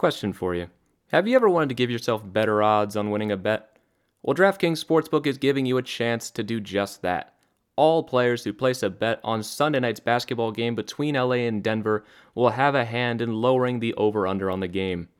Question 0.00 0.32
for 0.32 0.54
you 0.54 0.68
Have 1.08 1.28
you 1.28 1.36
ever 1.36 1.50
wanted 1.50 1.68
to 1.68 1.74
give 1.74 1.90
yourself 1.90 2.22
better 2.24 2.62
odds 2.62 2.96
on 2.96 3.10
winning 3.10 3.30
a 3.30 3.36
bet? 3.36 3.76
Well, 4.22 4.34
DraftKings 4.34 4.82
Sportsbook 4.82 5.26
is 5.26 5.36
giving 5.36 5.66
you 5.66 5.76
a 5.76 5.82
chance 5.82 6.30
to 6.30 6.42
do 6.42 6.58
just 6.58 7.02
that. 7.02 7.34
All 7.76 8.02
players 8.02 8.42
who 8.42 8.54
place 8.54 8.82
a 8.82 8.88
bet 8.88 9.20
on 9.22 9.42
Sunday 9.42 9.78
night's 9.78 10.00
basketball 10.00 10.52
game 10.52 10.74
between 10.74 11.16
LA 11.16 11.44
and 11.44 11.62
Denver 11.62 12.02
will 12.34 12.48
have 12.48 12.74
a 12.74 12.86
hand 12.86 13.20
in 13.20 13.42
lowering 13.42 13.80
the 13.80 13.92
over 13.92 14.26
under 14.26 14.50
on 14.50 14.60
the 14.60 14.68
game. 14.68 15.10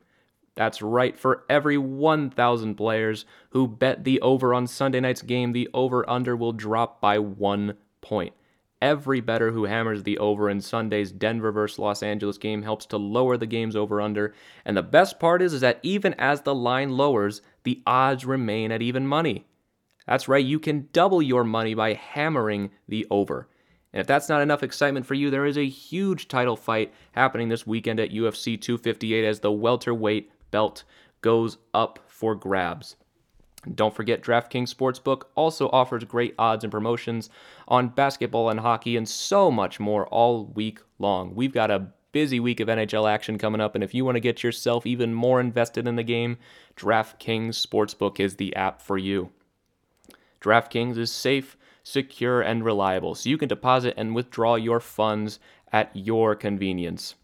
That's 0.55 0.81
right, 0.81 1.15
for 1.15 1.43
every 1.47 1.77
1,000 1.77 2.73
players 2.73 3.25
who 3.51 3.67
bet 3.67 4.03
the 4.03 4.19
over 4.21 4.51
on 4.51 4.65
Sunday 4.65 5.01
night's 5.01 5.21
game, 5.21 5.51
the 5.51 5.69
over 5.75 6.09
under 6.09 6.35
will 6.35 6.53
drop 6.53 6.99
by 6.99 7.19
one 7.19 7.77
point. 8.01 8.33
Every 8.81 9.21
bettor 9.21 9.51
who 9.51 9.65
hammers 9.65 10.03
the 10.03 10.17
over 10.17 10.49
in 10.49 10.59
Sunday's 10.59 11.11
Denver 11.11 11.51
vs. 11.51 11.77
Los 11.77 12.01
Angeles 12.01 12.37
game 12.37 12.63
helps 12.63 12.87
to 12.87 12.97
lower 12.97 13.37
the 13.37 13.45
game's 13.45 13.75
over 13.75 14.01
under. 14.01 14.33
And 14.65 14.75
the 14.75 14.81
best 14.81 15.19
part 15.19 15.41
is, 15.41 15.53
is 15.53 15.61
that 15.61 15.79
even 15.83 16.15
as 16.15 16.41
the 16.41 16.55
line 16.55 16.97
lowers, 16.97 17.41
the 17.63 17.83
odds 17.85 18.25
remain 18.25 18.71
at 18.71 18.81
even 18.81 19.05
money. 19.05 19.45
That's 20.07 20.27
right, 20.27 20.43
you 20.43 20.59
can 20.59 20.89
double 20.93 21.21
your 21.21 21.43
money 21.43 21.75
by 21.75 21.93
hammering 21.93 22.71
the 22.87 23.05
over. 23.11 23.47
And 23.93 24.01
if 24.01 24.07
that's 24.07 24.29
not 24.29 24.41
enough 24.41 24.63
excitement 24.63 25.05
for 25.05 25.13
you, 25.13 25.29
there 25.29 25.45
is 25.45 25.57
a 25.57 25.67
huge 25.67 26.27
title 26.27 26.55
fight 26.55 26.93
happening 27.11 27.49
this 27.49 27.67
weekend 27.67 27.99
at 27.99 28.11
UFC 28.11 28.59
258 28.59 29.25
as 29.25 29.41
the 29.41 29.51
welterweight 29.51 30.31
belt 30.49 30.83
goes 31.21 31.57
up 31.73 31.99
for 32.07 32.33
grabs. 32.35 32.95
Don't 33.75 33.93
forget, 33.93 34.23
DraftKings 34.23 34.73
Sportsbook 34.73 35.23
also 35.35 35.69
offers 35.69 36.03
great 36.03 36.33
odds 36.39 36.63
and 36.63 36.71
promotions 36.71 37.29
on 37.67 37.89
basketball 37.89 38.49
and 38.49 38.59
hockey 38.59 38.97
and 38.97 39.07
so 39.07 39.51
much 39.51 39.79
more 39.79 40.07
all 40.07 40.45
week 40.45 40.79
long. 40.97 41.35
We've 41.35 41.53
got 41.53 41.69
a 41.69 41.87
busy 42.11 42.39
week 42.39 42.59
of 42.59 42.67
NHL 42.67 43.09
action 43.09 43.37
coming 43.37 43.61
up, 43.61 43.75
and 43.75 43.83
if 43.83 43.93
you 43.93 44.03
want 44.03 44.15
to 44.15 44.21
get 44.21 44.43
yourself 44.43 44.85
even 44.85 45.13
more 45.13 45.39
invested 45.39 45.87
in 45.87 45.95
the 45.95 46.03
game, 46.03 46.37
DraftKings 46.75 47.65
Sportsbook 47.65 48.19
is 48.19 48.35
the 48.35 48.55
app 48.55 48.81
for 48.81 48.97
you. 48.97 49.29
DraftKings 50.41 50.97
is 50.97 51.11
safe, 51.11 51.55
secure, 51.83 52.41
and 52.41 52.65
reliable, 52.65 53.13
so 53.13 53.29
you 53.29 53.37
can 53.37 53.47
deposit 53.47 53.93
and 53.95 54.15
withdraw 54.15 54.55
your 54.55 54.79
funds 54.79 55.39
at 55.71 55.91
your 55.93 56.35
convenience. 56.35 57.15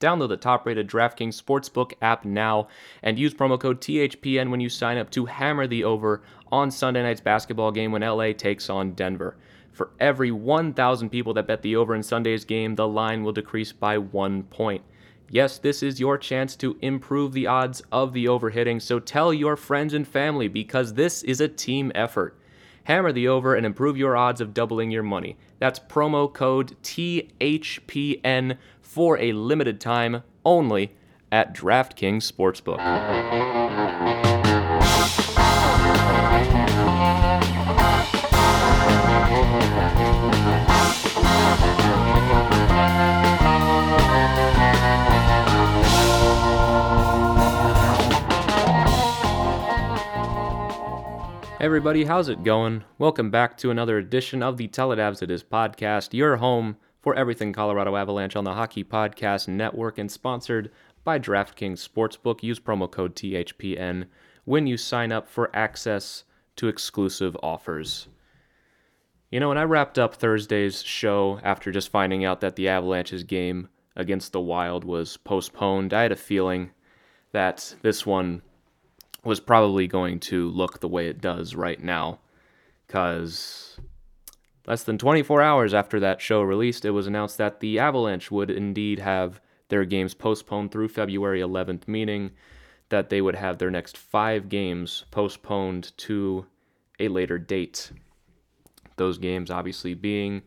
Download 0.00 0.30
the 0.30 0.38
top 0.38 0.64
rated 0.64 0.88
DraftKings 0.88 1.40
Sportsbook 1.40 1.92
app 2.00 2.24
now 2.24 2.68
and 3.02 3.18
use 3.18 3.34
promo 3.34 3.60
code 3.60 3.82
THPN 3.82 4.50
when 4.50 4.60
you 4.60 4.70
sign 4.70 4.96
up 4.96 5.10
to 5.10 5.26
hammer 5.26 5.66
the 5.66 5.84
over 5.84 6.22
on 6.50 6.70
Sunday 6.70 7.02
night's 7.02 7.20
basketball 7.20 7.70
game 7.70 7.92
when 7.92 8.00
LA 8.00 8.32
takes 8.32 8.70
on 8.70 8.92
Denver. 8.92 9.36
For 9.72 9.90
every 10.00 10.30
1,000 10.30 11.10
people 11.10 11.34
that 11.34 11.46
bet 11.46 11.60
the 11.60 11.76
over 11.76 11.94
in 11.94 12.02
Sunday's 12.02 12.46
game, 12.46 12.76
the 12.76 12.88
line 12.88 13.22
will 13.22 13.32
decrease 13.32 13.72
by 13.72 13.98
one 13.98 14.44
point. 14.44 14.82
Yes, 15.28 15.58
this 15.58 15.82
is 15.82 16.00
your 16.00 16.16
chance 16.16 16.56
to 16.56 16.78
improve 16.80 17.32
the 17.32 17.46
odds 17.46 17.82
of 17.92 18.14
the 18.14 18.24
overhitting, 18.24 18.80
so 18.80 18.98
tell 18.98 19.34
your 19.34 19.54
friends 19.54 19.92
and 19.92 20.08
family 20.08 20.48
because 20.48 20.94
this 20.94 21.22
is 21.22 21.40
a 21.40 21.46
team 21.46 21.92
effort. 21.94 22.36
Hammer 22.84 23.12
the 23.12 23.28
over 23.28 23.54
and 23.54 23.64
improve 23.64 23.96
your 23.96 24.16
odds 24.16 24.40
of 24.40 24.54
doubling 24.54 24.90
your 24.90 25.02
money. 25.02 25.36
That's 25.58 25.78
promo 25.78 26.32
code 26.32 26.74
THPN 26.82 28.56
for 28.90 29.16
a 29.18 29.32
limited 29.32 29.80
time 29.80 30.20
only 30.44 30.90
at 31.30 31.54
DraftKings 31.54 32.28
Sportsbook. 32.28 32.80
Hey 51.58 51.66
everybody, 51.66 52.06
how's 52.06 52.28
it 52.28 52.42
going? 52.42 52.82
Welcome 52.98 53.30
back 53.30 53.56
to 53.58 53.70
another 53.70 53.98
edition 53.98 54.42
of 54.42 54.56
the 54.56 54.66
Avs 54.98 55.22
It 55.22 55.30
Is 55.30 55.44
podcast, 55.44 56.12
your 56.12 56.38
home 56.38 56.76
for 57.00 57.14
everything 57.14 57.52
Colorado 57.52 57.96
Avalanche 57.96 58.36
on 58.36 58.44
the 58.44 58.54
Hockey 58.54 58.84
Podcast 58.84 59.48
Network 59.48 59.98
and 59.98 60.10
sponsored 60.10 60.70
by 61.04 61.18
DraftKings 61.18 61.86
Sportsbook. 61.86 62.42
Use 62.42 62.60
promo 62.60 62.90
code 62.90 63.14
THPN 63.14 64.06
when 64.44 64.66
you 64.66 64.76
sign 64.76 65.12
up 65.12 65.28
for 65.28 65.54
access 65.54 66.24
to 66.56 66.68
exclusive 66.68 67.36
offers. 67.42 68.08
You 69.30 69.40
know, 69.40 69.48
when 69.48 69.58
I 69.58 69.62
wrapped 69.62 69.98
up 69.98 70.16
Thursday's 70.16 70.82
show 70.82 71.40
after 71.42 71.70
just 71.70 71.90
finding 71.90 72.24
out 72.24 72.40
that 72.40 72.56
the 72.56 72.68
Avalanche's 72.68 73.22
game 73.22 73.68
against 73.96 74.32
the 74.32 74.40
Wild 74.40 74.84
was 74.84 75.16
postponed, 75.16 75.94
I 75.94 76.02
had 76.02 76.12
a 76.12 76.16
feeling 76.16 76.70
that 77.32 77.76
this 77.82 78.04
one 78.04 78.42
was 79.22 79.38
probably 79.38 79.86
going 79.86 80.18
to 80.18 80.48
look 80.50 80.80
the 80.80 80.88
way 80.88 81.06
it 81.06 81.20
does 81.20 81.54
right 81.54 81.82
now. 81.82 82.18
Because 82.86 83.78
less 84.70 84.84
than 84.84 84.98
24 84.98 85.42
hours 85.42 85.74
after 85.74 85.98
that 85.98 86.20
show 86.20 86.42
released, 86.42 86.84
it 86.84 86.92
was 86.92 87.08
announced 87.08 87.36
that 87.38 87.58
the 87.58 87.80
Avalanche 87.80 88.30
would 88.30 88.48
indeed 88.48 89.00
have 89.00 89.40
their 89.68 89.84
games 89.84 90.14
postponed 90.14 90.70
through 90.70 90.86
February 90.86 91.40
11th, 91.40 91.88
meaning 91.88 92.30
that 92.88 93.10
they 93.10 93.20
would 93.20 93.34
have 93.34 93.58
their 93.58 93.72
next 93.72 93.98
five 93.98 94.48
games 94.48 95.06
postponed 95.10 95.90
to 95.96 96.46
a 97.00 97.08
later 97.08 97.36
date. 97.36 97.90
Those 98.94 99.18
games, 99.18 99.50
obviously, 99.50 99.94
being 99.94 100.42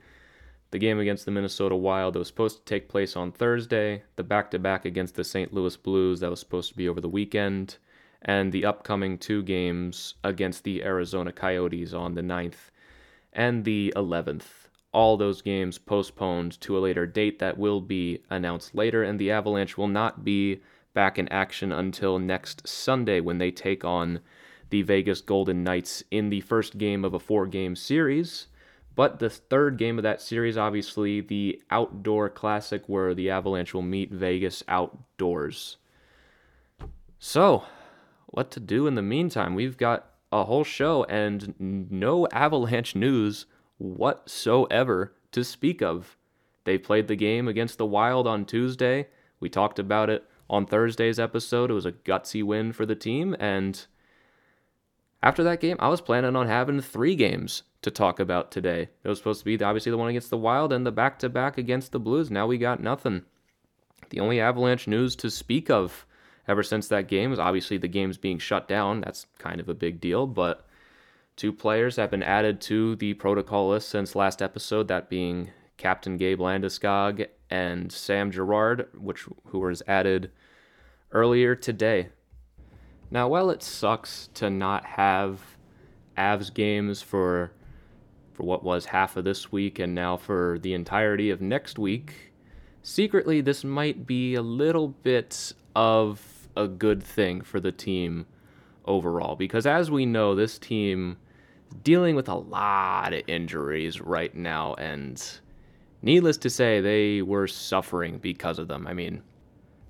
the 0.72 0.79
game 0.79 1.00
against 1.00 1.25
the 1.25 1.31
Minnesota 1.31 1.75
Wild 1.75 2.16
that 2.16 2.19
was 2.19 2.29
supposed 2.29 2.59
to 2.59 2.63
take 2.63 2.88
place 2.88 3.17
on 3.17 3.33
Thursday, 3.33 4.03
the 4.16 4.23
back 4.23 4.51
to 4.51 4.59
back 4.59 4.85
against 4.85 5.16
the 5.16 5.25
St. 5.25 5.53
Louis 5.53 5.75
Blues 5.75 6.22
that 6.22 6.29
was 6.29 6.39
supposed 6.39 6.69
to 6.69 6.78
be 6.78 6.88
over 6.88 7.01
the 7.01 7.09
weekend, 7.09 7.75
and 8.22 8.53
the 8.53 8.63
upcoming 8.63 9.17
two 9.17 9.44
games 9.44 10.13
against 10.23 10.63
the 10.63 10.81
Arizona 10.81 11.33
Coyotes 11.33 11.94
on 11.94 12.16
the 12.16 12.22
9th 12.22 12.69
and 13.33 13.66
the 13.66 13.94
11th. 13.95 14.67
All 14.91 15.17
those 15.17 15.41
games 15.41 15.77
postponed 15.77 16.59
to 16.61 16.77
a 16.77 16.79
later 16.79 17.05
date 17.07 17.39
that 17.39 17.57
will 17.57 17.81
be 17.81 18.23
announced 18.29 18.75
later, 18.75 19.03
and 19.03 19.19
the 19.19 19.31
Avalanche 19.31 19.77
will 19.77 19.88
not 19.88 20.23
be 20.23 20.61
back 20.94 21.17
in 21.17 21.27
action 21.29 21.71
until 21.71 22.19
next 22.19 22.67
Sunday 22.67 23.19
when 23.19 23.39
they 23.39 23.51
take 23.51 23.83
on 23.83 24.19
the 24.69 24.83
Vegas 24.83 25.21
Golden 25.21 25.63
Knights 25.63 26.03
in 26.11 26.29
the 26.29 26.41
first 26.41 26.77
game 26.77 27.03
of 27.03 27.13
a 27.13 27.19
four 27.19 27.47
game 27.47 27.75
series. 27.75 28.47
But 28.95 29.17
the 29.17 29.29
third 29.29 29.77
game 29.77 29.97
of 29.97 30.03
that 30.03 30.21
series, 30.21 30.57
obviously, 30.57 31.21
the 31.21 31.61
outdoor 31.71 32.29
classic 32.29 32.83
where 32.88 33.15
the 33.15 33.31
Avalanche 33.31 33.73
will 33.73 33.81
meet 33.81 34.11
Vegas 34.11 34.63
outdoors. 34.67 35.77
So, 37.17 37.63
what 38.27 38.51
to 38.51 38.59
do 38.59 38.85
in 38.88 38.95
the 38.95 39.01
meantime. 39.01 39.55
We've 39.55 39.77
got 39.77 40.12
a 40.33 40.45
whole 40.45 40.63
show 40.63 41.03
and 41.05 41.53
no 41.59 42.27
Avalanche 42.31 42.95
news 42.95 43.45
whatsoever 43.77 45.13
to 45.31 45.44
speak 45.44 45.81
of. 45.81 46.17
They 46.63 46.77
played 46.77 47.07
the 47.07 47.16
game 47.16 47.47
against 47.47 47.77
the 47.77 47.85
Wild 47.85 48.25
on 48.27 48.45
Tuesday. 48.45 49.07
We 49.39 49.49
talked 49.49 49.77
about 49.77 50.09
it 50.09 50.25
on 50.49 50.66
Thursday's 50.66 51.19
episode. 51.19 51.69
It 51.69 51.75
was 51.75 51.85
a 51.85 51.91
gutsy 51.91 52.44
win 52.44 52.73
for 52.73 52.85
the 52.85 52.95
team. 52.95 53.35
And 53.39 53.85
after 55.21 55.44
that 55.44 55.59
game, 55.59 55.77
I 55.79 55.89
was 55.89 56.01
planning 56.01 56.35
on 56.35 56.47
having 56.47 56.81
three 56.81 57.15
games 57.15 57.63
to 57.83 57.91
talk 57.91 58.19
about 58.19 58.51
today. 58.51 58.89
It 59.03 59.07
was 59.07 59.19
supposed 59.19 59.39
to 59.39 59.45
be 59.45 59.63
obviously 59.63 59.91
the 59.91 59.97
one 59.97 60.09
against 60.09 60.29
the 60.29 60.38
Wild 60.38 60.73
and 60.73 60.85
the 60.85 60.91
back 60.91 61.19
to 61.19 61.29
back 61.29 61.57
against 61.57 61.91
the 61.91 62.00
Blues. 62.00 62.31
Now 62.31 62.47
we 62.47 62.57
got 62.57 62.81
nothing. 62.81 63.23
The 64.09 64.19
only 64.19 64.39
Avalanche 64.39 64.88
news 64.88 65.15
to 65.17 65.29
speak 65.29 65.69
of 65.69 66.05
ever 66.48 66.64
since 66.64 66.88
that 66.88 67.08
game 67.08 67.31
is 67.31 67.40
obviously 67.40 67.78
the 67.78 67.88
game's 67.88 68.18
being 68.18 68.40
shut 68.40 68.68
down. 68.68 69.02
That's 69.02 69.28
kind 69.38 69.59
of 69.59 69.70
a 69.70 69.74
big 69.74 70.02
deal, 70.02 70.28
but 70.28 70.66
two 71.36 71.54
players 71.54 71.96
have 71.96 72.12
been 72.12 72.24
added 72.24 72.62
to 72.62 72.96
the 72.96 73.14
protocol 73.14 73.70
list 73.70 73.90
since 73.90 74.16
last 74.16 74.42
episode, 74.42 74.88
that 74.88 75.09
being 75.09 75.52
Captain 75.78 76.18
Gabe 76.18 76.40
Landeskog 76.40 77.28
and 77.50 77.92
Sam 77.92 78.31
Girard, 78.31 78.88
which 78.94 79.26
who 79.48 79.59
was 79.59 79.81
added 79.88 80.31
earlier 81.12 81.56
today. 81.56 82.09
Now, 83.12 83.28
while 83.28 83.50
it 83.50 83.62
sucks 83.62 84.30
to 84.36 84.50
not 84.50 84.86
have 84.86 85.39
Avs 86.18 86.54
games 86.54 87.01
for 87.01 87.51
for 88.34 88.44
what 88.44 88.63
was 88.63 88.86
half 88.86 89.16
of 89.16 89.24
this 89.24 89.51
week 89.51 89.78
and 89.78 89.94
now 89.94 90.18
for 90.18 90.57
the 90.60 90.74
entirety 90.74 91.30
of 91.30 91.39
next 91.39 91.78
week, 91.78 92.34
secretly 92.81 93.42
this 93.42 93.63
might 93.63 94.07
be 94.07 94.34
a 94.34 94.42
little 94.42 94.88
bit 94.88 95.54
of 95.75 96.19
a 96.55 96.67
good 96.67 97.03
thing 97.03 97.41
for 97.41 97.59
the 97.59 97.71
team 97.71 98.25
overall. 98.85 99.35
Because 99.35 99.65
as 99.65 99.89
we 99.89 100.05
know 100.05 100.35
this 100.35 100.57
team 100.57 101.17
is 101.69 101.75
dealing 101.83 102.15
with 102.15 102.29
a 102.29 102.35
lot 102.35 103.13
of 103.13 103.23
injuries 103.27 104.01
right 104.01 104.33
now. 104.35 104.73
And 104.75 105.21
needless 106.01 106.38
to 106.38 106.50
say 106.50 106.81
they 106.81 107.21
were 107.21 107.47
suffering 107.47 108.19
because 108.19 108.59
of 108.59 108.67
them. 108.67 108.88
I 108.88 108.94
mean 108.94 109.23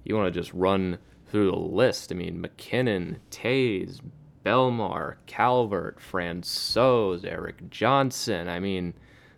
you 0.04 0.16
want 0.16 0.34
to 0.34 0.40
just 0.40 0.54
run 0.54 0.98
through 1.28 1.52
the 1.52 1.58
list. 1.58 2.12
I 2.12 2.16
mean 2.16 2.42
MacKinnon, 2.42 3.20
Toews 3.32 4.00
Bellemare, 4.46 5.16
calvert 5.26 6.00
francouz 6.00 7.26
Erik 7.26 7.70
johnson. 7.70 8.48
I 8.48 8.60
mean 8.60 8.94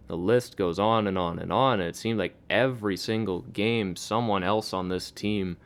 the 0.07 0.17
list 0.17 0.55
goes 0.55 0.77
on 0.77 1.07
and 1.07 1.17
on 1.17 1.39
and 1.39 1.51
on. 1.51 1.79
And 1.79 1.89
it 1.89 1.95
seemed 1.95 2.19
like 2.19 2.35
every 2.49 2.97
single 2.97 3.41
game 3.41 3.95
someone 3.95 4.43
else 4.43 4.73
on 4.73 4.89
this 4.89 5.09
team 5.11 5.57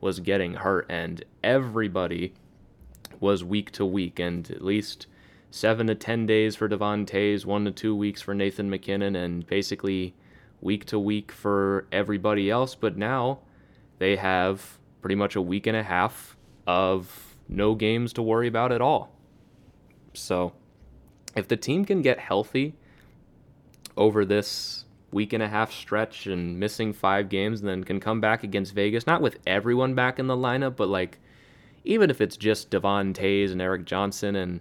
was 0.00 0.20
getting 0.20 0.54
hurt, 0.54 0.86
and 0.88 1.24
everybody 1.42 2.34
was 3.18 3.44
week 3.44 3.70
to 3.72 3.84
week, 3.84 4.18
and 4.18 4.50
at 4.50 4.62
least 4.62 5.06
seven 5.50 5.86
to 5.88 5.94
ten 5.94 6.26
days 6.26 6.56
for 6.56 6.68
Devon 6.68 7.04
Toews, 7.06 7.44
one 7.44 7.64
to 7.64 7.70
two 7.70 7.94
weeks 7.94 8.22
for 8.22 8.34
Nathan 8.34 8.70
MacKinnon, 8.70 9.16
and 9.16 9.46
basically 9.46 10.14
week 10.60 10.84
to 10.86 10.98
week 10.98 11.32
for 11.32 11.86
everybody 11.92 12.50
else. 12.50 12.74
But 12.74 12.96
now 12.96 13.40
they 13.98 14.16
have 14.16 14.78
pretty 15.02 15.16
much 15.16 15.36
a 15.36 15.42
week 15.42 15.66
and 15.66 15.76
a 15.76 15.82
half 15.82 16.36
of 16.66 17.36
no 17.48 17.74
games 17.74 18.12
to 18.14 18.22
worry 18.22 18.46
about 18.48 18.72
at 18.72 18.80
all. 18.80 19.12
So 20.14 20.52
if 21.36 21.48
the 21.48 21.56
team 21.56 21.84
can 21.84 22.02
get 22.02 22.18
healthy 22.18 22.74
over 23.96 24.24
this 24.24 24.84
week 25.12 25.32
and 25.32 25.42
a 25.42 25.48
half 25.48 25.72
stretch 25.72 26.26
and 26.26 26.58
missing 26.58 26.92
five 26.92 27.28
games, 27.28 27.60
and 27.60 27.68
then 27.68 27.84
can 27.84 28.00
come 28.00 28.20
back 28.20 28.44
against 28.44 28.74
Vegas, 28.74 29.06
not 29.06 29.22
with 29.22 29.38
everyone 29.46 29.94
back 29.94 30.18
in 30.18 30.26
the 30.26 30.36
lineup, 30.36 30.76
but 30.76 30.88
like 30.88 31.18
even 31.84 32.10
if 32.10 32.20
it's 32.20 32.36
just 32.36 32.70
Devon 32.70 33.14
Toews 33.14 33.52
and 33.52 33.62
Erik 33.62 33.84
Johnson 33.84 34.36
and 34.36 34.60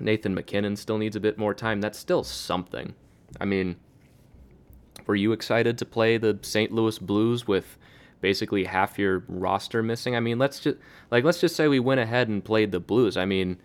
Nathan 0.00 0.34
MacKinnon 0.34 0.76
still 0.76 0.98
needs 0.98 1.16
a 1.16 1.20
bit 1.20 1.38
more 1.38 1.54
time, 1.54 1.80
that's 1.80 1.98
still 1.98 2.22
something. 2.22 2.94
I 3.40 3.44
mean, 3.44 3.76
were 5.06 5.16
you 5.16 5.32
excited 5.32 5.78
to 5.78 5.84
play 5.84 6.18
the 6.18 6.38
St. 6.42 6.72
Louis 6.72 6.98
Blues 6.98 7.46
with 7.46 7.78
basically 8.20 8.64
half 8.64 8.98
your 8.98 9.24
roster 9.28 9.82
missing? 9.82 10.14
I 10.14 10.20
mean, 10.20 10.38
let's 10.38 10.60
just 10.60 10.78
like 11.10 11.24
let's 11.24 11.40
just 11.40 11.56
say 11.56 11.68
we 11.68 11.80
went 11.80 12.00
ahead 12.00 12.28
and 12.28 12.44
played 12.44 12.72
the 12.72 12.80
Blues. 12.80 13.16
I 13.16 13.24
mean, 13.24 13.58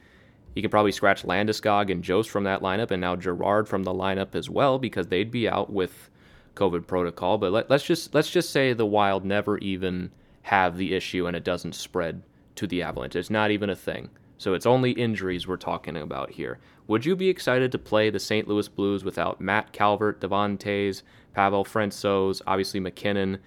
you 0.56 0.62
could 0.62 0.72
probably 0.72 0.92
scratch 0.92 1.24
Landeskog 1.24 1.92
and 1.92 2.04
Jost 2.04 2.30
from 2.30 2.44
that 2.44 2.62
lineup, 2.62 2.92
and 2.92 3.02
now 3.02 3.16
Girard 3.16 3.68
from 3.68 3.84
the 3.84 3.94
lineup 3.94 4.36
as 4.36 4.50
well 4.50 4.80
because 4.80 5.08
they'd 5.08 5.32
be 5.32 5.48
out 5.48 5.72
with 5.72 6.10
COVID 6.56 6.88
protocol. 6.88 7.38
But 7.38 7.52
let, 7.52 7.72
us 7.72 7.84
just 7.84 8.14
let's 8.14 8.30
just 8.30 8.50
say 8.50 8.74
the 8.74 8.86
Wild 8.86 9.26
never 9.26 9.58
even 9.60 10.12
have 10.44 10.78
the 10.78 10.94
issue 10.94 11.28
and 11.28 11.36
it 11.36 11.44
doesn't 11.44 11.76
spread 11.76 12.22
to 12.56 12.68
the 12.68 12.82
Avalanche. 12.82 13.16
It's 13.16 13.30
not 13.30 13.52
even 13.52 13.70
a 13.70 13.76
thing. 13.76 14.10
So 14.38 14.54
it's 14.54 14.66
only 14.66 14.92
injuries 14.92 15.48
we're 15.48 15.58
talking 15.58 15.96
about 15.96 16.32
here. 16.32 16.60
Would 16.88 17.06
you 17.06 17.16
be 17.16 17.30
excited 17.30 17.72
to 17.72 17.78
play 17.78 18.10
the 18.10 18.20
St. 18.20 18.48
Louis 18.48 18.68
Blues 18.68 19.04
without 19.04 19.40
Matt 19.40 19.72
Calvert, 19.72 20.20
Devon 20.20 20.58
Toews, 20.58 21.04
Pavel 21.34 21.64
Francouz, 21.64 22.42
obviously 22.48 22.80
MacKinnon, 22.80 23.38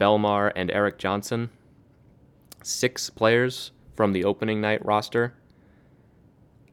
Bellemare, 0.00 0.52
and 0.56 0.70
Erik 0.70 0.98
Johnson? 0.98 1.48
Six 2.62 3.08
players 3.08 3.70
from 3.94 4.12
the 4.12 4.24
opening 4.24 4.60
night 4.60 4.84
roster. 4.84 5.34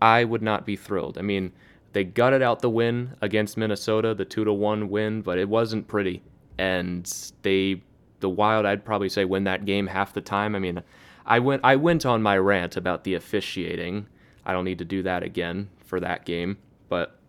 I 0.01 0.23
would 0.23 0.41
not 0.41 0.65
be 0.65 0.75
thrilled. 0.75 1.17
I 1.17 1.21
mean, 1.21 1.51
they 1.93 2.03
gutted 2.03 2.41
out 2.41 2.61
the 2.61 2.69
win 2.69 3.15
against 3.21 3.57
Minnesota, 3.57 4.13
the 4.13 4.25
two 4.25 4.43
to 4.43 4.53
one 4.53 4.89
win, 4.89 5.21
but 5.21 5.37
it 5.37 5.49
wasn't 5.49 5.87
pretty. 5.87 6.21
And 6.57 7.11
they, 7.41 7.81
the 8.19 8.29
Wild, 8.29 8.65
I'd 8.65 8.85
probably 8.85 9.09
say 9.09 9.25
win 9.25 9.45
that 9.45 9.65
game 9.65 9.87
half 9.87 10.13
the 10.13 10.21
time. 10.21 10.55
I 10.55 10.59
mean, 10.59 10.83
I 11.25 11.39
went 11.39 11.61
I 11.63 11.75
went 11.75 12.05
on 12.05 12.21
my 12.21 12.37
rant 12.37 12.75
about 12.75 13.03
the 13.03 13.13
officiating. 13.13 14.07
I 14.45 14.53
don't 14.53 14.65
need 14.65 14.79
to 14.79 14.85
do 14.85 15.03
that 15.03 15.23
again 15.23 15.69
for 15.85 15.99
that 15.99 16.25
game, 16.25 16.57
but 16.89 17.19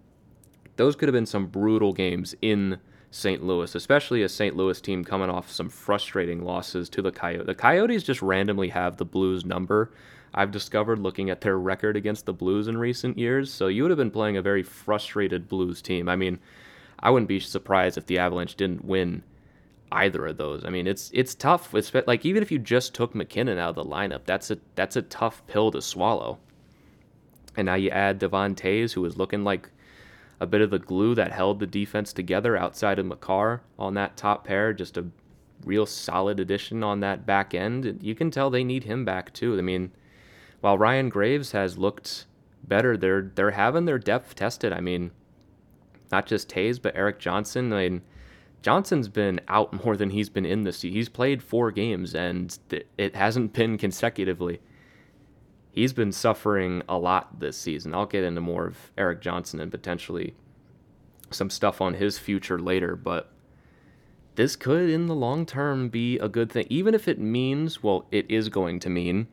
those 0.77 0.97
could 0.97 1.09
have 1.09 1.15
been 1.15 1.27
some 1.27 1.47
brutal 1.47 1.93
games 1.93 2.35
in 2.41 2.79
St. 3.11 3.45
Louis, 3.45 3.75
especially 3.75 4.23
a 4.23 4.29
St. 4.29 4.57
Louis 4.57 4.81
team 4.81 5.05
coming 5.05 5.29
off 5.29 5.51
some 5.51 5.69
frustrating 5.69 6.45
losses 6.45 6.89
to 6.91 7.03
the 7.03 7.11
Coyotes. 7.11 7.47
The 7.47 7.55
Coyotes 7.55 8.03
just 8.03 8.23
randomly 8.23 8.69
have 8.69 8.97
the 8.97 9.05
Blues 9.05 9.45
number. 9.45 9.91
I've 10.35 10.51
discovered 10.51 10.99
looking 10.99 11.31
at 11.31 11.41
their 11.41 11.59
record 11.59 11.97
against 11.97 12.27
the 12.27 12.33
Blues 12.33 12.69
in 12.69 12.79
recent 12.79 13.19
years. 13.19 13.53
So 13.53 13.67
you 13.67 13.83
would 13.83 13.91
have 13.91 13.99
been 13.99 14.11
playing 14.11 14.37
a 14.37 14.43
very 14.43 14.63
frustrated 14.63 15.49
Blues 15.49 15.83
team. 15.83 16.09
I 16.09 16.17
mean, 16.17 16.39
I 17.01 17.11
wouldn't 17.11 17.29
be 17.29 17.41
surprised 17.41 17.99
if 17.99 18.07
the 18.07 18.19
Avalanche 18.19 18.55
didn't 18.55 18.85
win 18.85 19.23
either 19.93 20.27
of 20.27 20.37
those. 20.37 20.65
I 20.65 20.71
mean, 20.71 20.87
it's 20.87 21.11
it's 21.13 21.35
tough. 21.35 21.75
It's 21.75 21.93
like 22.07 22.25
even 22.25 22.43
if 22.43 22.53
you 22.53 22.59
just 22.59 22.95
took 22.95 23.15
MacKinnon 23.15 23.59
out 23.59 23.71
of 23.71 23.75
the 23.75 23.85
lineup, 23.85 24.21
that's 24.25 24.51
a 24.51 24.59
that's 24.75 24.97
a 24.97 25.03
tough 25.03 25.43
pill 25.47 25.71
to 25.73 25.83
swallow. 25.83 26.39
And 27.57 27.67
now 27.67 27.75
you 27.75 27.91
add 27.91 28.19
Devon 28.19 28.55
Toews, 28.55 28.93
who 28.93 29.01
was 29.01 29.17
looking 29.17 29.43
like 29.43 29.69
a 30.39 30.47
bit 30.47 30.61
of 30.61 30.71
the 30.71 30.79
glue 30.79 31.15
that 31.17 31.33
held 31.33 31.59
the 31.59 31.67
defense 31.67 32.13
together 32.13 32.57
outside 32.57 32.99
of 32.99 33.07
Makar 33.07 33.63
on 33.79 33.95
that 33.95 34.17
top 34.17 34.45
pair. 34.45 34.73
Just 34.73 34.97
a 34.97 35.07
real 35.65 35.87
solid 35.87 36.41
addition 36.41 36.83
on 36.85 37.01
that 37.01 37.27
back 37.27 37.55
end. 37.55 37.99
You 38.01 38.15
can 38.15 38.31
tell 38.31 38.49
they 38.49 38.65
need 38.65 38.85
him 38.85 39.05
back 39.05 39.33
too. 39.35 39.59
I 39.59 39.63
mean, 39.63 39.91
while 40.61 40.79
Ryan 40.79 41.09
Graves 41.09 41.53
has 41.53 41.79
looked 41.79 42.27
better, 42.63 42.97
they're 42.97 43.31
they're 43.35 43.53
having 43.53 43.85
their 43.85 43.99
depth 43.99 44.35
tested. 44.35 44.73
I 44.73 44.81
mean, 44.81 45.11
not 46.11 46.27
just 46.27 46.49
Toews, 46.49 46.81
but 46.81 46.97
Erik 46.97 47.19
Johnson. 47.19 47.73
I 47.73 47.89
mean 47.89 48.03
Johnson's 48.63 49.09
been 49.09 49.41
out 49.49 49.73
more 49.85 49.97
than 49.97 50.11
he's 50.11 50.29
been 50.29 50.47
in 50.47 50.65
this. 50.65 50.83
He's 50.83 51.09
played 51.09 51.43
four 51.43 51.71
games 51.71 52.15
and 52.15 52.57
it 52.99 53.17
hasn't 53.17 53.53
been 53.53 53.79
consecutively. 53.79 54.61
He's 55.73 55.93
been 55.93 56.13
suffering 56.13 56.83
a 56.89 56.99
lot 56.99 57.39
this 57.39 57.57
season. 57.57 57.95
I'll 57.95 58.07
get 58.07 58.25
into 58.25 58.41
more 58.41 58.67
of 58.67 58.91
Eric 58.99 59.21
Johnson 59.21 59.61
and 59.61 59.71
potentially 59.71 60.35
some 61.31 61.49
stuff 61.49 61.81
on 61.81 61.95
his 61.95 62.19
future 62.19 62.59
later, 62.59 62.97
but 62.97 63.31
this 64.35 64.57
could 64.57 64.91
in 64.91 65.07
the 65.07 65.15
long 65.15 65.47
term 65.47 65.89
be 65.89 66.19
a 66.19 66.29
good 66.29 66.51
thing. 66.51 66.67
Even 66.69 66.93
if 66.93 67.07
it 67.07 67.21
means, 67.21 67.85
well, 67.85 68.07
it 68.11 68.29
is 68.29 68.49
going 68.49 68.81
to 68.81 68.91
mean 68.91 69.29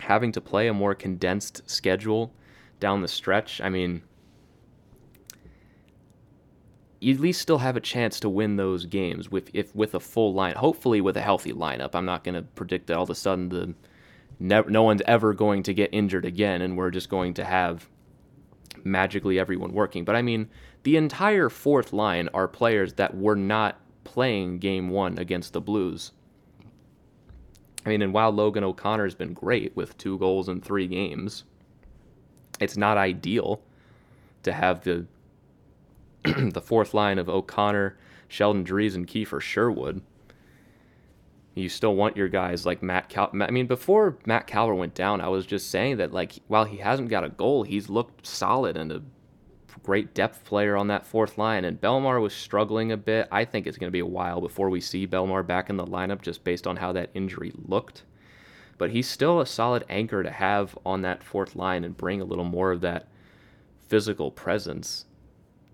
having 0.00 0.32
to 0.32 0.40
play 0.40 0.68
a 0.68 0.74
more 0.74 0.94
condensed 0.94 1.62
schedule 1.70 2.32
down 2.80 3.02
the 3.02 3.08
stretch. 3.08 3.60
I 3.60 3.68
mean, 3.68 4.02
you 7.00 7.14
at 7.14 7.20
least 7.20 7.40
still 7.40 7.58
have 7.58 7.76
a 7.76 7.80
chance 7.80 8.18
to 8.20 8.28
win 8.28 8.56
those 8.56 8.86
games 8.86 9.30
with 9.30 9.50
if 9.52 9.74
with 9.74 9.94
a 9.94 10.00
full 10.00 10.32
line. 10.32 10.54
Hopefully, 10.54 11.00
with 11.00 11.16
a 11.16 11.20
healthy 11.20 11.52
lineup. 11.52 11.94
I'm 11.94 12.06
not 12.06 12.24
going 12.24 12.34
to 12.34 12.42
predict 12.42 12.86
that 12.86 12.96
all 12.96 13.04
of 13.04 13.10
a 13.10 13.14
sudden 13.14 13.48
the 13.48 13.74
no 14.40 14.82
one's 14.82 15.02
ever 15.06 15.32
going 15.32 15.62
to 15.64 15.74
get 15.74 15.90
injured 15.92 16.24
again, 16.24 16.60
and 16.62 16.76
we're 16.76 16.90
just 16.90 17.08
going 17.08 17.34
to 17.34 17.44
have 17.44 17.88
magically 18.82 19.38
everyone 19.38 19.72
working. 19.72 20.04
But 20.04 20.16
I 20.16 20.22
mean, 20.22 20.48
the 20.82 20.96
entire 20.96 21.48
fourth 21.48 21.92
line 21.92 22.28
are 22.34 22.48
players 22.48 22.94
that 22.94 23.16
were 23.16 23.36
not 23.36 23.80
playing 24.02 24.58
Game 24.58 24.88
One 24.88 25.18
against 25.18 25.52
the 25.52 25.60
Blues. 25.60 26.12
I 27.84 27.90
mean, 27.90 28.02
and 28.02 28.12
while 28.12 28.30
Logan 28.30 28.64
O'Connor's 28.64 29.14
been 29.14 29.34
great 29.34 29.76
with 29.76 29.96
two 29.98 30.18
goals 30.18 30.48
in 30.48 30.60
three 30.60 30.86
games, 30.86 31.44
it's 32.60 32.76
not 32.76 32.96
ideal 32.96 33.60
to 34.42 34.52
have 34.52 34.82
the 34.84 35.06
the 36.24 36.62
fourth 36.62 36.94
line 36.94 37.18
of 37.18 37.28
O'Connor, 37.28 37.98
Sheldon 38.28 38.64
Dries, 38.64 38.94
and 38.94 39.06
Kiefer 39.06 39.40
Sherwood. 39.40 40.00
You 41.54 41.68
still 41.68 41.94
want 41.94 42.16
your 42.16 42.28
guys 42.28 42.66
like 42.66 42.82
Matt 42.82 43.08
Cal. 43.08 43.30
I 43.40 43.50
mean, 43.50 43.66
before 43.66 44.16
Matt 44.26 44.46
Calvert 44.46 44.76
went 44.76 44.94
down, 44.94 45.20
I 45.20 45.28
was 45.28 45.46
just 45.46 45.70
saying 45.70 45.98
that 45.98 46.12
like 46.12 46.32
while 46.48 46.64
he 46.64 46.78
hasn't 46.78 47.10
got 47.10 47.24
a 47.24 47.28
goal, 47.28 47.62
he's 47.62 47.88
looked 47.88 48.26
solid 48.26 48.76
and 48.76 48.90
a 48.90 49.02
great 49.84 50.14
depth 50.14 50.44
player 50.44 50.76
on 50.76 50.88
that 50.88 51.06
fourth 51.06 51.38
line. 51.38 51.64
And 51.64 51.80
Bellemare 51.80 52.20
was 52.20 52.34
struggling 52.34 52.90
a 52.90 52.96
bit. 52.96 53.28
I 53.30 53.44
think 53.44 53.66
it's 53.66 53.78
going 53.78 53.88
to 53.88 53.92
be 53.92 54.00
a 54.00 54.06
while 54.06 54.40
before 54.40 54.70
we 54.70 54.80
see 54.80 55.06
Bellemare 55.06 55.46
back 55.46 55.70
in 55.70 55.76
the 55.76 55.86
lineup, 55.86 56.22
just 56.22 56.42
based 56.42 56.66
on 56.66 56.76
how 56.76 56.92
that 56.92 57.10
injury 57.14 57.52
looked. 57.54 58.02
But 58.78 58.90
he's 58.90 59.08
still 59.08 59.40
a 59.40 59.46
solid 59.46 59.84
anchor 59.88 60.24
to 60.24 60.30
have 60.30 60.76
on 60.84 61.02
that 61.02 61.22
fourth 61.22 61.54
line 61.54 61.84
and 61.84 61.96
bring 61.96 62.20
a 62.20 62.24
little 62.24 62.44
more 62.44 62.72
of 62.72 62.80
that 62.80 63.06
physical 63.86 64.32
presence 64.32 65.04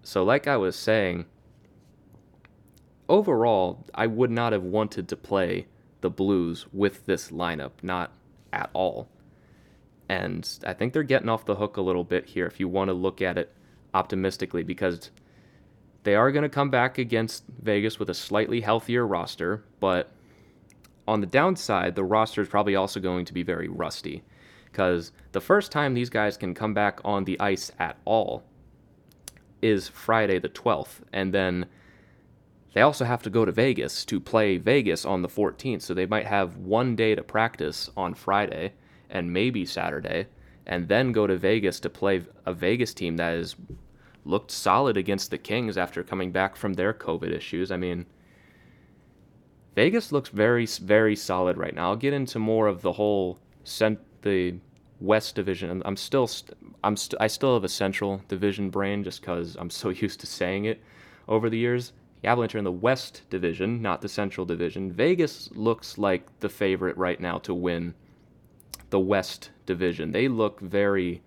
so, 0.03 0.25
like 0.25 0.47
I 0.47 0.57
was 0.57 0.77
saying, 0.77 1.27
overall, 3.09 3.87
I 3.95 4.07
would 4.07 4.31
not 4.31 4.53
have 4.53 4.63
wanted 4.63 5.09
to 5.09 5.17
play 5.17 5.67
the 6.01 6.11
Blues 6.11 6.67
with 6.73 7.07
this 7.07 7.31
lineup, 7.31 7.73
not 7.83 8.13
at 8.53 8.71
all. 8.73 9.09
And 10.09 10.49
I 10.67 10.73
think 10.73 10.93
they're 10.93 11.03
getting 11.03 11.29
off 11.29 11.45
the 11.45 11.57
hook 11.57 11.77
a 11.77 11.83
little 11.83 12.05
bit 12.05 12.27
here 12.27 12.47
if 12.47 12.59
you 12.59 12.69
want 12.69 12.89
to 12.89 12.95
look 12.95 13.23
at 13.23 13.39
it 13.39 13.53
optimistically 13.95 14.63
because 14.63 15.11
they 16.03 16.15
are 16.15 16.33
going 16.33 16.43
to 16.43 16.49
come 16.49 16.71
back 16.71 16.99
against 16.99 17.45
Vegas 17.63 17.99
with 17.99 18.11
a 18.11 18.15
slightly 18.15 18.61
healthier 18.61 19.07
roster, 19.07 19.65
but 19.81 20.11
on 21.07 21.21
the 21.21 21.27
downside, 21.27 21.95
the 21.95 22.05
roster 22.05 22.41
is 22.41 22.49
probably 22.49 22.77
also 22.77 23.01
going 23.01 23.25
to 23.25 23.35
be 23.35 23.43
very 23.43 23.69
rusty 23.69 24.23
because 24.71 25.13
the 25.33 25.41
first 25.41 25.73
time 25.73 25.95
these 25.95 26.11
guys 26.11 26.37
can 26.37 26.55
come 26.55 26.73
back 26.73 27.01
on 27.05 27.25
the 27.25 27.39
ice 27.41 27.73
at 27.79 27.99
all 28.05 28.45
is 29.63 29.89
Friday 29.89 30.39
the 30.39 30.49
12th. 30.49 31.01
And 31.13 31.35
then 31.35 31.67
they 32.73 32.81
also 32.83 33.05
have 33.05 33.23
to 33.25 33.31
go 33.31 33.45
to 33.45 33.53
Vegas 33.53 34.05
to 34.07 34.21
play 34.21 34.57
Vegas 34.57 35.05
on 35.05 35.23
the 35.23 35.29
14th. 35.29 35.83
So 35.83 35.95
they 35.95 36.07
might 36.07 36.27
have 36.27 36.57
one 36.57 36.95
day 36.97 37.15
to 37.15 37.23
practice 37.23 37.91
on 37.97 38.15
Friday 38.15 38.73
and 39.11 39.33
maybe 39.33 39.67
Saturday, 39.67 40.27
and 40.67 40.89
then 40.89 41.13
go 41.13 41.27
to 41.27 41.37
Vegas 41.37 41.81
to 41.81 41.91
play 41.91 42.23
a 42.47 42.53
Vegas 42.53 42.95
team 42.95 43.17
that 43.17 43.31
has 43.31 43.57
looked 44.25 44.51
solid 44.51 44.97
against 44.97 45.31
the 45.31 45.39
Kings 45.39 45.77
after 45.79 46.03
coming 46.03 46.33
back 46.33 46.57
from 46.57 46.75
their 46.75 46.93
COVID 46.93 47.35
issues. 47.35 47.71
I 47.71 47.77
mean, 47.77 48.07
Vegas 49.75 50.13
looks 50.13 50.29
very, 50.29 50.67
very 50.67 51.17
solid 51.17 51.57
right 51.57 51.75
now. 51.75 51.91
I'll 51.91 51.97
get 51.97 52.13
into 52.13 52.39
more 52.39 52.67
of 52.67 52.83
the 52.83 52.93
whole 52.93 53.39
cent- 53.65 54.01
the 54.23 54.57
West 55.01 55.35
Division. 55.35 55.83
I'm 55.85 55.97
still 55.97 56.29
I'm 56.85 56.97
st- 56.97 57.21
I 57.21 57.27
still 57.27 57.55
have 57.55 57.65
a 57.65 57.69
Central 57.69 58.23
Division 58.29 58.71
brain 58.71 59.03
just 59.03 59.21
because 59.23 59.57
I'm 59.59 59.71
so 59.71 59.89
used 60.05 60.21
to 60.21 60.27
saying 60.27 60.67
it 60.67 60.83
over 61.29 61.49
the 61.49 61.59
years. 61.59 61.93
The 62.23 62.29
Avalanche 62.29 62.55
are 62.55 62.59
in 62.59 62.65
the 62.65 62.73
West 62.73 63.23
Division, 63.31 63.81
not 63.81 64.03
the 64.03 64.09
Central 64.09 64.45
Division. 64.45 64.93
Vegas 64.93 65.51
looks 65.53 65.97
like 65.97 66.27
the 66.41 66.51
favorite 66.51 66.97
right 66.99 67.19
now 67.19 67.39
to 67.39 67.55
win 67.55 67.95
the 68.91 69.01
West 69.01 69.51
Division. 69.67 70.13
They 70.13 70.29
look 70.29 70.61
very, 70.61 71.23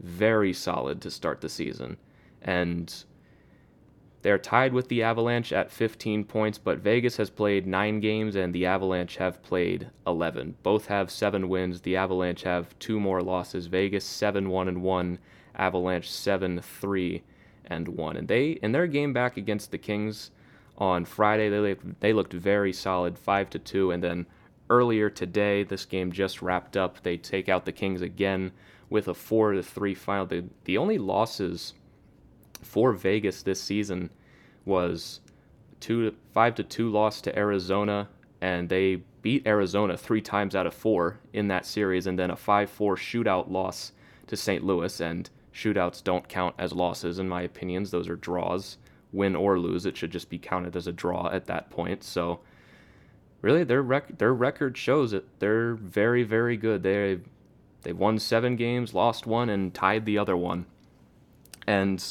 very 0.00 0.52
solid 0.52 1.00
to 1.02 1.10
start 1.10 1.40
the 1.40 1.48
season. 1.48 1.98
And 2.42 3.04
they're 4.24 4.38
tied 4.38 4.72
with 4.72 4.88
the 4.88 5.02
Avalanche 5.02 5.52
at 5.52 5.70
15 5.70 6.24
points, 6.24 6.56
but 6.56 6.78
Vegas 6.78 7.18
has 7.18 7.28
played 7.28 7.66
nine 7.66 8.00
games 8.00 8.36
and 8.36 8.54
the 8.54 8.64
Avalanche 8.64 9.16
have 9.16 9.42
played 9.42 9.90
11. 10.06 10.56
Both 10.62 10.86
have 10.86 11.10
seven 11.10 11.50
wins. 11.50 11.82
The 11.82 11.96
Avalanche 11.96 12.42
have 12.42 12.78
two 12.78 12.98
more 12.98 13.20
losses. 13.20 13.66
Vegas 13.66 14.02
7 14.02 14.48
1 14.48 14.68
and 14.68 14.82
1, 14.82 15.18
Avalanche 15.56 16.10
7 16.10 16.58
3 16.58 17.22
and 17.66 17.88
1. 17.88 18.16
And 18.16 18.26
they, 18.26 18.52
in 18.62 18.72
their 18.72 18.86
game 18.86 19.12
back 19.12 19.36
against 19.36 19.70
the 19.70 19.76
Kings 19.76 20.30
on 20.78 21.04
Friday, 21.04 21.50
they, 21.50 21.76
they 22.00 22.14
looked 22.14 22.32
very 22.32 22.72
solid 22.72 23.18
5 23.18 23.50
to 23.50 23.58
2. 23.58 23.90
And 23.90 24.02
then 24.02 24.24
earlier 24.70 25.10
today, 25.10 25.62
this 25.62 25.84
game 25.84 26.12
just 26.12 26.42
wrapped 26.42 26.76
up. 26.76 27.02
They 27.02 27.16
take 27.16 27.48
out 27.48 27.64
the 27.64 27.72
Kings 27.72 28.02
again 28.02 28.52
with 28.90 29.08
a 29.08 29.14
4 29.14 29.52
to 29.52 29.62
3 29.62 29.94
final. 29.94 30.26
The, 30.26 30.44
the 30.64 30.78
only 30.78 30.98
losses 30.98 31.74
for 32.62 32.92
Vegas 32.92 33.42
this 33.42 33.60
season 33.60 34.10
was 34.64 35.20
two 35.80 36.10
to, 36.10 36.16
five 36.32 36.54
to 36.54 36.62
two 36.62 36.90
loss 36.90 37.20
to 37.20 37.38
Arizona, 37.38 38.08
and 38.40 38.68
they 38.68 39.02
beat 39.22 39.46
Arizona 39.46 39.96
three 39.96 40.20
times 40.20 40.54
out 40.54 40.66
of 40.66 40.74
four 40.74 41.18
in 41.32 41.48
that 41.48 41.66
series, 41.66 42.06
and 42.06 42.18
then 42.18 42.30
a 42.30 42.36
five-four 42.36 42.96
shootout 42.96 43.50
loss 43.50 43.92
to 44.26 44.36
St. 44.36 44.64
Louis. 44.64 45.00
And 45.00 45.28
shootouts 45.52 46.02
don't 46.02 46.28
count 46.28 46.54
as 46.58 46.72
losses, 46.72 47.18
in 47.18 47.28
my 47.28 47.42
opinions; 47.42 47.90
those 47.90 48.08
are 48.08 48.16
draws. 48.16 48.78
Win 49.12 49.36
or 49.36 49.58
lose, 49.58 49.86
it 49.86 49.96
should 49.96 50.10
just 50.10 50.28
be 50.28 50.38
counted 50.38 50.74
as 50.74 50.86
a 50.86 50.92
draw 50.92 51.28
at 51.30 51.46
that 51.46 51.70
point. 51.70 52.02
So, 52.02 52.40
really, 53.44 53.62
their 53.62 53.82
rec- 53.82 54.18
their 54.18 54.32
record 54.32 54.76
shows 54.78 55.10
that 55.10 55.38
they're 55.38 55.74
very, 55.74 56.22
very 56.22 56.56
good. 56.56 56.82
They 56.82 57.20
they 57.82 57.92
won 57.92 58.18
seven 58.18 58.56
games, 58.56 58.94
lost 58.94 59.26
one, 59.26 59.50
and 59.50 59.74
tied 59.74 60.06
the 60.06 60.16
other 60.16 60.36
one. 60.36 60.64
And 61.66 62.02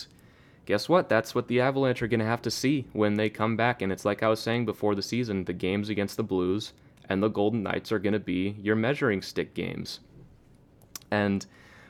guess 0.67 0.87
what? 0.87 1.09
That's 1.09 1.33
what 1.33 1.47
the 1.47 1.59
Avalanche 1.59 2.03
are 2.03 2.07
going 2.07 2.19
to 2.19 2.25
have 2.25 2.43
to 2.43 2.51
see 2.51 2.85
when 2.93 3.15
they 3.15 3.29
come 3.29 3.57
back. 3.57 3.81
And 3.81 3.91
it's 3.91 4.05
like 4.05 4.21
I 4.21 4.27
was 4.27 4.39
saying 4.39 4.65
before 4.65 4.93
the 4.93 5.01
season 5.01 5.45
the 5.45 5.53
games 5.53 5.89
against 5.89 6.17
the 6.17 6.23
Blues 6.23 6.73
and 7.09 7.21
the 7.21 7.29
Golden 7.29 7.63
Knights 7.63 7.91
are 7.91 7.99
going 7.99 8.13
to 8.13 8.19
be 8.19 8.55
your 8.61 8.75
measuring 8.75 9.23
stick 9.23 9.55
games. 9.55 9.99
And 11.09 11.45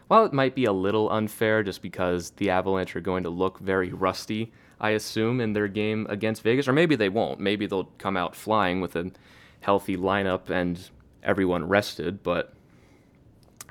while 0.07 0.25
it 0.25 0.33
might 0.33 0.55
be 0.55 0.65
a 0.65 0.73
little 0.73 1.09
unfair 1.09 1.63
just 1.63 1.81
because 1.81 2.31
the 2.31 2.49
Avalanche 2.49 2.95
are 2.95 3.01
going 3.01 3.23
to 3.23 3.29
look 3.29 3.59
very 3.59 3.91
rusty, 3.91 4.51
I 4.79 4.91
assume, 4.91 5.39
in 5.39 5.53
their 5.53 5.67
game 5.67 6.05
against 6.09 6.41
Vegas, 6.41 6.67
or 6.67 6.73
maybe 6.73 6.95
they 6.95 7.09
won't. 7.09 7.39
Maybe 7.39 7.65
they'll 7.65 7.91
come 7.97 8.17
out 8.17 8.35
flying 8.35 8.81
with 8.81 8.95
a 8.95 9.11
healthy 9.61 9.97
lineup 9.97 10.49
and 10.49 10.79
everyone 11.23 11.67
rested, 11.67 12.21
but 12.21 12.53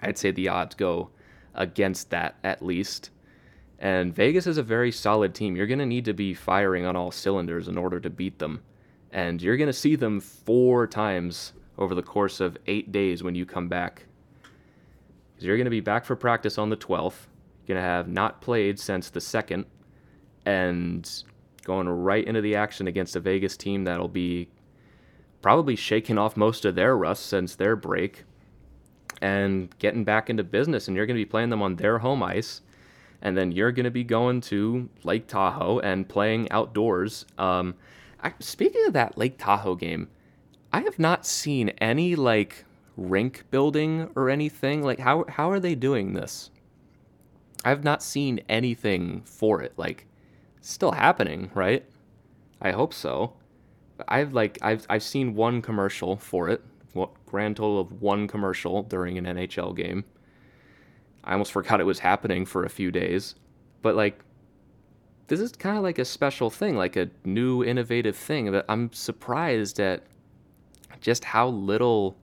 I'd 0.00 0.18
say 0.18 0.30
the 0.30 0.48
odds 0.48 0.74
go 0.74 1.10
against 1.54 2.10
that 2.10 2.36
at 2.42 2.62
least. 2.62 3.10
And 3.78 4.14
Vegas 4.14 4.46
is 4.46 4.58
a 4.58 4.62
very 4.62 4.92
solid 4.92 5.34
team. 5.34 5.56
You're 5.56 5.66
going 5.66 5.78
to 5.80 5.86
need 5.86 6.04
to 6.04 6.14
be 6.14 6.34
firing 6.34 6.86
on 6.86 6.96
all 6.96 7.10
cylinders 7.10 7.68
in 7.68 7.76
order 7.76 8.00
to 8.00 8.10
beat 8.10 8.38
them. 8.38 8.62
And 9.10 9.42
you're 9.42 9.56
going 9.56 9.68
to 9.68 9.72
see 9.72 9.96
them 9.96 10.20
four 10.20 10.86
times 10.86 11.52
over 11.76 11.94
the 11.94 12.02
course 12.02 12.40
of 12.40 12.56
eight 12.66 12.92
days 12.92 13.22
when 13.22 13.34
you 13.34 13.44
come 13.44 13.68
back. 13.68 14.06
Because 15.42 15.48
you're 15.48 15.56
going 15.56 15.64
to 15.64 15.70
be 15.70 15.80
back 15.80 16.04
for 16.04 16.14
practice 16.14 16.56
on 16.56 16.70
the 16.70 16.76
12th. 16.76 17.26
You're 17.66 17.74
going 17.74 17.82
to 17.82 17.82
have 17.82 18.06
not 18.06 18.40
played 18.40 18.78
since 18.78 19.10
the 19.10 19.18
2nd. 19.18 19.64
And 20.46 21.10
going 21.64 21.88
right 21.88 22.24
into 22.24 22.40
the 22.40 22.54
action 22.54 22.86
against 22.86 23.16
a 23.16 23.20
Vegas 23.20 23.56
team 23.56 23.82
that'll 23.82 24.06
be 24.06 24.50
probably 25.40 25.74
shaking 25.74 26.16
off 26.16 26.36
most 26.36 26.64
of 26.64 26.76
their 26.76 26.96
rust 26.96 27.26
since 27.26 27.56
their 27.56 27.74
break 27.74 28.22
and 29.20 29.76
getting 29.80 30.04
back 30.04 30.30
into 30.30 30.44
business. 30.44 30.86
And 30.86 30.96
you're 30.96 31.06
going 31.06 31.16
to 31.16 31.20
be 31.20 31.28
playing 31.28 31.50
them 31.50 31.60
on 31.60 31.74
their 31.74 31.98
home 31.98 32.22
ice 32.22 32.60
and 33.20 33.36
then 33.36 33.50
you're 33.50 33.72
going 33.72 33.82
to 33.82 33.90
be 33.90 34.04
going 34.04 34.42
to 34.42 34.88
Lake 35.02 35.26
Tahoe 35.26 35.80
and 35.80 36.08
playing 36.08 36.52
outdoors. 36.52 37.26
Um, 37.36 37.74
I, 38.22 38.32
speaking 38.38 38.86
of 38.86 38.92
that 38.92 39.18
Lake 39.18 39.38
Tahoe 39.38 39.74
game, 39.74 40.06
I 40.72 40.82
have 40.82 41.00
not 41.00 41.26
seen 41.26 41.70
any 41.80 42.14
like 42.14 42.64
rink 42.96 43.44
building 43.50 44.10
or 44.14 44.30
anything. 44.30 44.82
Like 44.82 44.98
how 44.98 45.24
how 45.28 45.50
are 45.50 45.60
they 45.60 45.74
doing 45.74 46.14
this? 46.14 46.50
I 47.64 47.68
have 47.68 47.84
not 47.84 48.02
seen 48.02 48.40
anything 48.48 49.22
for 49.24 49.62
it. 49.62 49.72
Like 49.76 50.06
still 50.60 50.92
happening, 50.92 51.50
right? 51.54 51.84
I 52.60 52.72
hope 52.72 52.94
so. 52.94 53.34
I've 54.08 54.32
like 54.32 54.58
I've 54.62 54.86
I've 54.88 55.02
seen 55.02 55.34
one 55.34 55.62
commercial 55.62 56.16
for 56.16 56.48
it. 56.48 56.62
What 56.92 57.10
grand 57.26 57.56
total 57.56 57.80
of 57.80 58.02
one 58.02 58.28
commercial 58.28 58.82
during 58.82 59.16
an 59.18 59.24
NHL 59.24 59.74
game. 59.76 60.04
I 61.24 61.32
almost 61.32 61.52
forgot 61.52 61.80
it 61.80 61.84
was 61.84 62.00
happening 62.00 62.44
for 62.44 62.64
a 62.64 62.70
few 62.70 62.90
days. 62.90 63.34
But 63.80 63.96
like 63.96 64.18
this 65.28 65.40
is 65.40 65.52
kind 65.52 65.76
of 65.76 65.82
like 65.82 65.98
a 65.98 66.04
special 66.04 66.50
thing, 66.50 66.76
like 66.76 66.96
a 66.96 67.08
new 67.24 67.64
innovative 67.64 68.16
thing 68.16 68.52
that 68.52 68.64
I'm 68.68 68.92
surprised 68.92 69.80
at 69.80 70.02
just 71.00 71.24
how 71.24 71.48
little 71.48 72.16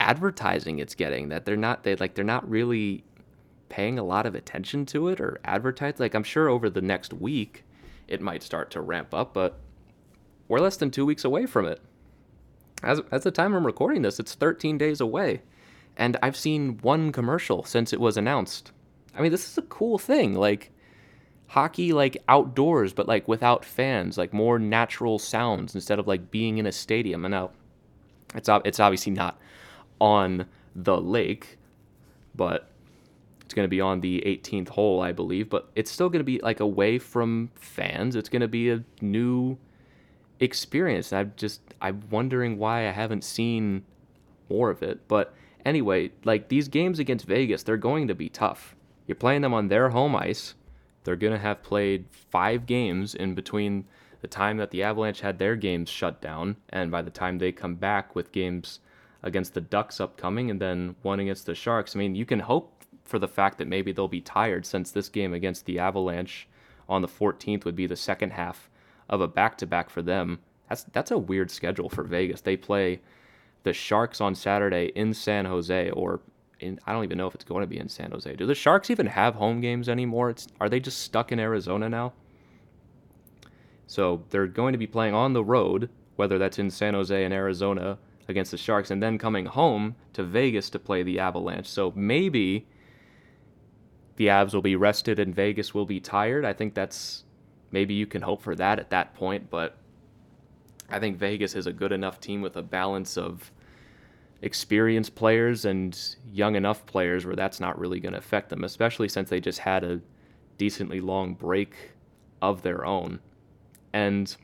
advertising 0.00 0.78
it's 0.78 0.94
getting 0.94 1.28
that 1.28 1.44
they're 1.44 1.56
not 1.56 1.84
they 1.84 1.94
like 1.96 2.14
they're 2.14 2.24
not 2.24 2.48
really 2.48 3.04
paying 3.68 3.98
a 3.98 4.02
lot 4.02 4.26
of 4.26 4.34
attention 4.34 4.84
to 4.86 5.08
it 5.08 5.20
or 5.20 5.38
advertise 5.44 6.00
like 6.00 6.14
I'm 6.14 6.24
sure 6.24 6.48
over 6.48 6.68
the 6.68 6.80
next 6.80 7.12
week 7.12 7.64
it 8.08 8.20
might 8.20 8.42
start 8.42 8.70
to 8.72 8.80
ramp 8.80 9.14
up 9.14 9.34
but 9.34 9.58
we're 10.48 10.58
less 10.58 10.76
than 10.76 10.90
2 10.90 11.06
weeks 11.06 11.24
away 11.24 11.46
from 11.46 11.64
it. 11.64 11.80
As 12.82 13.00
as 13.12 13.22
the 13.22 13.30
time 13.30 13.54
I'm 13.54 13.64
recording 13.64 14.02
this, 14.02 14.18
it's 14.18 14.34
13 14.34 14.76
days 14.78 15.00
away 15.00 15.42
and 15.96 16.16
I've 16.22 16.36
seen 16.36 16.78
one 16.78 17.12
commercial 17.12 17.62
since 17.64 17.92
it 17.92 18.00
was 18.00 18.16
announced. 18.16 18.72
I 19.14 19.20
mean, 19.20 19.30
this 19.30 19.48
is 19.48 19.58
a 19.58 19.62
cool 19.62 19.98
thing. 19.98 20.34
Like 20.34 20.72
hockey 21.48 21.92
like 21.92 22.16
outdoors 22.28 22.92
but 22.92 23.06
like 23.06 23.28
without 23.28 23.64
fans, 23.64 24.18
like 24.18 24.32
more 24.32 24.58
natural 24.58 25.18
sounds 25.18 25.74
instead 25.74 25.98
of 25.98 26.08
like 26.08 26.30
being 26.30 26.58
in 26.58 26.66
a 26.66 26.72
stadium. 26.72 27.24
And 27.24 27.32
now 27.32 27.50
it's 28.34 28.48
it's 28.64 28.80
obviously 28.80 29.12
not 29.12 29.38
on 30.00 30.46
the 30.74 31.00
lake, 31.00 31.58
but 32.34 32.68
it's 33.44 33.54
going 33.54 33.64
to 33.64 33.70
be 33.70 33.80
on 33.80 34.00
the 34.00 34.22
18th 34.26 34.70
hole, 34.70 35.00
I 35.00 35.12
believe, 35.12 35.50
but 35.50 35.70
it's 35.74 35.90
still 35.90 36.08
going 36.08 36.20
to 36.20 36.24
be 36.24 36.38
like 36.40 36.60
away 36.60 36.98
from 36.98 37.50
fans. 37.54 38.16
It's 38.16 38.28
going 38.28 38.42
to 38.42 38.48
be 38.48 38.70
a 38.70 38.84
new 39.00 39.58
experience. 40.38 41.12
I'm 41.12 41.32
just 41.36 41.60
I'm 41.80 42.02
wondering 42.10 42.58
why 42.58 42.88
I 42.88 42.92
haven't 42.92 43.24
seen 43.24 43.84
more 44.48 44.70
of 44.70 44.82
it, 44.82 45.06
but 45.08 45.34
Anyway, 45.64 46.10
like 46.24 46.48
these 46.48 46.68
games 46.68 46.98
against 46.98 47.26
Vegas, 47.26 47.62
they're 47.62 47.76
going 47.76 48.08
to 48.08 48.14
be 48.14 48.28
tough. 48.28 48.74
You're 49.06 49.16
playing 49.16 49.42
them 49.42 49.54
on 49.54 49.68
their 49.68 49.90
home 49.90 50.16
ice. 50.16 50.54
They're 51.04 51.16
going 51.16 51.32
to 51.32 51.38
have 51.38 51.62
played 51.62 52.06
five 52.10 52.66
games 52.66 53.14
in 53.14 53.34
between 53.34 53.84
the 54.20 54.28
time 54.28 54.58
that 54.58 54.70
the 54.70 54.82
Avalanche 54.82 55.20
had 55.20 55.38
their 55.38 55.56
games 55.56 55.88
shut 55.88 56.20
down 56.20 56.56
and 56.68 56.90
by 56.90 57.02
the 57.02 57.10
time 57.10 57.38
they 57.38 57.52
come 57.52 57.74
back 57.74 58.14
with 58.14 58.32
games 58.32 58.80
against 59.22 59.54
the 59.54 59.60
Ducks 59.60 60.00
upcoming 60.00 60.50
and 60.50 60.60
then 60.60 60.96
one 61.02 61.20
against 61.20 61.46
the 61.46 61.54
Sharks. 61.54 61.94
I 61.94 61.98
mean, 61.98 62.14
you 62.14 62.24
can 62.24 62.40
hope 62.40 62.84
for 63.04 63.18
the 63.18 63.28
fact 63.28 63.58
that 63.58 63.68
maybe 63.68 63.92
they'll 63.92 64.08
be 64.08 64.20
tired 64.20 64.64
since 64.64 64.90
this 64.90 65.08
game 65.08 65.34
against 65.34 65.66
the 65.66 65.78
Avalanche 65.78 66.48
on 66.88 67.02
the 67.02 67.08
14th 67.08 67.64
would 67.64 67.76
be 67.76 67.86
the 67.86 67.96
second 67.96 68.30
half 68.32 68.70
of 69.08 69.20
a 69.20 69.28
back-to-back 69.28 69.90
for 69.90 70.02
them. 70.02 70.38
That's 70.68 70.84
that's 70.92 71.10
a 71.10 71.18
weird 71.18 71.50
schedule 71.50 71.88
for 71.88 72.04
Vegas. 72.04 72.40
They 72.40 72.56
play 72.56 73.00
the 73.64 73.72
Sharks 73.72 74.20
on 74.20 74.34
Saturday 74.34 74.92
in 74.94 75.12
San 75.12 75.44
Jose, 75.44 75.90
or 75.90 76.20
in, 76.60 76.78
I 76.86 76.92
don't 76.92 77.04
even 77.04 77.18
know 77.18 77.26
if 77.26 77.34
it's 77.34 77.44
going 77.44 77.62
to 77.62 77.66
be 77.66 77.78
in 77.78 77.88
San 77.88 78.12
Jose. 78.12 78.34
Do 78.36 78.46
the 78.46 78.54
Sharks 78.54 78.90
even 78.90 79.06
have 79.06 79.34
home 79.34 79.60
games 79.60 79.88
anymore? 79.88 80.30
It's, 80.30 80.46
are 80.60 80.68
they 80.68 80.80
just 80.80 81.00
stuck 81.00 81.32
in 81.32 81.40
Arizona 81.40 81.88
now? 81.88 82.12
So 83.86 84.22
they're 84.30 84.46
going 84.46 84.72
to 84.72 84.78
be 84.78 84.86
playing 84.86 85.14
on 85.14 85.32
the 85.32 85.44
road, 85.44 85.90
whether 86.16 86.38
that's 86.38 86.58
in 86.58 86.70
San 86.70 86.94
Jose 86.94 87.24
and 87.24 87.34
Arizona 87.34 87.98
against 88.30 88.50
the 88.50 88.56
Sharks, 88.56 88.90
and 88.90 89.02
then 89.02 89.18
coming 89.18 89.46
home 89.46 89.96
to 90.14 90.22
Vegas 90.22 90.70
to 90.70 90.78
play 90.78 91.02
the 91.02 91.18
Avalanche. 91.18 91.68
So 91.68 91.92
maybe 91.94 92.66
the 94.16 94.26
Avs 94.26 94.54
will 94.54 94.62
be 94.62 94.76
rested 94.76 95.18
and 95.18 95.34
Vegas 95.34 95.74
will 95.74 95.86
be 95.86 96.00
tired. 96.00 96.44
I 96.44 96.52
think 96.52 96.74
that's 96.74 97.24
maybe 97.70 97.94
you 97.94 98.06
can 98.06 98.22
hope 98.22 98.42
for 98.42 98.54
that 98.54 98.78
at 98.78 98.90
that 98.90 99.14
point, 99.14 99.50
but 99.50 99.76
I 100.90 100.98
think 100.98 101.16
Vegas 101.18 101.54
is 101.54 101.66
a 101.66 101.72
good 101.72 101.92
enough 101.92 102.20
team 102.20 102.42
with 102.42 102.56
a 102.56 102.62
balance 102.62 103.16
of 103.16 103.50
experienced 104.42 105.14
players 105.14 105.64
and 105.64 105.98
young 106.32 106.56
enough 106.56 106.84
players 106.86 107.26
where 107.26 107.36
that's 107.36 107.60
not 107.60 107.78
really 107.78 108.00
going 108.00 108.12
to 108.12 108.18
affect 108.18 108.48
them, 108.48 108.64
especially 108.64 109.08
since 109.08 109.30
they 109.30 109.40
just 109.40 109.60
had 109.60 109.84
a 109.84 110.00
decently 110.58 111.00
long 111.00 111.34
break 111.34 111.74
of 112.42 112.62
their 112.62 112.84
own. 112.84 113.20
And 113.92 114.34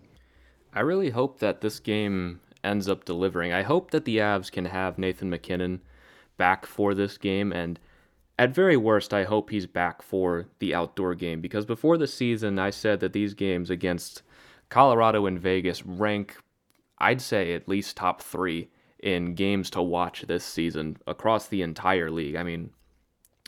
I 0.73 0.81
really 0.81 1.11
hope 1.11 1.39
that 1.41 1.61
this 1.61 1.81
game 1.81 2.41
ends 2.67 2.89
up 2.89 3.05
delivering. 3.05 3.53
I 3.53 3.63
hope 3.63 3.93
that 3.93 4.05
the 4.05 4.19
Avs 4.19 4.51
can 4.51 4.67
have 4.67 4.99
Nathan 4.99 5.31
MacKinnon 5.31 5.81
back 6.37 6.67
for 6.67 6.93
this 6.95 7.17
game 7.17 7.53
and 7.53 7.79
at 8.39 8.55
very 8.55 8.77
worst 8.77 9.15
I 9.15 9.25
hope 9.25 9.49
he's 9.51 9.67
back 9.67 10.03
for 10.03 10.47
the 10.59 10.75
outdoor 10.75 11.15
game 11.15 11.41
because 11.41 11.65
before 11.65 11.97
the 11.97 12.07
season 12.07 12.59
I 12.59 12.71
said 12.71 13.01
that 13.01 13.13
these 13.13 13.35
games 13.35 13.71
against 13.71 14.23
Colorado 14.69 15.27
and 15.27 15.41
Vegas 15.41 15.87
rank, 15.87 16.37
I'd 16.99 17.21
say, 17.21 17.55
at 17.55 17.69
least 17.69 17.97
top 17.97 18.21
three 18.21 18.69
in 18.99 19.35
games 19.35 19.71
to 19.71 19.83
watch 19.83 20.23
this 20.23 20.45
season 20.45 20.97
across 21.07 21.49
the 21.49 21.63
entire 21.63 22.11
league. 22.11 22.37
I 22.37 22.43
mean, 22.43 22.71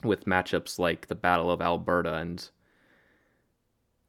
with 0.05 0.27
matchups 0.27 0.79
like 0.79 1.09
the 1.09 1.15
Battle 1.15 1.51
of 1.51 1.61
Alberta 1.61 2.15
and 2.15 2.49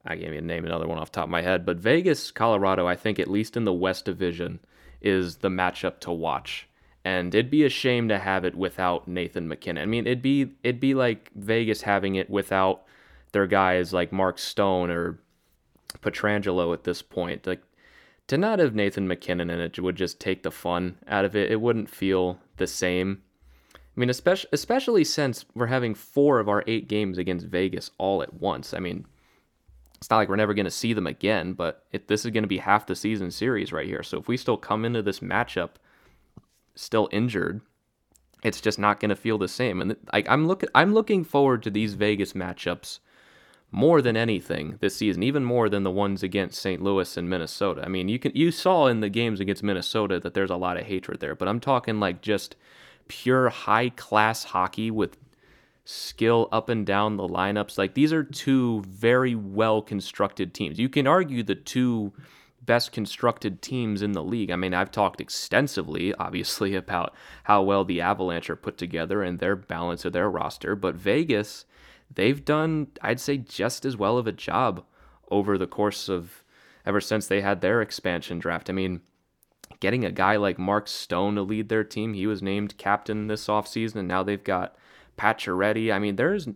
I 0.04 0.16
can't 0.16 0.32
even 0.32 0.46
name 0.46 0.64
another 0.64 0.88
one 0.88 0.98
off 0.98 1.12
top 1.12 1.24
of 1.24 1.30
my 1.30 1.42
head, 1.42 1.66
but 1.66 1.76
Vegas, 1.76 2.30
Colorado, 2.30 2.86
I 2.86 2.96
think 2.96 3.18
at 3.18 3.28
least 3.28 3.56
in 3.56 3.64
the 3.64 3.72
West 3.72 4.06
Division 4.06 4.60
is 5.00 5.36
the 5.36 5.48
matchup 5.48 6.00
to 6.00 6.12
watch. 6.12 6.68
And 7.04 7.34
it'd 7.34 7.50
be 7.50 7.64
a 7.64 7.70
shame 7.70 8.08
to 8.08 8.18
have 8.18 8.44
it 8.44 8.54
without 8.54 9.08
Nathan 9.08 9.48
MacKinnon. 9.48 9.82
I 9.82 9.86
mean, 9.86 10.06
it'd 10.06 10.22
be 10.22 10.52
it'd 10.62 10.80
be 10.80 10.94
like 10.94 11.30
Vegas 11.34 11.82
having 11.82 12.16
it 12.16 12.28
without 12.28 12.82
their 13.32 13.46
guys 13.46 13.92
like 13.92 14.12
Mark 14.12 14.38
Stone 14.38 14.90
or 14.90 15.18
Pietrangelo 16.02 16.74
at 16.74 16.84
this 16.84 17.00
point. 17.00 17.46
Like 17.46 17.62
to 18.26 18.36
not 18.36 18.58
have 18.58 18.74
Nathan 18.74 19.08
MacKinnon 19.08 19.50
in 19.50 19.60
it 19.60 19.78
would 19.78 19.96
just 19.96 20.20
take 20.20 20.42
the 20.42 20.50
fun 20.50 20.96
out 21.08 21.24
of 21.24 21.34
it. 21.34 21.50
It 21.50 21.60
wouldn't 21.60 21.88
feel 21.88 22.38
the 22.58 22.66
same. 22.66 23.22
I 23.74 24.00
mean, 24.00 24.10
especially 24.10 24.50
especially 24.52 25.04
since 25.04 25.44
we're 25.54 25.66
having 25.66 25.94
four 25.94 26.38
of 26.38 26.48
our 26.48 26.62
eight 26.66 26.86
games 26.86 27.18
against 27.18 27.46
Vegas 27.46 27.90
all 27.98 28.22
at 28.22 28.34
once. 28.34 28.74
I 28.74 28.78
mean, 28.78 29.06
it's 30.00 30.08
not 30.08 30.16
like 30.16 30.28
we're 30.30 30.36
never 30.36 30.54
going 30.54 30.64
to 30.64 30.70
see 30.70 30.94
them 30.94 31.06
again, 31.06 31.52
but 31.52 31.84
it, 31.92 32.08
this 32.08 32.24
is 32.24 32.30
going 32.30 32.42
to 32.42 32.48
be 32.48 32.58
half 32.58 32.86
the 32.86 32.96
season 32.96 33.30
series 33.30 33.72
right 33.72 33.86
here. 33.86 34.02
So 34.02 34.18
if 34.18 34.28
we 34.28 34.38
still 34.38 34.56
come 34.56 34.84
into 34.86 35.02
this 35.02 35.20
matchup 35.20 35.70
still 36.74 37.08
injured, 37.12 37.60
it's 38.42 38.62
just 38.62 38.78
not 38.78 38.98
going 38.98 39.10
to 39.10 39.16
feel 39.16 39.36
the 39.36 39.48
same. 39.48 39.82
And 39.82 39.96
I, 40.12 40.24
I'm 40.26 40.46
looking 40.46 40.70
I'm 40.74 40.94
looking 40.94 41.22
forward 41.22 41.62
to 41.64 41.70
these 41.70 41.94
Vegas 41.94 42.32
matchups 42.32 43.00
more 43.70 44.00
than 44.00 44.16
anything 44.16 44.78
this 44.80 44.96
season, 44.96 45.22
even 45.22 45.44
more 45.44 45.68
than 45.68 45.84
the 45.84 45.90
ones 45.90 46.22
against 46.22 46.60
St. 46.60 46.82
Louis 46.82 47.16
and 47.18 47.28
Minnesota. 47.28 47.82
I 47.84 47.88
mean, 47.88 48.08
you 48.08 48.18
can 48.18 48.32
you 48.34 48.50
saw 48.50 48.86
in 48.86 49.00
the 49.00 49.10
games 49.10 49.38
against 49.38 49.62
Minnesota 49.62 50.18
that 50.20 50.32
there's 50.32 50.50
a 50.50 50.56
lot 50.56 50.78
of 50.78 50.86
hatred 50.86 51.20
there, 51.20 51.34
but 51.34 51.46
I'm 51.46 51.60
talking 51.60 52.00
like 52.00 52.22
just 52.22 52.56
pure 53.08 53.50
high 53.50 53.90
class 53.90 54.44
hockey 54.44 54.90
with 54.90 55.18
skill 55.90 56.48
up 56.52 56.68
and 56.68 56.86
down 56.86 57.16
the 57.16 57.26
lineups. 57.26 57.76
Like 57.76 57.94
these 57.94 58.12
are 58.12 58.22
two 58.22 58.82
very 58.82 59.34
well 59.34 59.82
constructed 59.82 60.54
teams. 60.54 60.78
You 60.78 60.88
can 60.88 61.06
argue 61.06 61.42
the 61.42 61.56
two 61.56 62.12
best 62.62 62.92
constructed 62.92 63.60
teams 63.60 64.00
in 64.00 64.12
the 64.12 64.22
league. 64.22 64.50
I 64.50 64.56
mean, 64.56 64.72
I've 64.72 64.92
talked 64.92 65.20
extensively, 65.20 66.14
obviously, 66.14 66.74
about 66.76 67.14
how 67.44 67.62
well 67.62 67.84
the 67.84 68.00
Avalanche 68.00 68.50
are 68.50 68.56
put 68.56 68.78
together 68.78 69.22
and 69.22 69.38
their 69.38 69.56
balance 69.56 70.04
of 70.04 70.12
their 70.12 70.30
roster, 70.30 70.76
but 70.76 70.94
Vegas 70.94 71.64
they've 72.12 72.44
done, 72.44 72.88
I'd 73.02 73.20
say, 73.20 73.36
just 73.36 73.84
as 73.84 73.96
well 73.96 74.18
of 74.18 74.26
a 74.26 74.32
job 74.32 74.84
over 75.30 75.56
the 75.56 75.66
course 75.66 76.08
of 76.08 76.44
ever 76.84 77.00
since 77.00 77.26
they 77.26 77.40
had 77.40 77.60
their 77.60 77.80
expansion 77.80 78.38
draft. 78.38 78.68
I 78.68 78.72
mean, 78.72 79.00
getting 79.78 80.04
a 80.04 80.10
guy 80.10 80.36
like 80.36 80.58
Mark 80.58 80.88
Stone 80.88 81.36
to 81.36 81.42
lead 81.42 81.68
their 81.68 81.84
team, 81.84 82.14
he 82.14 82.26
was 82.26 82.42
named 82.42 82.78
captain 82.78 83.28
this 83.28 83.46
offseason, 83.46 83.96
and 83.96 84.08
now 84.08 84.22
they've 84.24 84.42
got 84.42 84.76
Pacioretty. 85.20 85.92
I 85.92 85.98
mean, 85.98 86.16
there's 86.16 86.48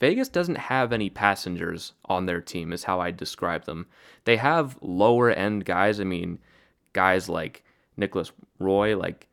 Vegas 0.00 0.28
doesn't 0.28 0.56
have 0.56 0.92
any 0.92 1.10
passengers 1.10 1.92
on 2.06 2.26
their 2.26 2.40
team, 2.40 2.72
is 2.72 2.84
how 2.84 3.00
I 3.00 3.10
describe 3.10 3.66
them. 3.66 3.86
They 4.24 4.36
have 4.38 4.78
lower 4.80 5.30
end 5.30 5.64
guys. 5.64 6.00
I 6.00 6.04
mean, 6.04 6.38
guys 6.92 7.28
like 7.28 7.64
Nicolas 7.96 8.32
Roy, 8.58 8.96
like 8.96 9.28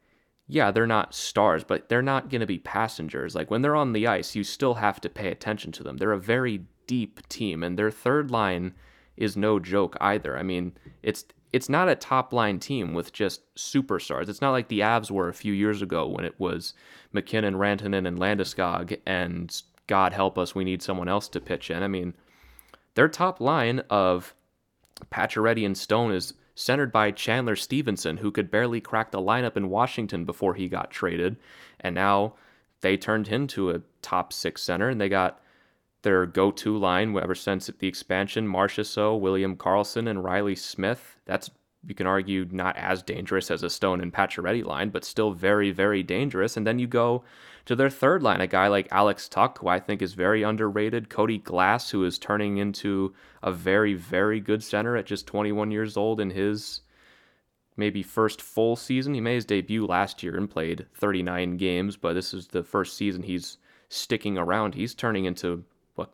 yeah, 0.52 0.72
they're 0.72 0.88
not 0.88 1.14
stars, 1.14 1.64
but 1.64 1.90
they're 1.90 2.02
not 2.02 2.30
going 2.30 2.42
to 2.42 2.48
be 2.48 2.58
passengers. 2.58 3.36
Like 3.36 3.52
when 3.52 3.62
they're 3.62 3.76
on 3.76 3.94
the 3.94 4.08
ice, 4.08 4.36
you 4.36 4.44
still 4.44 4.74
have 4.74 5.00
to 5.02 5.10
pay 5.10 5.30
attention 5.30 5.72
to 5.74 5.84
them. 5.84 5.98
They're 5.98 6.12
a 6.12 6.20
very 6.20 6.64
deep 6.88 7.28
team, 7.30 7.64
and 7.64 7.78
their 7.78 7.92
third 7.92 8.32
line 8.32 8.74
is 9.16 9.38
no 9.38 9.60
joke 9.60 9.96
either. 10.02 10.38
I 10.38 10.44
mean, 10.44 10.74
it's 11.04 11.24
it's 11.52 11.70
not 11.70 11.90
a 11.90 11.96
top 11.96 12.32
line 12.32 12.60
team 12.60 12.94
with 12.94 13.12
just 13.12 13.54
superstars. 13.56 14.30
It's 14.30 14.42
not 14.42 14.52
like 14.52 14.68
the 14.68 14.82
Avs 14.82 15.10
were 15.10 15.30
a 15.30 15.34
few 15.34 15.54
years 15.54 15.82
ago 15.82 16.08
when 16.08 16.26
it 16.26 16.36
was 16.40 16.74
MacKinnon, 17.12 17.56
Rantanen, 17.56 18.08
and 18.08 18.20
Landeskog, 18.20 19.00
and 19.06 19.62
God 19.88 20.14
help 20.14 20.38
us, 20.38 20.54
we 20.54 20.64
need 20.64 20.84
someone 20.84 21.10
else 21.10 21.28
to 21.30 21.42
pitch 21.42 21.72
in. 21.72 21.82
I 21.82 21.88
mean, 21.88 22.14
their 22.94 23.08
top 23.08 23.42
line 23.42 23.80
of 23.90 24.36
Pacioretty 25.12 25.66
and 25.66 25.78
Stone 25.78 26.12
is 26.12 26.36
centered 26.54 26.92
by 26.92 27.10
Chandler 27.10 27.56
Stephenson, 27.56 28.18
who 28.18 28.32
could 28.32 28.52
barely 28.52 28.82
crack 28.82 29.12
the 29.12 29.22
lineup 29.22 29.58
in 29.58 29.70
Washington 29.70 30.26
before 30.26 30.54
he 30.54 30.68
got 30.68 30.92
traded. 30.92 31.38
And 31.80 31.96
now 31.96 32.36
they 32.82 32.98
turned 32.98 33.28
him 33.28 33.48
to 33.48 33.72
a 33.72 33.82
top 34.02 34.32
six 34.32 34.62
center, 34.62 34.90
and 34.90 35.02
they 35.02 35.10
got 35.10 35.42
their 36.02 36.26
go 36.26 36.52
to 36.52 36.78
line 36.78 37.18
ever 37.18 37.36
since 37.36 37.70
the 37.80 37.88
expansion 37.88 38.48
Marchessault, 38.48 39.20
William 39.20 39.56
Karlsson, 39.56 40.10
and 40.10 40.24
Reilly 40.24 40.56
Smith. 40.56 41.18
That's 41.26 41.50
you 41.88 41.96
can 41.96 42.08
argue 42.08 42.46
not 42.52 42.76
as 42.76 43.02
dangerous 43.02 43.50
as 43.50 43.64
a 43.64 43.70
Stone 43.70 44.02
and 44.02 44.14
Pacioretty 44.14 44.66
line, 44.66 44.90
but 44.90 45.06
still 45.06 45.32
very, 45.32 45.72
very 45.72 46.04
dangerous. 46.04 46.58
And 46.58 46.68
then 46.68 46.78
you 46.78 46.88
go 46.88 47.24
to 47.66 47.76
their 47.76 47.90
third 47.90 48.22
line, 48.22 48.42
a 48.42 48.48
guy 48.48 48.68
like 48.68 48.90
Alex 48.92 49.30
Tuch, 49.30 49.58
who 49.60 49.70
I 49.70 49.80
think 49.80 50.02
is 50.02 50.14
very 50.14 50.44
underrated, 50.44 51.10
Cody 51.10 51.38
Glass, 51.38 51.90
who 51.90 52.04
is 52.04 52.20
turning 52.20 52.58
into 52.58 53.14
a 53.42 53.52
very, 53.52 53.94
very 53.94 54.42
good 54.42 54.62
center 54.62 54.98
at 54.98 55.06
just 55.06 55.26
21 55.28 55.72
years 55.72 55.96
old 55.96 56.20
in 56.20 56.32
his 56.32 56.82
maybe 57.78 58.04
first 58.04 58.42
full 58.42 58.76
season. 58.76 59.14
He 59.14 59.22
made 59.22 59.36
his 59.36 59.46
debut 59.46 59.86
last 59.86 60.22
year 60.22 60.36
and 60.36 60.50
played 60.50 60.86
39 60.96 61.56
games, 61.56 61.96
but 61.96 62.14
this 62.14 62.34
is 62.34 62.48
the 62.48 62.64
first 62.64 62.98
season 62.98 63.24
he's 63.24 63.58
sticking 63.88 64.38
around. 64.38 64.76
He's 64.76 64.94
turning 64.94 65.24
into 65.24 65.64
what 66.00 66.12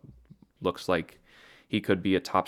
looks 0.61 0.89
like 0.89 1.19
he 1.67 1.79
could 1.79 2.01
be 2.01 2.15
a 2.15 2.19
top 2.19 2.47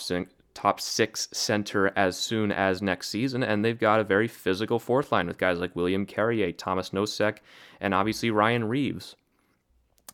top 0.53 0.81
six 0.81 1.29
center 1.31 1.93
as 1.95 2.17
soon 2.17 2.51
as 2.51 2.81
next 2.81 3.09
season. 3.09 3.43
And 3.43 3.63
they've 3.63 3.77
got 3.77 3.99
a 3.99 4.03
very 4.03 4.27
physical 4.27 4.79
fourth 4.79 5.11
line 5.11 5.27
with 5.27 5.37
guys 5.37 5.59
like 5.59 5.75
William 5.75 6.05
Carrier, 6.05 6.51
Tomas 6.51 6.89
Nosek, 6.89 7.37
and 7.79 7.93
obviously 7.93 8.31
Ryan 8.31 8.67
Reaves. 8.67 9.15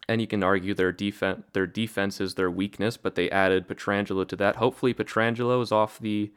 And 0.09 0.19
you 0.19 0.27
can 0.27 0.43
argue 0.43 0.73
their 0.73 0.91
defense 0.91 1.43
their 1.53 1.65
defense 1.65 2.19
is 2.19 2.35
their 2.35 2.51
weakness, 2.51 2.97
but 2.97 3.15
they 3.15 3.29
added 3.29 3.69
Pietrangelo 3.69 4.27
to 4.27 4.35
that. 4.35 4.57
Hopefully 4.57 4.93
Pietrangelo 4.93 5.61
is 5.61 5.71
off 5.71 5.97
the 5.99 6.31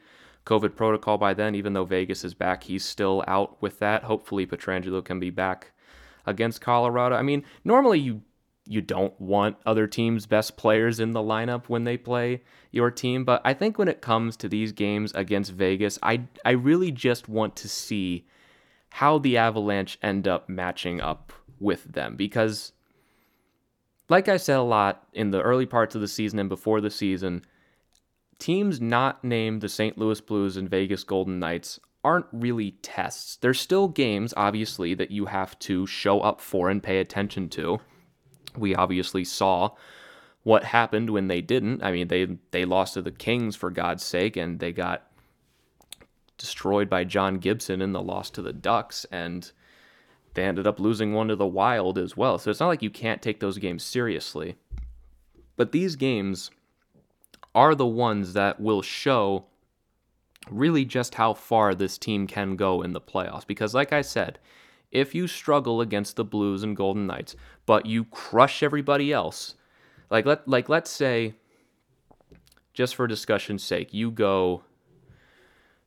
COVID 0.44 0.76
protocol 0.76 1.18
by 1.18 1.34
then, 1.34 1.56
even 1.56 1.72
though 1.72 1.84
Vegas 1.84 2.24
is 2.24 2.32
back, 2.32 2.62
he's 2.62 2.84
still 2.84 3.24
out 3.26 3.60
with 3.60 3.80
that. 3.80 4.04
Hopefully 4.04 4.46
Pietrangelo 4.46 5.04
can 5.04 5.18
be 5.18 5.30
back 5.30 5.72
against 6.24 6.60
Colorado. 6.60 7.16
I 7.16 7.22
mean, 7.22 7.44
normally 7.64 7.98
you 7.98 8.22
you 8.66 8.80
don't 8.80 9.18
want 9.20 9.56
other 9.64 9.86
teams' 9.86 10.26
best 10.26 10.56
players 10.56 11.00
in 11.00 11.12
the 11.12 11.20
lineup 11.20 11.68
when 11.68 11.84
they 11.84 11.96
play 11.96 12.42
your 12.70 12.90
team. 12.90 13.24
But 13.24 13.40
I 13.44 13.54
think 13.54 13.78
when 13.78 13.88
it 13.88 14.00
comes 14.00 14.36
to 14.38 14.48
these 14.48 14.72
games 14.72 15.12
against 15.14 15.52
Vegas, 15.52 15.98
I 16.02 16.22
I 16.44 16.52
really 16.52 16.90
just 16.90 17.28
want 17.28 17.56
to 17.56 17.68
see 17.68 18.26
how 18.90 19.18
the 19.18 19.36
Avalanche 19.36 19.98
end 20.02 20.26
up 20.26 20.48
matching 20.48 21.00
up 21.00 21.32
with 21.58 21.84
them 21.84 22.16
because 22.16 22.72
like 24.08 24.28
I 24.28 24.36
said 24.36 24.56
a 24.58 24.62
lot 24.62 25.06
in 25.12 25.30
the 25.30 25.42
early 25.42 25.66
parts 25.66 25.94
of 25.94 26.00
the 26.00 26.08
season 26.08 26.38
and 26.38 26.48
before 26.48 26.80
the 26.80 26.90
season, 26.90 27.44
teams 28.38 28.80
not 28.80 29.24
named 29.24 29.60
the 29.60 29.68
St. 29.68 29.98
Louis 29.98 30.20
Blues 30.20 30.56
and 30.56 30.68
Vegas 30.68 31.04
Golden 31.04 31.38
Knights 31.38 31.80
aren't 32.04 32.26
really 32.30 32.72
tests. 32.82 33.36
They're 33.36 33.52
still 33.52 33.88
games, 33.88 34.32
obviously, 34.36 34.94
that 34.94 35.10
you 35.10 35.26
have 35.26 35.58
to 35.60 35.86
show 35.86 36.20
up 36.20 36.40
for 36.40 36.70
and 36.70 36.82
pay 36.82 37.00
attention 37.00 37.48
to. 37.50 37.80
We 38.56 38.74
obviously 38.74 39.24
saw 39.24 39.70
what 40.42 40.64
happened 40.64 41.10
when 41.10 41.28
they 41.28 41.40
didn't. 41.40 41.82
I 41.82 41.92
mean, 41.92 42.08
they 42.08 42.38
they 42.50 42.64
lost 42.64 42.94
to 42.94 43.02
the 43.02 43.10
Kings 43.10 43.56
for 43.56 43.70
God's 43.70 44.04
sake, 44.04 44.36
and 44.36 44.60
they 44.60 44.72
got 44.72 45.06
destroyed 46.38 46.88
by 46.88 47.04
John 47.04 47.38
Gibson 47.38 47.80
in 47.80 47.92
the 47.92 48.02
loss 48.02 48.30
to 48.30 48.42
the 48.42 48.52
Ducks, 48.52 49.06
and 49.10 49.50
they 50.34 50.44
ended 50.44 50.66
up 50.66 50.78
losing 50.78 51.12
one 51.14 51.28
to 51.28 51.36
the 51.36 51.46
Wild 51.46 51.98
as 51.98 52.16
well. 52.16 52.38
So 52.38 52.50
it's 52.50 52.60
not 52.60 52.68
like 52.68 52.82
you 52.82 52.90
can't 52.90 53.22
take 53.22 53.40
those 53.40 53.58
games 53.58 53.82
seriously. 53.82 54.56
But 55.56 55.72
these 55.72 55.96
games 55.96 56.50
are 57.54 57.74
the 57.74 57.86
ones 57.86 58.34
that 58.34 58.60
will 58.60 58.82
show 58.82 59.46
really 60.50 60.84
just 60.84 61.14
how 61.14 61.32
far 61.32 61.74
this 61.74 61.96
team 61.98 62.26
can 62.26 62.54
go 62.54 62.82
in 62.82 62.92
the 62.92 63.00
playoffs. 63.00 63.46
Because, 63.46 63.74
like 63.74 63.92
I 63.92 64.02
said, 64.02 64.38
if 64.90 65.14
you 65.14 65.26
struggle 65.26 65.80
against 65.80 66.16
the 66.16 66.24
Blues 66.24 66.62
and 66.62 66.76
Golden 66.76 67.06
Knights, 67.06 67.36
but 67.66 67.86
you 67.86 68.04
crush 68.04 68.62
everybody 68.62 69.12
else, 69.12 69.54
like 70.10 70.26
let 70.26 70.46
like 70.46 70.68
let's 70.68 70.90
say, 70.90 71.34
just 72.72 72.94
for 72.94 73.06
discussion's 73.06 73.62
sake, 73.62 73.92
you 73.92 74.10
go 74.10 74.62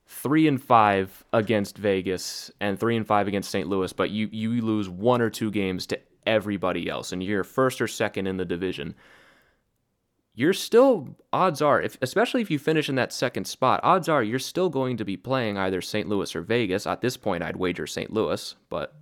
three 0.06 0.48
and 0.48 0.62
five 0.62 1.24
against 1.32 1.78
Vegas 1.78 2.50
and 2.60 2.78
three 2.78 2.96
and 2.96 3.06
five 3.06 3.28
against 3.28 3.50
St. 3.50 3.68
Louis, 3.68 3.92
but 3.92 4.10
you 4.10 4.28
you 4.32 4.60
lose 4.60 4.88
one 4.88 5.20
or 5.20 5.30
two 5.30 5.50
games 5.50 5.86
to 5.86 6.00
everybody 6.26 6.88
else, 6.88 7.12
and 7.12 7.22
you're 7.22 7.44
first 7.44 7.80
or 7.80 7.88
second 7.88 8.26
in 8.26 8.36
the 8.36 8.44
division 8.44 8.94
you're 10.40 10.52
still 10.52 11.08
odds 11.32 11.60
are 11.60 11.80
if 11.80 11.98
especially 12.02 12.40
if 12.40 12.50
you 12.50 12.58
finish 12.58 12.88
in 12.88 12.94
that 12.94 13.12
second 13.12 13.46
spot 13.46 13.80
odds 13.82 14.08
are 14.08 14.22
you're 14.22 14.38
still 14.38 14.68
going 14.68 14.96
to 14.96 15.04
be 15.04 15.16
playing 15.16 15.58
either 15.58 15.80
st 15.80 16.08
louis 16.08 16.34
or 16.34 16.42
vegas 16.42 16.86
at 16.86 17.00
this 17.00 17.16
point 17.16 17.42
i'd 17.42 17.56
wager 17.56 17.86
st 17.86 18.12
louis 18.12 18.54
but 18.68 18.94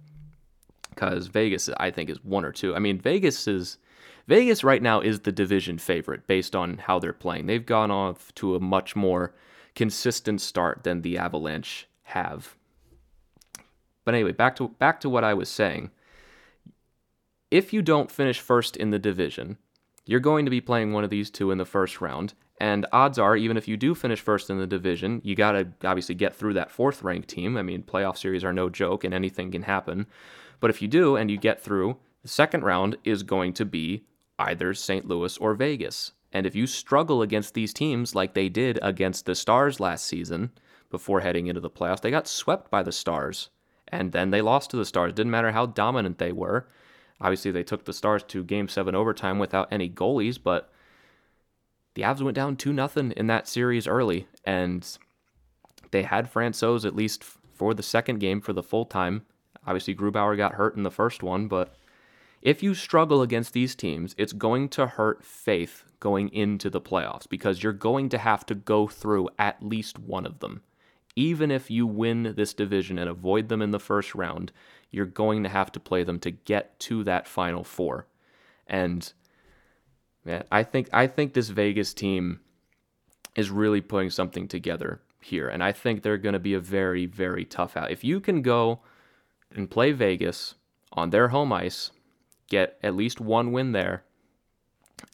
because 0.91 1.27
vegas 1.29 1.69
i 1.79 1.91
think 1.91 2.11
is 2.11 2.23
one 2.25 2.45
or 2.45 2.53
two 2.53 2.75
i 2.75 2.79
mean 2.79 2.99
vegas 2.99 3.47
is 3.47 3.79
vegas 4.27 4.65
right 4.65 4.83
now 4.83 5.01
is 5.01 5.21
the 5.21 5.33
division 5.33 5.79
favorite 5.79 6.27
based 6.27 6.57
on 6.57 6.79
how 6.79 6.99
they're 6.99 7.13
playing 7.13 7.47
they've 7.47 7.67
gone 7.67 7.91
off 7.91 8.35
to 8.35 8.55
a 8.55 8.61
much 8.61 8.97
more 8.97 9.33
consistent 9.79 10.41
start 10.41 10.83
than 10.83 11.03
the 11.03 11.17
Avalanche 11.17 11.87
have. 12.03 12.57
But 14.05 14.15
anyway, 14.17 14.33
back 14.33 14.57
to 14.57 14.71
back 14.71 14.99
to 15.03 15.09
what 15.09 15.23
I 15.23 15.35
was 15.35 15.49
saying. 15.49 15.93
If 17.53 17.73
you 17.73 17.81
don't 17.81 18.11
finish 18.11 18.41
first 18.41 18.77
in 18.77 18.91
the 18.91 18.99
division, 18.99 19.57
you're 20.09 20.21
going 20.21 20.47
to 20.47 20.51
be 20.51 20.63
playing 20.63 20.95
one 20.95 21.05
of 21.05 21.11
these 21.11 21.29
two 21.29 21.51
in 21.51 21.59
the 21.59 21.67
first 21.67 22.01
round, 22.01 22.33
and 22.59 22.87
odds 22.93 23.19
are, 23.19 23.37
even 23.37 23.59
if 23.59 23.69
you 23.69 23.77
do 23.77 23.95
finish 23.95 24.21
first 24.21 24.49
in 24.49 24.59
the 24.59 24.67
division, 24.67 25.21
you 25.23 25.35
got 25.35 25.53
to 25.53 25.69
obviously 25.85 26.15
get 26.15 26.35
through 26.35 26.55
that 26.55 26.71
fourth 26.71 27.03
ranked 27.03 27.29
team. 27.29 27.59
I 27.59 27.63
mean, 27.63 27.83
playoff 27.83 28.17
series 28.17 28.43
are 28.43 28.53
no 28.53 28.71
joke 28.71 29.05
and 29.05 29.13
anything 29.13 29.51
can 29.51 29.63
happen. 29.63 30.07
But 30.61 30.71
if 30.71 30.81
you 30.81 30.89
do 30.89 31.17
and 31.17 31.31
you 31.31 31.37
get 31.37 31.61
through, 31.61 31.99
the 32.23 32.29
second 32.29 32.65
round 32.65 32.97
is 33.05 33.23
going 33.23 33.53
to 33.53 33.67
be 33.67 34.07
either 34.39 34.73
St. 34.73 35.07
Louis 35.07 35.37
or 35.37 35.53
Vegas. 35.53 36.13
And 36.33 36.47
if 36.47 36.57
you 36.57 36.67
struggle 36.67 37.21
against 37.21 37.53
these 37.53 37.75
teams 37.75 38.15
like 38.15 38.33
they 38.33 38.49
did 38.49 38.79
against 38.81 39.27
the 39.27 39.35
Stars 39.35 39.79
last 39.79 40.07
season 40.07 40.51
before 40.91 41.21
heading 41.21 41.49
into 41.49 41.61
the 41.61 41.71
playoffs, 41.71 42.01
they 42.01 42.11
got 42.11 42.27
swept 42.27 42.71
by 42.71 42.83
the 42.83 42.93
Stars. 42.93 43.51
And 43.89 44.13
then 44.13 44.31
they 44.31 44.41
lost 44.41 44.71
to 44.71 44.79
the 44.79 44.87
Stars. 44.87 45.13
Didn't 45.13 45.31
matter 45.31 45.53
how 45.53 45.67
dominant 45.67 46.17
they 46.17 46.33
were. 46.33 46.67
Obviously, 47.21 47.51
they 47.51 47.63
took 47.63 47.85
the 47.85 47.93
Stars 47.93 48.23
to 48.25 48.45
game 48.45 48.69
seven 48.69 48.95
overtime 48.95 49.39
without 49.39 49.73
any 49.73 49.89
goalies, 49.89 50.39
but 50.43 50.71
the 51.95 52.03
Avs 52.03 52.23
went 52.23 52.37
down 52.37 52.57
2 52.57 52.75
0 52.75 53.13
in 53.17 53.27
that 53.27 53.49
series 53.49 53.89
early, 53.89 54.29
and 54.45 54.99
they 55.91 56.05
had 56.05 56.33
Francouz 56.33 56.85
at 56.85 56.95
least 56.95 57.25
for 57.25 57.75
the 57.75 57.83
second 57.83 58.21
game 58.21 58.41
for 58.41 58.53
the 58.53 58.63
full 58.63 58.85
time. 58.85 59.27
Obviously, 59.67 59.95
Grubauer 59.95 60.37
got 60.37 60.55
hurt 60.55 60.77
in 60.77 60.85
the 60.85 60.91
first 60.91 61.23
one, 61.23 61.49
but 61.49 61.75
if 62.41 62.63
you 62.63 62.75
struggle 62.75 63.21
against 63.21 63.53
these 63.53 63.75
teams, 63.75 64.15
it's 64.17 64.33
going 64.33 64.69
to 64.71 64.87
hurt 64.87 65.25
faith 65.25 65.83
going 66.01 66.29
into 66.29 66.71
the 66.71 66.81
playoffs 66.81 67.29
because 67.29 67.63
you're 67.63 67.73
going 67.73 68.09
to 68.11 68.19
have 68.19 68.47
to 68.47 68.55
go 68.55 68.87
through 68.87 69.29
at 69.39 69.61
least 69.63 69.99
one 69.99 70.25
of 70.25 70.39
them. 70.39 70.63
Even 71.17 71.51
if 71.51 71.69
you 71.69 71.85
win 71.85 72.35
this 72.37 72.55
division 72.55 72.97
and 72.97 73.11
avoid 73.11 73.49
them 73.49 73.61
in 73.61 73.73
the 73.73 73.81
first 73.81 74.15
round, 74.15 74.53
you're 74.91 75.07
going 75.07 75.43
to 75.43 75.49
have 75.49 75.71
to 75.73 75.81
play 75.81 76.03
them 76.03 76.19
to 76.21 76.31
get 76.31 76.79
to 76.81 77.05
that 77.05 77.27
final 77.27 77.65
four. 77.65 78.07
And 78.67 79.11
man, 80.25 80.45
I 80.51 80.63
think 80.63 80.89
I 80.93 81.07
think 81.07 81.33
this 81.33 81.49
Vegas 81.49 81.95
team 81.95 82.41
is 83.37 83.51
really 83.51 83.81
putting 83.81 84.11
something 84.11 84.49
together 84.49 85.01
here, 85.21 85.49
and 85.49 85.63
I 85.63 85.73
think 85.73 86.03
they're 86.03 86.19
going 86.19 86.35
to 86.35 86.39
be 86.39 86.55
a 86.55 86.61
very 86.61 87.07
very 87.07 87.45
tough 87.45 87.77
out. 87.77 87.91
If 87.91 88.05
you 88.05 88.21
can 88.21 88.43
go 88.43 88.81
and 89.55 89.71
play 89.71 89.93
Vegas 89.93 90.55
on 90.93 91.11
their 91.11 91.29
home 91.29 91.53
ice, 91.53 91.91
get 92.49 92.79
at 92.83 92.95
least 92.95 93.21
one 93.21 93.53
win 93.53 93.73
there, 93.73 94.05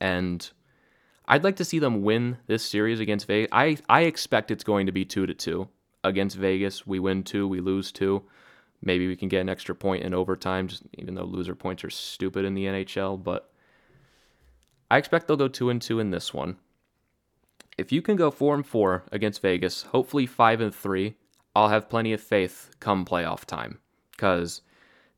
and 0.01 0.51
I'd 1.27 1.45
like 1.45 1.57
to 1.57 1.65
see 1.65 1.79
them 1.79 2.03
win 2.03 2.39
this 2.47 2.65
series 2.65 3.01
against 3.01 3.27
Vegas. 3.27 3.51
I 3.53 3.79
I 3.89 4.03
expect 4.03 4.51
it's 4.51 4.65
going 4.65 4.87
to 4.87 4.93
be 4.93 5.05
two 5.05 5.27
to 5.27 5.35
two 5.35 5.69
against 6.03 6.37
Vegas. 6.37 6.87
We 6.87 6.99
win 6.99 7.23
two, 7.23 7.49
we 7.49 7.61
lose 7.61 7.91
two. 7.91 8.25
Maybe 8.85 9.09
we 9.09 9.17
can 9.17 9.29
get 9.29 9.41
an 9.41 9.49
extra 9.49 9.75
point 9.75 10.05
in 10.05 10.13
overtime, 10.13 10.69
just 10.69 10.83
even 10.93 11.15
though 11.15 11.25
loser 11.25 11.55
points 11.55 11.83
are 11.85 11.91
stupid 11.91 12.45
in 12.45 12.53
the 12.53 12.67
NHL, 12.67 13.23
but 13.23 13.51
I 14.91 14.99
expect 14.99 15.27
they'll 15.27 15.39
go 15.39 15.49
two 15.49 15.71
and 15.71 15.81
two 15.81 16.01
in 16.01 16.11
this 16.11 16.35
one. 16.35 16.59
If 17.79 17.91
you 17.91 18.03
can 18.03 18.17
go 18.17 18.31
four 18.31 18.55
and 18.55 18.65
four 18.65 19.05
against 19.11 19.41
Vegas, 19.41 19.85
hopefully 19.85 20.27
five 20.27 20.61
and 20.61 20.73
three, 20.73 21.15
I'll 21.57 21.71
have 21.71 21.89
plenty 21.89 22.13
of 22.13 22.21
faith 22.21 22.71
come 22.79 23.07
playoff 23.07 23.47
time. 23.47 23.79
Because 24.11 24.61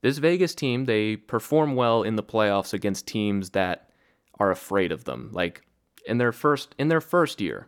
this 0.00 0.18
Vegas 0.18 0.54
team, 0.54 0.84
they 0.84 1.16
perform 1.16 1.74
well 1.74 2.04
in 2.04 2.14
the 2.14 2.22
playoffs 2.22 2.72
against 2.72 3.08
teams 3.08 3.50
that 3.50 3.90
are 4.38 4.50
afraid 4.52 4.92
of 4.92 5.04
them. 5.04 5.30
Like 5.32 5.66
in 6.06 6.18
their 6.18 6.32
first 6.32 6.74
in 6.78 6.86
their 6.88 7.00
first 7.00 7.40
year, 7.40 7.66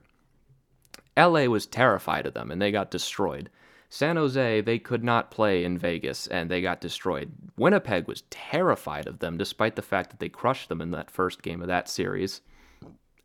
LA 1.16 1.46
was 1.46 1.66
terrified 1.66 2.24
of 2.24 2.34
them 2.34 2.50
and 2.52 2.62
they 2.62 2.70
got 2.70 2.90
destroyed. 2.90 3.50
San 3.90 4.16
Jose, 4.16 4.60
they 4.60 4.78
could 4.78 5.02
not 5.02 5.30
play 5.30 5.64
in 5.64 5.78
Vegas 5.78 6.26
and 6.26 6.50
they 6.50 6.60
got 6.60 6.80
destroyed. 6.80 7.32
Winnipeg 7.56 8.06
was 8.06 8.22
terrified 8.28 9.06
of 9.06 9.20
them 9.20 9.38
despite 9.38 9.76
the 9.76 9.82
fact 9.82 10.10
that 10.10 10.20
they 10.20 10.28
crushed 10.28 10.68
them 10.68 10.80
in 10.80 10.90
that 10.90 11.10
first 11.10 11.42
game 11.42 11.62
of 11.62 11.68
that 11.68 11.88
series. 11.88 12.42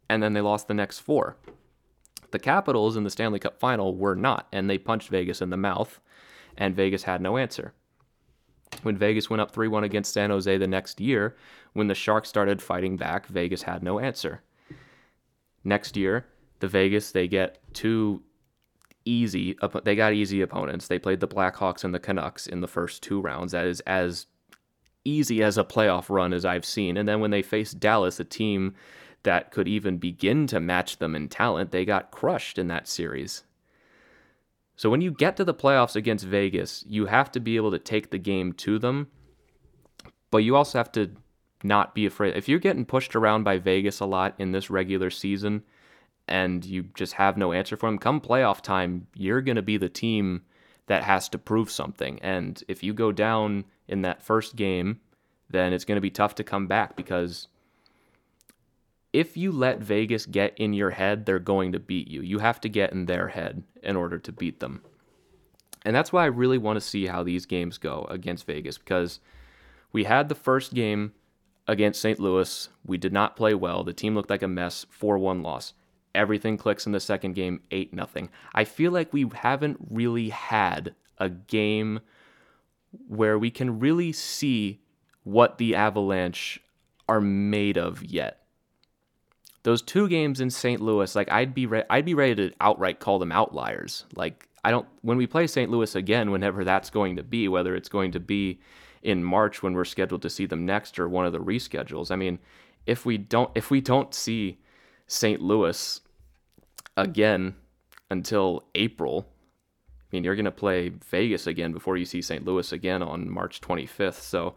And 0.09 0.23
then 0.23 0.33
they 0.33 0.41
lost 0.41 0.67
the 0.67 0.73
next 0.73 0.99
four. 0.99 1.35
The 2.31 2.39
Capitals 2.39 2.95
in 2.95 3.03
the 3.03 3.09
Stanley 3.09 3.39
Cup 3.39 3.59
final 3.59 3.95
were 3.95 4.15
not, 4.15 4.47
and 4.51 4.69
they 4.69 4.77
punched 4.77 5.09
Vegas 5.09 5.41
in 5.41 5.49
the 5.49 5.57
mouth, 5.57 5.99
and 6.57 6.75
Vegas 6.75 7.03
had 7.03 7.21
no 7.21 7.37
answer. 7.37 7.73
When 8.81 8.97
Vegas 8.97 9.29
went 9.29 9.41
up 9.41 9.51
3 9.51 9.67
1 9.67 9.83
against 9.83 10.13
San 10.13 10.29
Jose 10.29 10.57
the 10.57 10.67
next 10.67 10.99
year, 10.99 11.35
when 11.73 11.87
the 11.87 11.95
Sharks 11.95 12.29
started 12.29 12.61
fighting 12.61 12.97
back, 12.97 13.27
Vegas 13.27 13.63
had 13.63 13.83
no 13.83 13.99
answer. 13.99 14.41
Next 15.63 15.95
year, 15.95 16.25
the 16.59 16.67
Vegas, 16.67 17.11
they 17.11 17.27
get 17.27 17.59
two 17.73 18.23
easy. 19.05 19.57
They 19.83 19.95
got 19.95 20.13
easy 20.13 20.41
opponents. 20.41 20.87
They 20.87 20.99
played 20.99 21.19
the 21.19 21.27
Blackhawks 21.27 21.83
and 21.83 21.93
the 21.93 21.99
Canucks 21.99 22.47
in 22.47 22.61
the 22.61 22.67
first 22.67 23.03
two 23.03 23.21
rounds. 23.21 23.51
That 23.51 23.65
is 23.65 23.79
as 23.81 24.27
easy 25.05 25.43
as 25.43 25.57
a 25.57 25.63
playoff 25.63 26.09
run 26.09 26.33
as 26.33 26.45
I've 26.45 26.65
seen. 26.65 26.97
And 26.97 27.07
then 27.07 27.19
when 27.19 27.31
they 27.31 27.41
faced 27.41 27.79
Dallas, 27.79 28.19
a 28.19 28.23
team 28.23 28.73
that 29.23 29.51
could 29.51 29.67
even 29.67 29.97
begin 29.97 30.47
to 30.47 30.59
match 30.59 30.97
them 30.97 31.15
in 31.15 31.29
talent, 31.29 31.71
they 31.71 31.85
got 31.85 32.11
crushed 32.11 32.57
in 32.57 32.67
that 32.67 32.87
series. 32.87 33.43
So 34.75 34.89
when 34.89 35.01
you 35.01 35.11
get 35.11 35.37
to 35.37 35.45
the 35.45 35.53
playoffs 35.53 35.95
against 35.95 36.25
Vegas, 36.25 36.83
you 36.87 37.05
have 37.05 37.31
to 37.33 37.39
be 37.39 37.55
able 37.57 37.71
to 37.71 37.79
take 37.79 38.09
the 38.09 38.17
game 38.17 38.53
to 38.53 38.79
them, 38.79 39.07
but 40.31 40.39
you 40.39 40.55
also 40.55 40.77
have 40.77 40.91
to 40.93 41.11
not 41.63 41.93
be 41.93 42.05
afraid. 42.05 42.35
If 42.35 42.49
you're 42.49 42.59
getting 42.59 42.85
pushed 42.85 43.15
around 43.15 43.43
by 43.43 43.59
Vegas 43.59 43.99
a 43.99 44.05
lot 44.05 44.35
in 44.39 44.51
this 44.51 44.69
regular 44.69 45.09
season, 45.09 45.63
and 46.27 46.63
you 46.63 46.83
just 46.95 47.13
have 47.13 47.37
no 47.37 47.51
answer 47.51 47.75
for 47.75 47.89
them, 47.89 47.97
come 47.97 48.21
playoff 48.21 48.61
time, 48.61 49.07
you're 49.15 49.41
going 49.41 49.55
to 49.55 49.61
be 49.61 49.77
the 49.77 49.89
team 49.89 50.43
that 50.87 51.03
has 51.03 51.29
to 51.29 51.37
prove 51.37 51.69
something. 51.69 52.19
And 52.21 52.61
if 52.67 52.83
you 52.83 52.93
go 52.93 53.11
down 53.11 53.65
in 53.87 54.01
that 54.01 54.23
first 54.23 54.55
game, 54.55 54.99
then 55.49 55.73
it's 55.73 55.85
going 55.85 55.97
to 55.97 56.01
be 56.01 56.09
tough 56.09 56.35
to 56.35 56.43
come 56.43 56.67
back 56.67 56.95
because 56.95 57.47
if 59.11 59.37
you 59.37 59.51
let 59.51 59.79
Vegas 59.79 60.25
get 60.25 60.57
in 60.57 60.73
your 60.73 60.89
head, 60.89 61.25
they're 61.25 61.39
going 61.39 61.71
to 61.73 61.79
beat 61.79 62.07
you. 62.07 62.21
You 62.21 62.39
have 62.39 62.59
to 62.61 62.69
get 62.69 62.91
in 62.91 63.05
their 63.05 63.27
head 63.27 63.63
in 63.83 63.95
order 63.95 64.17
to 64.17 64.31
beat 64.31 64.59
them. 64.59 64.81
And 65.85 65.95
that's 65.95 66.13
why 66.13 66.23
I 66.23 66.27
really 66.27 66.57
want 66.57 66.77
to 66.77 66.81
see 66.81 67.05
how 67.05 67.23
these 67.23 67.45
games 67.45 67.77
go 67.77 68.07
against 68.09 68.47
Vegas 68.47 68.77
because 68.77 69.19
we 69.91 70.05
had 70.05 70.29
the 70.29 70.35
first 70.35 70.73
game 70.73 71.13
against 71.67 72.01
St. 72.01 72.19
Louis. 72.19 72.69
We 72.85 72.97
did 72.97 73.13
not 73.13 73.35
play 73.35 73.53
well. 73.53 73.83
The 73.83 73.93
team 73.93 74.15
looked 74.15 74.29
like 74.29 74.41
a 74.41 74.47
mess, 74.47 74.85
4 74.89 75.17
1 75.17 75.43
loss 75.43 75.73
everything 76.15 76.57
clicks 76.57 76.85
in 76.85 76.91
the 76.91 76.99
second 76.99 77.33
game 77.33 77.61
8 77.71 77.93
nothing. 77.93 78.29
I 78.53 78.63
feel 78.63 78.91
like 78.91 79.13
we 79.13 79.29
haven't 79.33 79.77
really 79.89 80.29
had 80.29 80.95
a 81.17 81.29
game 81.29 81.99
where 83.07 83.37
we 83.37 83.49
can 83.49 83.79
really 83.79 84.11
see 84.11 84.81
what 85.23 85.57
the 85.57 85.75
Avalanche 85.75 86.61
are 87.07 87.21
made 87.21 87.77
of 87.77 88.03
yet. 88.03 88.39
Those 89.63 89.81
two 89.81 90.09
games 90.09 90.41
in 90.41 90.49
St. 90.49 90.81
Louis, 90.81 91.15
like 91.15 91.31
I'd 91.31 91.53
be 91.53 91.65
re- 91.65 91.85
I'd 91.89 92.05
be 92.05 92.13
ready 92.13 92.35
to 92.35 92.53
outright 92.59 92.99
call 92.99 93.17
them 93.17 93.31
outliers. 93.31 94.05
Like 94.15 94.47
I 94.63 94.71
don't 94.71 94.87
when 95.01 95.17
we 95.17 95.25
play 95.25 95.47
St. 95.47 95.71
Louis 95.71 95.95
again, 95.95 96.31
whenever 96.31 96.63
that's 96.65 96.89
going 96.89 97.15
to 97.15 97.23
be, 97.23 97.47
whether 97.47 97.75
it's 97.75 97.89
going 97.89 98.11
to 98.11 98.19
be 98.19 98.59
in 99.01 99.23
March 99.23 99.63
when 99.63 99.73
we're 99.73 99.85
scheduled 99.85 100.21
to 100.21 100.29
see 100.29 100.45
them 100.45 100.65
next 100.65 100.99
or 100.99 101.07
one 101.07 101.25
of 101.25 101.31
the 101.31 101.39
reschedules. 101.39 102.11
I 102.11 102.17
mean, 102.17 102.39
if 102.85 103.05
we 103.05 103.17
don't 103.17 103.51
if 103.55 103.71
we 103.71 103.79
don't 103.79 104.13
see 104.13 104.57
St. 105.07 105.41
Louis 105.41 106.01
again 106.97 107.55
until 108.09 108.63
April. 108.75 109.27
I 109.89 110.05
mean, 110.11 110.23
you're 110.23 110.35
going 110.35 110.45
to 110.45 110.51
play 110.51 110.89
Vegas 110.89 111.47
again 111.47 111.71
before 111.71 111.97
you 111.97 112.05
see 112.05 112.21
St. 112.21 112.45
Louis 112.45 112.71
again 112.71 113.01
on 113.01 113.29
March 113.29 113.61
25th. 113.61 114.21
So 114.21 114.55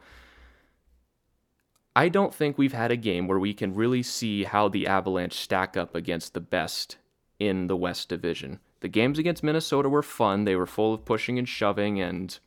I 1.95 2.11
don't 2.11 2.35
think 2.35 2.59
we've 2.59 2.75
had 2.75 2.91
a 2.91 2.97
game 2.97 3.27
where 3.27 3.39
we 3.39 3.55
can 3.55 3.75
really 3.75 4.03
see 4.03 4.45
how 4.45 4.69
the 4.69 4.87
Avalanche 4.87 5.35
stack 5.35 5.77
up 5.77 5.95
against 5.95 6.35
the 6.35 6.41
best 6.41 6.99
in 7.39 7.69
the 7.69 7.77
West 7.77 8.11
Division. 8.11 8.61
The 8.81 8.89
games 8.89 9.19
against 9.19 9.43
Minnesota 9.43 9.89
were 9.89 10.03
fun. 10.03 10.45
They 10.45 10.57
were 10.57 10.67
full 10.67 10.93
of 10.93 11.07
pushing 11.07 11.39
and 11.39 11.49
shoving 11.49 11.99
and 12.01 12.39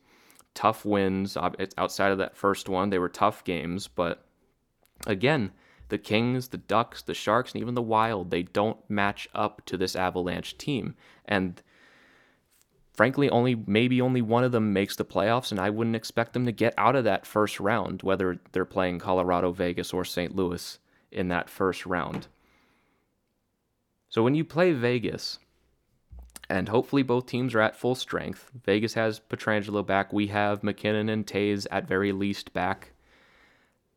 tough 0.54 0.84
wins. 0.84 1.36
Outside 1.36 2.12
of 2.12 2.18
that 2.18 2.36
first 2.36 2.68
one, 2.68 2.90
they 2.90 2.98
were 3.00 3.08
tough 3.08 3.42
games. 3.42 3.88
But 3.88 4.24
again, 5.04 5.50
the 5.90 5.98
Kings, 5.98 6.48
the 6.48 6.56
Ducks, 6.58 7.02
the 7.02 7.14
Sharks, 7.14 7.52
and 7.52 7.60
even 7.60 7.74
the 7.74 7.82
Wild, 7.82 8.30
they 8.30 8.42
don't 8.42 8.78
match 8.88 9.28
up 9.34 9.64
to 9.66 9.76
this 9.76 9.94
Avalanche 9.94 10.56
team. 10.56 10.94
And 11.26 11.62
frankly, 12.94 13.28
only 13.28 13.54
maybe 13.66 14.00
only 14.00 14.22
one 14.22 14.44
of 14.44 14.52
them 14.52 14.72
makes 14.72 14.96
the 14.96 15.04
playoffs, 15.04 15.50
and 15.50 15.60
I 15.60 15.70
wouldn't 15.70 15.96
expect 15.96 16.32
them 16.32 16.46
to 16.46 16.52
get 16.52 16.74
out 16.78 16.96
of 16.96 17.04
that 17.04 17.26
first 17.26 17.60
round, 17.60 18.02
whether 18.02 18.40
they're 18.52 18.64
playing 18.64 18.98
Colorado, 18.98 19.52
Vegas, 19.52 19.92
or 19.92 20.04
St. 20.04 20.34
Louis 20.34 20.78
in 21.12 21.28
that 21.28 21.50
first 21.50 21.84
round. 21.84 22.28
So 24.08 24.22
when 24.22 24.34
you 24.34 24.44
play 24.44 24.72
Vegas, 24.72 25.38
and 26.48 26.68
hopefully 26.68 27.04
both 27.04 27.26
teams 27.26 27.54
are 27.54 27.60
at 27.60 27.76
full 27.76 27.94
strength. 27.94 28.50
Vegas 28.64 28.94
has 28.94 29.20
Pietrangelo 29.20 29.86
back. 29.86 30.12
We 30.12 30.26
have 30.26 30.64
MacKinnon 30.64 31.08
and 31.08 31.24
Toews 31.24 31.68
at 31.70 31.86
very 31.86 32.10
least 32.10 32.52
back 32.52 32.90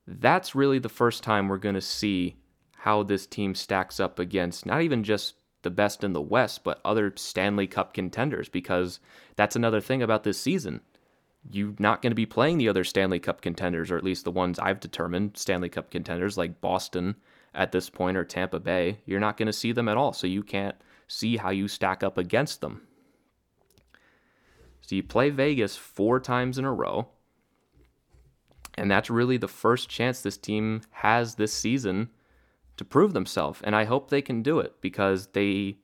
that's 0.08 0.56
really 0.56 0.80
the 0.80 0.90
first 0.90 1.24
time 1.24 1.48
we're 1.48 1.58
going 1.58 1.76
to 1.76 1.82
see 1.82 2.36
how 2.78 3.04
this 3.04 3.26
team 3.26 3.56
stacks 3.56 4.00
up 4.00 4.20
against 4.20 4.66
not 4.66 4.82
even 4.82 5.04
just 5.04 5.36
the 5.62 5.72
best 5.72 6.04
in 6.04 6.14
the 6.14 6.22
West, 6.22 6.64
but 6.64 6.82
other 6.84 7.14
Stanley 7.16 7.68
Cup 7.68 7.94
contenders 7.94 8.50
because 8.50 9.00
that's 9.36 9.56
another 9.56 9.82
thing 9.82 10.04
about 10.04 10.24
this 10.24 10.40
season. 10.40 10.82
You're 11.50 11.74
not 11.80 12.02
going 12.02 12.12
to 12.12 12.16
be 12.16 12.26
playing 12.26 12.58
the 12.58 12.70
other 12.70 12.84
Stanley 12.84 13.20
Cup 13.20 13.42
contenders, 13.42 13.90
or 13.92 13.98
at 13.98 14.04
least 14.04 14.24
the 14.26 14.32
ones 14.32 14.60
I've 14.60 14.80
determined 14.80 15.38
Stanley 15.38 15.70
Cup 15.70 15.90
contenders 15.90 16.38
like 16.38 16.62
Boston 16.62 17.16
at 17.54 17.72
this 17.72 17.90
point 17.90 18.18
or 18.18 18.24
Tampa 18.24 18.60
Bay. 18.60 19.00
You're 19.06 19.20
not 19.20 19.38
going 19.38 19.48
to 19.48 19.54
see 19.54 19.72
them 19.72 19.90
at 19.90 19.98
all, 19.98 20.14
so 20.14 20.28
you 20.28 20.44
can't 20.44 20.76
see 21.08 21.38
how 21.38 21.50
you 21.50 21.68
stack 21.68 22.04
up 22.04 22.18
against 22.18 22.62
them. 22.62 22.82
So 24.82 24.96
you 24.96 25.04
play 25.04 25.30
Vegas 25.30 25.76
four 25.78 26.20
times 26.20 26.58
in 26.58 26.66
a 26.66 26.74
row. 26.74 27.08
And 28.76 28.90
that's 28.90 29.10
really 29.10 29.38
the 29.38 29.48
first 29.48 29.90
chance 29.90 30.22
this 30.22 30.38
team 30.38 30.82
has 30.92 31.36
this 31.36 31.54
season 31.54 32.10
to 32.78 32.86
prove 32.86 33.14
themselves. 33.14 33.62
And 33.64 33.76
I 33.76 33.86
hope 33.86 34.10
they 34.10 34.22
can 34.22 34.42
do 34.42 34.60
it 34.60 34.82
because 34.82 35.28
they 35.28 35.78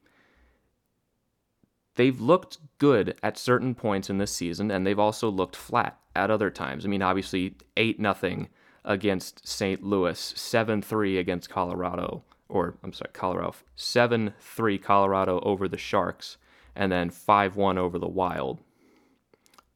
they've 1.96 2.22
looked 2.22 2.58
good 2.78 3.18
at 3.22 3.38
certain 3.38 3.76
points 3.76 4.10
in 4.10 4.18
this 4.18 4.32
season 4.32 4.72
and 4.72 4.88
they've 4.88 5.00
also 5.00 5.30
looked 5.30 5.56
flat 5.56 6.00
at 6.16 6.32
other 6.32 6.50
times. 6.50 6.86
I 6.86 6.88
mean, 6.88 7.02
obviously 7.02 7.56
8 7.76 8.00
nothing 8.00 8.48
against 8.86 9.46
St. 9.46 9.84
Louis, 9.84 10.34
7-3 10.36 11.20
against 11.20 11.50
Colorado 11.50 12.24
or 12.48 12.76
I'm 12.84 12.94
sorry, 12.94 13.12
Colorado, 13.14 13.54
7-3 13.78 14.82
Colorado 14.82 15.40
over 15.42 15.68
the 15.68 15.78
Sharks 15.78 16.38
and 16.76 16.92
then 16.92 17.10
5-1 17.12 17.78
over 17.78 18.00
the 18.00 18.08
Wild. 18.08 18.62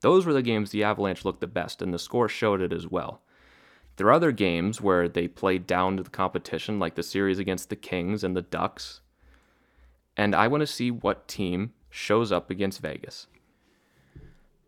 Those 0.03 0.25
were 0.25 0.33
the 0.33 0.41
games 0.41 0.71
the 0.71 0.83
Avalanche 0.83 1.23
looked 1.23 1.39
the 1.39 1.47
best, 1.47 1.81
and 1.81 1.93
the 1.93 1.97
score 1.97 2.27
showed 2.27 2.59
it 2.59 2.73
as 2.73 2.85
well. 2.85 3.21
There 3.95 4.07
are 4.07 4.11
other 4.11 4.33
games 4.33 4.81
where 4.81 5.07
they 5.07 5.29
played 5.29 5.65
down 5.65 5.95
to 5.95 6.03
the 6.03 6.09
competition, 6.09 6.77
like 6.77 6.95
the 6.95 7.03
series 7.03 7.39
against 7.39 7.69
the 7.69 7.77
Kings 7.77 8.21
and 8.21 8.35
the 8.35 8.41
Ducks. 8.41 8.99
And 10.17 10.35
I 10.35 10.49
want 10.49 10.59
to 10.59 10.67
see 10.67 10.91
what 10.91 11.29
team 11.29 11.71
shows 11.89 12.33
up 12.33 12.49
against 12.49 12.81
Vegas. 12.81 13.27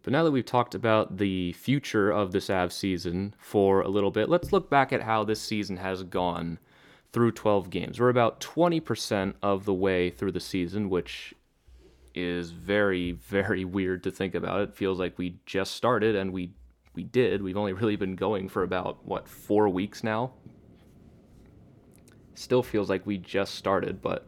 But 0.04 0.14
now 0.14 0.24
that 0.24 0.32
we've 0.32 0.46
talked 0.46 0.74
about 0.74 1.18
the 1.18 1.52
future 1.52 2.10
of 2.10 2.32
this 2.32 2.50
Av 2.50 2.72
season 2.72 3.36
for 3.38 3.82
a 3.82 3.90
little 3.90 4.12
bit, 4.12 4.30
let's 4.30 4.54
look 4.54 4.70
back 4.70 4.94
at 4.94 5.02
how 5.02 5.26
this 5.26 5.42
season 5.42 5.76
has 5.78 6.04
gone 6.04 6.60
through 7.12 7.34
12 7.34 7.70
games. 7.70 8.00
We're 8.00 8.08
about 8.08 8.40
20% 8.40 9.34
of 9.42 9.66
the 9.66 9.74
way 9.74 10.12
through 10.12 10.32
the 10.32 10.40
season, 10.40 10.90
which 10.90 11.34
is 12.16 12.52
very 12.52 13.12
very 13.28 13.66
weird 13.66 14.04
to 14.04 14.12
think 14.12 14.36
about. 14.36 14.62
It 14.62 14.76
feels 14.76 15.00
like 15.00 15.18
we 15.18 15.38
just 15.46 15.76
started 15.76 16.16
and 16.16 16.32
we 16.32 16.54
we 16.94 17.04
did. 17.04 17.42
We've 17.42 17.58
only 17.58 17.74
really 17.74 17.98
been 17.98 18.16
going 18.16 18.48
for 18.48 18.64
about 18.64 19.06
what 19.06 19.28
4 19.28 19.70
weeks 19.70 20.04
now. 20.04 20.34
Still 22.36 22.64
feels 22.64 22.90
like 22.90 23.06
we 23.06 23.18
just 23.18 23.56
started, 23.56 24.02
but 24.02 24.28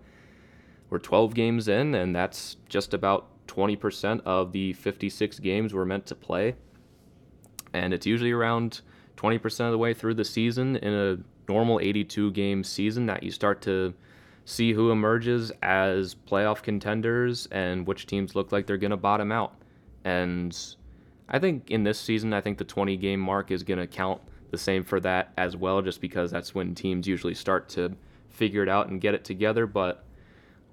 we're 0.90 1.00
12 1.00 1.34
games 1.34 1.68
in 1.68 1.96
and 1.96 2.16
that's 2.16 2.58
just 2.68 2.94
about 2.94 3.30
20% 3.48 4.22
of 4.26 4.52
the 4.52 4.74
56 4.74 5.40
games 5.40 5.74
we're 5.74 5.86
meant 5.86 6.06
to 6.08 6.16
play. 6.16 6.56
And 7.74 7.94
it's 7.94 8.06
usually 8.06 8.32
around 8.32 8.82
20% 9.18 9.66
of 9.66 9.72
the 9.72 9.78
way 9.78 9.94
through 9.94 10.14
the 10.14 10.26
season 10.26 10.76
in 10.78 10.94
a 10.94 11.18
normal 11.50 11.80
82 11.80 12.32
game 12.32 12.64
season 12.64 13.06
that 13.08 13.24
you 13.24 13.32
start 13.32 13.62
to 13.64 13.94
see 14.48 14.72
who 14.72 14.92
emerges 14.92 15.52
as 15.62 16.16
playoff 16.16 16.64
contenders 16.64 17.48
and 17.48 17.86
which 17.86 18.06
teams 18.06 18.34
look 18.34 18.54
like 18.54 18.66
they're 18.66 18.78
going 18.78 18.92
to 18.92 18.96
bottom 18.96 19.30
out. 19.30 19.54
And 20.06 20.58
I 21.28 21.38
think 21.38 21.70
in 21.70 21.84
this 21.84 22.00
season, 22.00 22.32
I 22.32 22.40
think 22.40 22.58
the 22.58 22.64
20 22.64 22.96
game 22.96 23.20
mark 23.20 23.52
is 23.52 23.64
going 23.64 23.80
to 23.80 23.88
count 23.88 24.22
the 24.50 24.58
same 24.58 24.86
for 24.86 25.02
that 25.02 25.34
as 25.38 25.58
well, 25.58 25.82
just 25.82 26.00
because 26.00 26.32
that's 26.32 26.56
when 26.56 26.74
teams 26.74 27.10
usually 27.10 27.34
start 27.34 27.68
to 27.70 27.98
figure 28.30 28.64
it 28.64 28.70
out 28.70 28.88
and 28.88 29.02
get 29.02 29.14
it 29.14 29.26
together. 29.26 29.68
But 29.68 30.06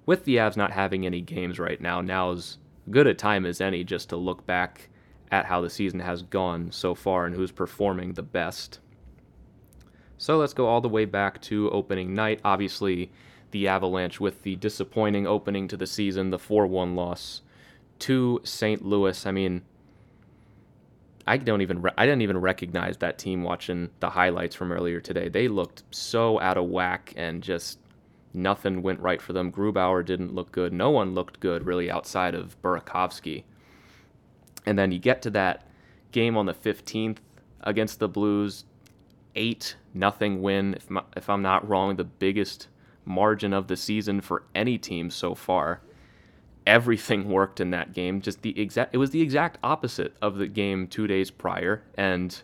with 0.06 0.24
the 0.24 0.36
Avs 0.36 0.56
not 0.56 0.70
having 0.70 1.04
any 1.04 1.20
games 1.20 1.58
right 1.58 1.80
now, 1.80 2.00
now 2.00 2.30
is 2.30 2.58
good 2.92 3.08
a 3.08 3.14
time 3.14 3.44
as 3.44 3.60
any 3.60 3.82
just 3.82 4.08
to 4.10 4.16
look 4.16 4.46
back 4.46 4.88
at 5.32 5.46
how 5.46 5.60
the 5.60 5.68
season 5.68 5.98
has 5.98 6.22
gone 6.22 6.70
so 6.70 6.94
far 6.94 7.26
and 7.26 7.34
who's 7.34 7.50
performing 7.50 8.12
the 8.12 8.22
best. 8.22 8.78
So 10.16 10.38
let's 10.38 10.54
go 10.54 10.66
all 10.66 10.80
the 10.80 10.88
way 10.88 11.06
back 11.06 11.42
to 11.42 11.68
opening 11.72 12.14
night. 12.14 12.38
Obviously, 12.44 13.10
the 13.54 13.68
Avalanche 13.68 14.18
with 14.18 14.42
the 14.42 14.56
disappointing 14.56 15.28
opening 15.28 15.68
to 15.68 15.76
the 15.76 15.86
season, 15.86 16.30
the 16.30 16.40
4 16.40 16.66
1 16.66 16.96
loss 16.96 17.40
to 18.00 18.40
St. 18.42 18.84
Louis. 18.84 19.24
I 19.24 19.30
mean, 19.30 19.62
I 21.24 21.36
don't 21.36 21.62
even 21.62 21.80
re- 21.80 21.92
I 21.96 22.04
didn't 22.04 22.22
even 22.22 22.38
recognize 22.38 22.96
that 22.96 23.16
team 23.16 23.44
watching 23.44 23.90
the 24.00 24.10
highlights 24.10 24.56
from 24.56 24.72
earlier 24.72 25.00
today. 25.00 25.28
They 25.28 25.46
looked 25.46 25.84
so 25.92 26.40
out 26.40 26.58
of 26.58 26.64
whack 26.64 27.12
and 27.16 27.44
just 27.44 27.78
nothing 28.34 28.82
went 28.82 28.98
right 28.98 29.22
for 29.22 29.32
them. 29.32 29.52
Grubauer 29.52 30.04
didn't 30.04 30.34
look 30.34 30.50
good. 30.50 30.72
No 30.72 30.90
one 30.90 31.14
looked 31.14 31.38
good 31.38 31.64
really 31.64 31.88
outside 31.88 32.34
of 32.34 32.60
Burakovsky. 32.60 33.44
And 34.66 34.76
then 34.76 34.90
you 34.90 34.98
get 34.98 35.22
to 35.22 35.30
that 35.30 35.64
game 36.10 36.36
on 36.36 36.46
the 36.46 36.54
15th 36.54 37.18
against 37.60 38.00
the 38.00 38.08
Blues, 38.08 38.64
8 39.36 39.76
nothing 39.94 40.42
win 40.42 40.74
if, 40.74 40.90
my, 40.90 41.04
if 41.16 41.30
I'm 41.30 41.42
not 41.42 41.68
wrong, 41.68 41.94
the 41.94 42.02
biggest 42.02 42.66
margin 43.04 43.52
of 43.52 43.68
the 43.68 43.76
season 43.76 44.20
for 44.20 44.44
any 44.54 44.78
team 44.78 45.10
so 45.10 45.34
far. 45.34 45.80
Everything 46.66 47.28
worked 47.28 47.60
in 47.60 47.70
that 47.70 47.92
game. 47.92 48.20
Just 48.20 48.42
the 48.42 48.58
exact 48.60 48.94
it 48.94 48.98
was 48.98 49.10
the 49.10 49.22
exact 49.22 49.58
opposite 49.62 50.16
of 50.22 50.36
the 50.36 50.46
game 50.46 50.86
2 50.86 51.06
days 51.06 51.30
prior 51.30 51.82
and 51.96 52.42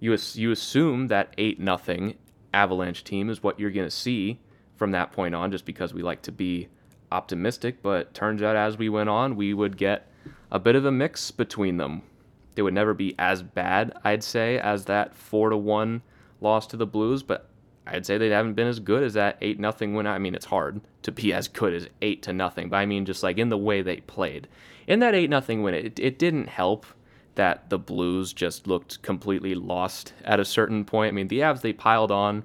you 0.00 0.16
you 0.34 0.50
assume 0.50 1.08
that 1.08 1.32
8 1.38 1.60
nothing 1.60 2.16
Avalanche 2.52 3.04
team 3.04 3.28
is 3.28 3.42
what 3.42 3.58
you're 3.58 3.70
going 3.70 3.86
to 3.86 3.90
see 3.90 4.40
from 4.76 4.92
that 4.92 5.12
point 5.12 5.34
on 5.34 5.50
just 5.50 5.64
because 5.64 5.92
we 5.92 6.02
like 6.02 6.22
to 6.22 6.32
be 6.32 6.68
optimistic, 7.12 7.82
but 7.82 8.14
turns 8.14 8.42
out 8.42 8.56
as 8.56 8.78
we 8.78 8.88
went 8.88 9.08
on, 9.08 9.36
we 9.36 9.54
would 9.54 9.76
get 9.76 10.10
a 10.50 10.58
bit 10.58 10.76
of 10.76 10.84
a 10.84 10.92
mix 10.92 11.30
between 11.30 11.76
them. 11.76 12.02
They 12.54 12.62
would 12.62 12.74
never 12.74 12.94
be 12.94 13.14
as 13.18 13.42
bad, 13.42 13.92
I'd 14.04 14.22
say, 14.22 14.58
as 14.58 14.84
that 14.86 15.14
4 15.14 15.50
to 15.50 15.56
1 15.56 16.02
loss 16.40 16.66
to 16.68 16.76
the 16.76 16.86
Blues, 16.86 17.22
but 17.22 17.48
I'd 17.86 18.06
say 18.06 18.16
they 18.16 18.30
haven't 18.30 18.54
been 18.54 18.66
as 18.66 18.80
good 18.80 19.02
as 19.02 19.14
that 19.14 19.36
eight 19.40 19.60
nothing 19.60 19.94
win. 19.94 20.06
I 20.06 20.18
mean, 20.18 20.34
it's 20.34 20.46
hard 20.46 20.80
to 21.02 21.12
be 21.12 21.32
as 21.32 21.48
good 21.48 21.74
as 21.74 21.88
eight 22.00 22.22
to 22.22 22.32
nothing, 22.32 22.68
but 22.68 22.78
I 22.78 22.86
mean, 22.86 23.04
just 23.04 23.22
like 23.22 23.38
in 23.38 23.50
the 23.50 23.58
way 23.58 23.82
they 23.82 23.98
played. 23.98 24.48
In 24.86 25.00
that 25.00 25.14
eight 25.14 25.30
nothing 25.30 25.62
win, 25.62 25.74
it 25.74 25.98
it 25.98 26.18
didn't 26.18 26.48
help 26.48 26.86
that 27.34 27.68
the 27.68 27.78
Blues 27.78 28.32
just 28.32 28.66
looked 28.66 29.02
completely 29.02 29.54
lost 29.54 30.12
at 30.24 30.40
a 30.40 30.44
certain 30.44 30.84
point. 30.84 31.08
I 31.08 31.12
mean, 31.12 31.28
the 31.28 31.40
Avs 31.40 31.60
they 31.60 31.72
piled 31.72 32.10
on 32.10 32.44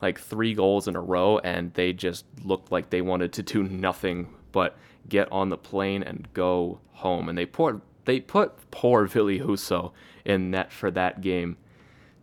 like 0.00 0.20
three 0.20 0.54
goals 0.54 0.86
in 0.86 0.94
a 0.96 1.00
row, 1.00 1.38
and 1.38 1.72
they 1.74 1.92
just 1.92 2.24
looked 2.44 2.70
like 2.70 2.90
they 2.90 3.02
wanted 3.02 3.32
to 3.34 3.42
do 3.42 3.62
nothing 3.64 4.28
but 4.52 4.76
get 5.08 5.30
on 5.32 5.48
the 5.48 5.56
plane 5.56 6.02
and 6.02 6.28
go 6.34 6.78
home. 6.92 7.28
And 7.28 7.36
they 7.36 7.46
put 7.46 7.80
they 8.04 8.20
put 8.20 8.70
poor 8.70 9.06
Ville 9.06 9.38
Husso 9.38 9.92
in 10.24 10.50
net 10.50 10.72
for 10.72 10.90
that 10.92 11.20
game, 11.20 11.56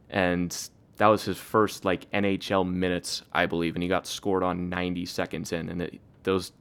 and 0.10 0.70
that 0.98 1.08
was 1.08 1.24
his 1.24 1.38
first 1.38 1.86
like 1.86 2.10
NHL 2.12 2.70
minutes, 2.70 3.24
I 3.34 3.46
believe, 3.46 3.76
and 3.76 3.84
he 3.84 3.90
got 3.90 4.08
scored 4.08 4.44
on 4.44 4.70
90 4.70 5.06
seconds 5.06 5.52
in, 5.52 5.70
and 5.70 5.82
it, 5.82 6.00
those 6.24 6.52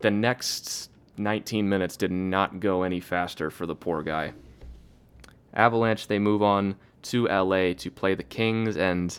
the 0.00 0.10
next 0.10 0.90
19 1.16 1.68
minutes 1.68 1.96
did 1.96 2.10
not 2.10 2.60
go 2.60 2.82
any 2.82 3.00
faster 3.00 3.50
for 3.50 3.64
the 3.64 3.74
poor 3.74 4.02
guy. 4.02 4.32
Avalanche 5.54 6.06
they 6.06 6.18
move 6.18 6.42
on 6.42 6.76
to 7.02 7.26
LA 7.28 7.72
to 7.72 7.90
play 7.90 8.14
the 8.14 8.22
Kings, 8.22 8.76
and 8.76 9.18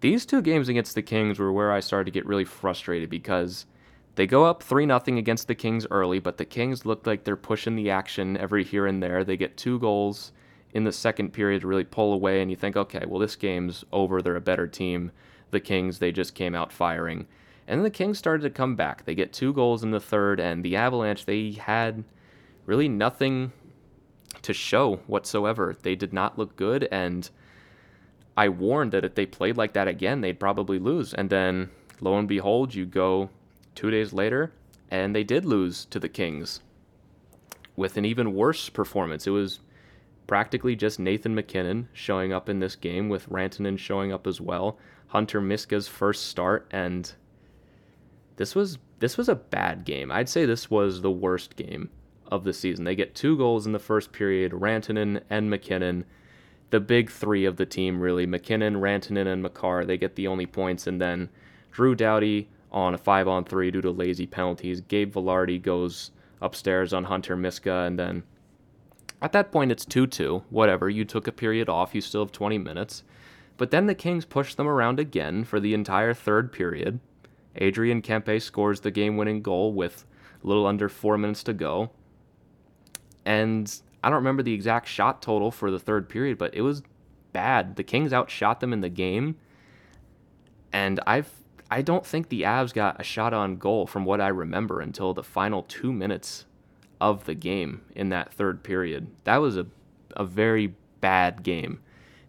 these 0.00 0.24
two 0.24 0.40
games 0.40 0.68
against 0.68 0.94
the 0.94 1.02
Kings 1.02 1.38
were 1.38 1.52
where 1.52 1.70
I 1.70 1.80
started 1.80 2.06
to 2.06 2.10
get 2.18 2.26
really 2.26 2.44
frustrated 2.44 3.10
because 3.10 3.66
they 4.14 4.26
go 4.26 4.44
up 4.44 4.62
3 4.62 4.86
0 4.86 5.00
against 5.18 5.48
the 5.48 5.54
Kings 5.54 5.86
early, 5.90 6.18
but 6.18 6.38
the 6.38 6.44
Kings 6.46 6.86
look 6.86 7.06
like 7.06 7.24
they're 7.24 7.36
pushing 7.36 7.76
the 7.76 7.90
action 7.90 8.36
every 8.38 8.64
here 8.64 8.86
and 8.86 9.02
there. 9.02 9.22
They 9.22 9.36
get 9.36 9.56
two 9.56 9.78
goals 9.78 10.32
in 10.72 10.84
the 10.84 10.92
second 10.92 11.32
period 11.32 11.60
to 11.60 11.66
really 11.66 11.84
pull 11.84 12.12
away 12.12 12.40
and 12.40 12.50
you 12.50 12.56
think, 12.56 12.76
okay, 12.76 13.04
well, 13.06 13.20
this 13.20 13.36
game's 13.36 13.84
over. 13.92 14.22
They're 14.22 14.36
a 14.36 14.40
better 14.40 14.66
team. 14.66 15.12
The 15.50 15.60
Kings, 15.60 15.98
they 15.98 16.12
just 16.12 16.34
came 16.34 16.54
out 16.54 16.72
firing. 16.72 17.26
And 17.66 17.78
then 17.78 17.84
the 17.84 17.90
Kings 17.90 18.18
started 18.18 18.42
to 18.42 18.50
come 18.50 18.74
back. 18.74 19.04
They 19.04 19.14
get 19.14 19.32
two 19.32 19.52
goals 19.52 19.82
in 19.82 19.90
the 19.90 20.00
third, 20.00 20.40
and 20.40 20.64
the 20.64 20.76
Avalanche, 20.76 21.26
they 21.26 21.52
had 21.52 22.04
really 22.66 22.88
nothing 22.88 23.52
to 24.42 24.52
show 24.52 24.96
whatsoever. 25.06 25.76
They 25.82 25.94
did 25.94 26.12
not 26.12 26.38
look 26.38 26.56
good, 26.56 26.88
and 26.90 27.28
I 28.36 28.48
warned 28.48 28.92
that 28.92 29.04
if 29.04 29.14
they 29.14 29.26
played 29.26 29.56
like 29.56 29.74
that 29.74 29.88
again, 29.88 30.22
they'd 30.22 30.40
probably 30.40 30.78
lose. 30.78 31.14
And 31.14 31.30
then, 31.30 31.70
lo 32.00 32.18
and 32.18 32.26
behold, 32.26 32.74
you 32.74 32.86
go 32.86 33.30
two 33.74 33.90
days 33.90 34.12
later, 34.12 34.52
and 34.90 35.14
they 35.14 35.24
did 35.24 35.44
lose 35.44 35.84
to 35.86 36.00
the 36.00 36.08
Kings 36.08 36.60
with 37.76 37.96
an 37.96 38.04
even 38.04 38.34
worse 38.34 38.68
performance. 38.68 39.26
It 39.26 39.30
was 39.30 39.60
practically 40.32 40.74
just 40.74 40.98
Nathan 40.98 41.34
MacKinnon 41.34 41.90
showing 41.92 42.32
up 42.32 42.48
in 42.48 42.58
this 42.58 42.74
game 42.74 43.10
with 43.10 43.28
Rantanen 43.28 43.78
showing 43.78 44.14
up 44.14 44.26
as 44.26 44.40
well. 44.40 44.78
Hunter 45.08 45.42
Miska's 45.42 45.88
first 45.88 46.26
start 46.26 46.66
and 46.70 47.12
this 48.36 48.54
was 48.54 48.78
this 49.00 49.18
was 49.18 49.28
a 49.28 49.34
bad 49.34 49.84
game. 49.84 50.10
I'd 50.10 50.30
say 50.30 50.46
this 50.46 50.70
was 50.70 51.02
the 51.02 51.10
worst 51.10 51.54
game 51.54 51.90
of 52.28 52.44
the 52.44 52.54
season. 52.54 52.86
They 52.86 52.94
get 52.94 53.14
two 53.14 53.36
goals 53.36 53.66
in 53.66 53.72
the 53.72 53.78
first 53.78 54.10
period, 54.10 54.52
Rantanen 54.52 55.20
and 55.28 55.50
MacKinnon. 55.50 56.06
The 56.70 56.80
big 56.80 57.10
three 57.10 57.44
of 57.44 57.58
the 57.58 57.66
team 57.66 58.00
really, 58.00 58.24
MacKinnon, 58.24 58.76
Rantanen, 58.76 59.26
and 59.26 59.42
Makar, 59.42 59.84
they 59.84 59.98
get 59.98 60.16
the 60.16 60.28
only 60.28 60.46
points, 60.46 60.86
and 60.86 60.98
then 60.98 61.28
Drew 61.72 61.94
Doughty 61.94 62.48
on 62.70 62.94
a 62.94 62.98
five 62.98 63.28
on 63.28 63.44
three 63.44 63.70
due 63.70 63.82
to 63.82 63.90
lazy 63.90 64.26
penalties. 64.26 64.80
Gabe 64.80 65.12
Vilardi 65.12 65.60
goes 65.60 66.10
upstairs 66.40 66.94
on 66.94 67.04
Hunter 67.04 67.36
Miska, 67.36 67.84
and 67.84 67.98
then 67.98 68.22
at 69.22 69.32
that 69.32 69.52
point 69.52 69.72
it's 69.72 69.84
2 69.84 70.06
2. 70.06 70.44
Whatever, 70.50 70.90
you 70.90 71.04
took 71.04 71.26
a 71.26 71.32
period 71.32 71.68
off, 71.68 71.94
you 71.94 72.00
still 72.00 72.22
have 72.24 72.32
20 72.32 72.58
minutes. 72.58 73.04
But 73.56 73.70
then 73.70 73.86
the 73.86 73.94
Kings 73.94 74.24
push 74.24 74.54
them 74.54 74.66
around 74.66 74.98
again 74.98 75.44
for 75.44 75.60
the 75.60 75.74
entire 75.74 76.14
third 76.14 76.52
period. 76.52 77.00
Adrian 77.56 78.02
Kempe 78.02 78.40
scores 78.40 78.80
the 78.80 78.90
game 78.90 79.16
winning 79.16 79.42
goal 79.42 79.72
with 79.72 80.04
a 80.42 80.46
little 80.46 80.66
under 80.66 80.88
four 80.88 81.18
minutes 81.18 81.42
to 81.44 81.52
go. 81.52 81.90
And 83.24 83.72
I 84.02 84.08
don't 84.08 84.16
remember 84.16 84.42
the 84.42 84.54
exact 84.54 84.88
shot 84.88 85.22
total 85.22 85.50
for 85.50 85.70
the 85.70 85.78
third 85.78 86.08
period, 86.08 86.38
but 86.38 86.54
it 86.54 86.62
was 86.62 86.82
bad. 87.32 87.76
The 87.76 87.84
Kings 87.84 88.12
outshot 88.12 88.60
them 88.60 88.72
in 88.72 88.80
the 88.80 88.88
game. 88.88 89.36
And 90.72 90.98
I've 91.06 91.30
I 91.70 91.80
don't 91.80 92.04
think 92.04 92.28
the 92.28 92.42
Avs 92.42 92.74
got 92.74 93.00
a 93.00 93.04
shot 93.04 93.32
on 93.32 93.56
goal 93.56 93.86
from 93.86 94.04
what 94.04 94.20
I 94.20 94.28
remember 94.28 94.80
until 94.80 95.14
the 95.14 95.22
final 95.22 95.62
two 95.62 95.90
minutes 95.90 96.44
of 97.02 97.24
the 97.24 97.34
game 97.34 97.82
in 97.96 98.10
that 98.10 98.32
third 98.32 98.62
period. 98.62 99.08
That 99.24 99.38
was 99.38 99.56
a, 99.56 99.66
a 100.12 100.24
very 100.24 100.76
bad 101.00 101.42
game. 101.42 101.80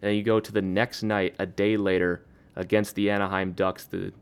And 0.02 0.16
you 0.16 0.24
go 0.24 0.40
to 0.40 0.50
the 0.50 0.60
next 0.60 1.04
night, 1.04 1.36
a 1.38 1.46
day 1.46 1.76
later, 1.76 2.26
against 2.56 2.96
the 2.96 3.08
Anaheim 3.08 3.52
Ducks. 3.52 3.84
The, 3.84 4.12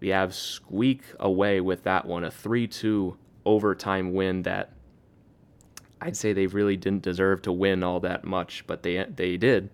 the 0.00 0.08
Avs 0.08 0.32
squeak 0.32 1.02
away 1.20 1.60
with 1.60 1.82
that 1.82 2.06
one, 2.06 2.24
a 2.24 2.30
3 2.30 2.66
2 2.66 3.18
overtime 3.44 4.14
win 4.14 4.42
that 4.42 4.72
I'd 6.00 6.16
say 6.16 6.32
they 6.32 6.46
really 6.46 6.78
didn't 6.78 7.02
deserve 7.02 7.42
to 7.42 7.52
win 7.52 7.82
all 7.82 8.00
that 8.00 8.24
much, 8.24 8.66
but 8.66 8.82
they, 8.82 9.04
they 9.14 9.36
did. 9.36 9.68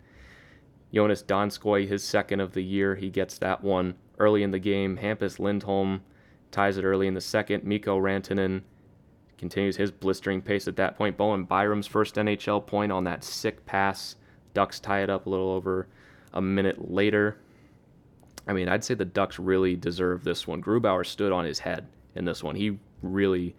Joonas 0.92 1.24
Donskoi, 1.24 1.86
his 1.86 2.02
second 2.02 2.40
of 2.40 2.54
the 2.54 2.62
year, 2.62 2.96
he 2.96 3.08
gets 3.08 3.38
that 3.38 3.62
one 3.62 3.94
early 4.18 4.42
in 4.42 4.50
the 4.50 4.58
game. 4.58 4.96
Hampus 4.96 5.38
Lindholm 5.38 6.02
ties 6.50 6.76
it 6.76 6.84
early 6.84 7.06
in 7.06 7.14
the 7.14 7.20
second. 7.20 7.62
Mikko 7.62 8.00
Rantanen 8.00 8.62
continues 9.38 9.76
his 9.76 9.90
blistering 9.90 10.40
pace 10.42 10.68
at 10.68 10.76
that 10.76 10.96
point. 10.96 11.16
Bowen 11.16 11.44
Byram's 11.44 11.86
first 11.86 12.16
NHL 12.16 12.66
point 12.66 12.92
on 12.92 13.04
that 13.04 13.24
sick 13.24 13.64
pass. 13.66 14.16
Ducks 14.52 14.80
tie 14.80 15.02
it 15.02 15.10
up 15.10 15.26
a 15.26 15.30
little 15.30 15.50
over 15.50 15.88
a 16.32 16.40
minute 16.40 16.90
later. 16.90 17.38
I 18.46 18.52
mean, 18.52 18.68
I'd 18.68 18.84
say 18.84 18.94
the 18.94 19.04
Ducks 19.04 19.38
really 19.38 19.76
deserve 19.76 20.24
this 20.24 20.46
one. 20.46 20.62
Grubauer 20.62 21.06
stood 21.06 21.32
on 21.32 21.44
his 21.44 21.60
head 21.60 21.86
in 22.14 22.24
this 22.24 22.42
one. 22.42 22.56
He 22.56 22.78
really 23.02 23.54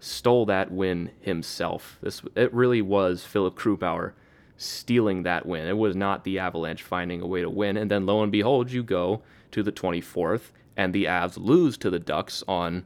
stole 0.00 0.44
that 0.46 0.70
win 0.70 1.10
himself. 1.20 1.98
This 2.02 2.22
it 2.34 2.52
really 2.52 2.82
was 2.82 3.24
Philipp 3.24 3.54
Grubauer 3.54 4.12
stealing 4.56 5.22
that 5.22 5.46
win. 5.46 5.66
It 5.66 5.76
was 5.76 5.96
not 5.96 6.24
the 6.24 6.38
Avalanche 6.38 6.82
finding 6.82 7.20
a 7.20 7.26
way 7.26 7.40
to 7.40 7.50
win. 7.50 7.76
And 7.76 7.90
then 7.90 8.06
lo 8.06 8.22
and 8.22 8.30
behold, 8.30 8.70
you 8.70 8.82
go 8.82 9.22
to 9.50 9.62
the 9.62 9.72
24th, 9.72 10.50
and 10.76 10.92
the 10.92 11.04
Avs 11.04 11.36
lose 11.36 11.76
to 11.78 11.90
the 11.90 11.98
Ducks 11.98 12.42
on, 12.48 12.84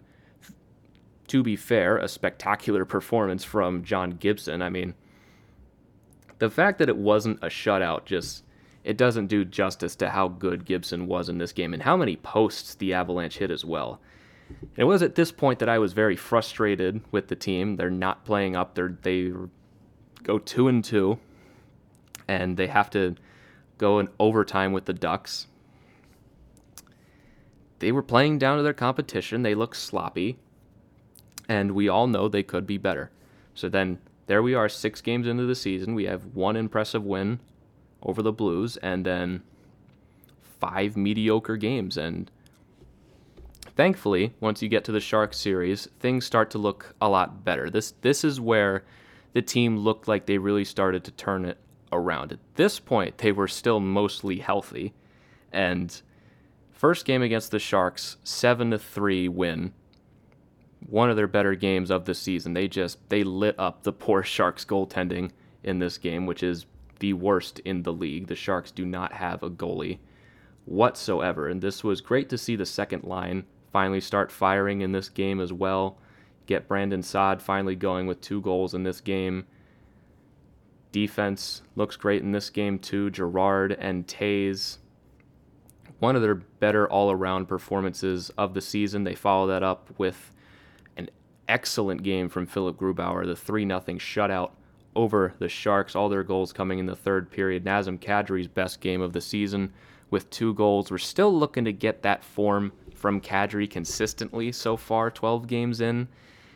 to 1.28 1.42
be 1.42 1.56
fair, 1.56 1.96
a 1.98 2.08
spectacular 2.08 2.84
performance 2.84 3.44
from 3.44 3.84
John 3.84 4.12
Gibson. 4.12 4.62
I 4.62 4.68
mean, 4.68 4.94
the 6.38 6.50
fact 6.50 6.78
that 6.78 6.88
it 6.88 6.96
wasn't 6.96 7.42
a 7.42 7.48
shutout 7.48 8.04
just 8.04 8.44
it 8.84 8.96
doesn't 8.96 9.26
do 9.26 9.44
justice 9.44 9.96
to 9.96 10.08
how 10.08 10.28
good 10.28 10.64
Gibson 10.64 11.06
was 11.06 11.28
in 11.28 11.38
this 11.38 11.52
game 11.52 11.74
and 11.74 11.82
how 11.82 11.96
many 11.96 12.16
posts 12.16 12.74
the 12.76 12.94
Avalanche 12.94 13.38
hit 13.38 13.50
as 13.50 13.64
well. 13.64 14.00
It 14.76 14.84
was 14.84 15.02
at 15.02 15.14
this 15.14 15.30
point 15.30 15.58
that 15.58 15.68
I 15.68 15.78
was 15.78 15.92
very 15.92 16.16
frustrated 16.16 17.02
with 17.12 17.28
the 17.28 17.36
team. 17.36 17.76
They're 17.76 17.90
not 17.90 18.24
playing 18.24 18.56
up. 18.56 18.74
They're, 18.74 18.96
they 19.02 19.32
go 20.22 20.38
two 20.38 20.68
and 20.68 20.82
two 20.82 21.18
and 22.28 22.56
they 22.56 22.66
have 22.68 22.88
to 22.90 23.16
go 23.78 23.98
in 23.98 24.08
overtime 24.18 24.72
with 24.72 24.84
the 24.84 24.92
Ducks. 24.92 25.48
They 27.80 27.92
were 27.92 28.02
playing 28.02 28.38
down 28.38 28.56
to 28.56 28.62
their 28.62 28.72
competition. 28.72 29.42
They 29.42 29.54
look 29.54 29.74
sloppy, 29.74 30.38
and 31.48 31.72
we 31.72 31.88
all 31.88 32.06
know 32.06 32.28
they 32.28 32.42
could 32.42 32.66
be 32.66 32.78
better. 32.78 33.10
So 33.54 33.68
then 33.68 33.98
there 34.26 34.42
we 34.42 34.54
are, 34.54 34.68
six 34.68 35.00
games 35.00 35.26
into 35.26 35.46
the 35.46 35.54
season. 35.54 35.94
We 35.94 36.04
have 36.04 36.34
one 36.34 36.56
impressive 36.56 37.04
win 37.04 37.40
over 38.02 38.22
the 38.22 38.32
Blues, 38.32 38.76
and 38.76 39.04
then 39.04 39.42
five 40.60 40.96
mediocre 40.96 41.56
games. 41.56 41.96
And 41.96 42.30
thankfully, 43.76 44.34
once 44.40 44.62
you 44.62 44.68
get 44.68 44.84
to 44.84 44.92
the 44.92 45.00
Sharks 45.00 45.38
series, 45.38 45.88
things 45.98 46.26
start 46.26 46.50
to 46.50 46.58
look 46.58 46.94
a 47.00 47.08
lot 47.08 47.44
better. 47.44 47.70
This 47.70 47.94
this 48.02 48.22
is 48.22 48.40
where 48.40 48.84
the 49.32 49.42
team 49.42 49.78
looked 49.78 50.08
like 50.08 50.26
they 50.26 50.38
really 50.38 50.64
started 50.64 51.04
to 51.04 51.10
turn 51.12 51.44
it 51.44 51.58
around. 51.92 52.32
At 52.32 52.38
this 52.54 52.78
point, 52.78 53.18
they 53.18 53.32
were 53.32 53.48
still 53.48 53.80
mostly 53.80 54.38
healthy. 54.38 54.94
And 55.52 56.00
first 56.72 57.04
game 57.04 57.22
against 57.22 57.50
the 57.50 57.58
Sharks, 57.58 58.16
7 58.24 58.70
to 58.70 58.78
3 58.78 59.28
win. 59.28 59.72
One 60.86 61.10
of 61.10 61.16
their 61.16 61.26
better 61.26 61.54
games 61.54 61.90
of 61.90 62.04
the 62.04 62.14
season. 62.14 62.54
They 62.54 62.68
just 62.68 63.08
they 63.08 63.24
lit 63.24 63.56
up 63.58 63.82
the 63.82 63.92
poor 63.92 64.22
Sharks 64.22 64.64
goaltending 64.64 65.30
in 65.62 65.78
this 65.78 65.98
game, 65.98 66.24
which 66.26 66.42
is 66.42 66.66
the 67.00 67.12
worst 67.12 67.58
in 67.60 67.82
the 67.82 67.92
league. 67.92 68.26
The 68.26 68.36
Sharks 68.36 68.70
do 68.70 68.86
not 68.86 69.12
have 69.12 69.42
a 69.42 69.50
goalie 69.50 69.98
whatsoever. 70.64 71.48
And 71.48 71.60
this 71.60 71.82
was 71.82 72.00
great 72.00 72.28
to 72.28 72.38
see 72.38 72.56
the 72.56 72.66
second 72.66 73.04
line 73.04 73.44
finally 73.72 74.00
start 74.00 74.30
firing 74.30 74.80
in 74.80 74.92
this 74.92 75.08
game 75.08 75.40
as 75.40 75.52
well. 75.52 75.98
Get 76.46 76.68
Brandon 76.68 77.02
Saad 77.02 77.42
finally 77.42 77.76
going 77.76 78.06
with 78.06 78.20
two 78.20 78.40
goals 78.40 78.72
in 78.74 78.82
this 78.82 79.00
game. 79.00 79.46
Defense 80.92 81.62
looks 81.76 81.96
great 81.96 82.22
in 82.22 82.32
this 82.32 82.48
game 82.48 82.78
too. 82.78 83.10
Girard 83.10 83.72
and 83.72 84.06
Toews, 84.06 84.78
one 85.98 86.16
of 86.16 86.22
their 86.22 86.36
better 86.36 86.88
all-around 86.88 87.46
performances 87.46 88.30
of 88.38 88.54
the 88.54 88.62
season. 88.62 89.04
They 89.04 89.14
follow 89.14 89.46
that 89.48 89.62
up 89.62 89.90
with 89.98 90.32
excellent 91.48 92.02
game 92.02 92.28
from 92.28 92.46
Philipp 92.46 92.76
Grubauer, 92.76 93.26
the 93.26 93.36
three 93.36 93.66
0 93.66 93.80
shutout 93.80 94.50
over 94.94 95.34
the 95.38 95.48
Sharks. 95.48 95.96
All 95.96 96.08
their 96.08 96.22
goals 96.22 96.52
coming 96.52 96.78
in 96.78 96.86
the 96.86 96.96
third 96.96 97.30
period. 97.30 97.64
Nazem 97.64 97.98
Kadri's 97.98 98.48
best 98.48 98.80
game 98.80 99.00
of 99.00 99.12
the 99.12 99.20
season 99.20 99.72
with 100.10 100.28
two 100.30 100.54
goals. 100.54 100.90
We're 100.90 100.98
still 100.98 101.36
looking 101.36 101.64
to 101.64 101.72
get 101.72 102.02
that 102.02 102.24
form 102.24 102.72
from 102.94 103.20
Kadri 103.20 103.70
consistently 103.70 104.52
so 104.52 104.76
far, 104.76 105.10
12 105.10 105.46
games 105.46 105.80
in 105.80 106.08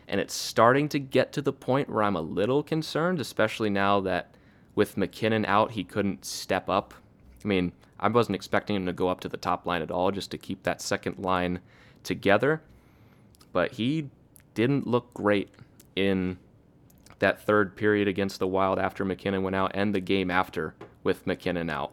and 0.08 0.20
it's 0.20 0.34
starting 0.34 0.88
to 0.90 0.98
get 0.98 1.32
to 1.32 1.42
the 1.42 1.52
point 1.52 1.88
where 1.88 2.02
I'm 2.02 2.16
a 2.16 2.20
little 2.20 2.62
concerned, 2.62 3.20
especially 3.20 3.70
now 3.70 4.00
that 4.00 4.34
with 4.74 4.96
MacKinnon 4.96 5.46
out, 5.46 5.72
he 5.72 5.84
couldn't 5.84 6.24
step 6.24 6.68
up. 6.68 6.94
I 7.42 7.48
mean, 7.48 7.72
I 7.98 8.08
wasn't 8.08 8.36
expecting 8.36 8.76
him 8.76 8.86
to 8.86 8.92
go 8.92 9.08
up 9.08 9.20
to 9.20 9.28
the 9.28 9.38
top 9.38 9.64
line 9.64 9.82
at 9.82 9.90
all 9.90 10.10
just 10.10 10.30
to 10.32 10.38
keep 10.38 10.64
that 10.64 10.82
second 10.82 11.18
line 11.18 11.60
together, 12.02 12.60
but 13.52 13.72
he 13.72 14.10
didn't 14.54 14.86
look 14.86 15.12
great 15.14 15.50
in 15.96 16.38
that 17.18 17.42
third 17.44 17.76
period 17.76 18.08
against 18.08 18.38
the 18.38 18.46
Wild 18.46 18.78
after 18.78 19.04
MacKinnon 19.04 19.42
went 19.42 19.56
out 19.56 19.70
and 19.74 19.94
the 19.94 20.00
game 20.00 20.30
after 20.30 20.74
with 21.04 21.26
MacKinnon 21.26 21.70
out. 21.70 21.92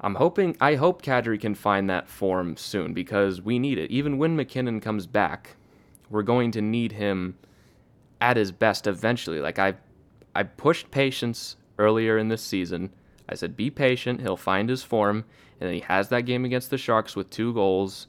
I'm 0.00 0.14
hoping 0.14 0.56
I 0.60 0.76
hope 0.76 1.02
Kadri 1.02 1.38
can 1.40 1.54
find 1.54 1.88
that 1.90 2.08
form 2.08 2.56
soon 2.56 2.94
because 2.94 3.42
we 3.42 3.58
need 3.58 3.78
it. 3.78 3.90
Even 3.90 4.18
when 4.18 4.34
MacKinnon 4.34 4.80
comes 4.80 5.06
back, 5.06 5.56
we're 6.08 6.22
going 6.22 6.50
to 6.52 6.62
need 6.62 6.92
him 6.92 7.36
at 8.20 8.36
his 8.36 8.50
best 8.50 8.86
eventually. 8.86 9.40
Like 9.40 9.58
I 9.58 9.74
I 10.34 10.44
pushed 10.44 10.90
patience 10.90 11.56
earlier 11.78 12.18
in 12.18 12.28
this 12.28 12.42
season. 12.42 12.90
I 13.28 13.34
said 13.34 13.56
be 13.56 13.70
patient, 13.70 14.20
he'll 14.20 14.36
find 14.36 14.68
his 14.68 14.82
form, 14.82 15.24
and 15.60 15.68
then 15.68 15.74
he 15.74 15.80
has 15.80 16.08
that 16.08 16.22
game 16.22 16.44
against 16.44 16.70
the 16.70 16.78
Sharks 16.78 17.14
with 17.14 17.30
two 17.30 17.52
goals, 17.54 18.08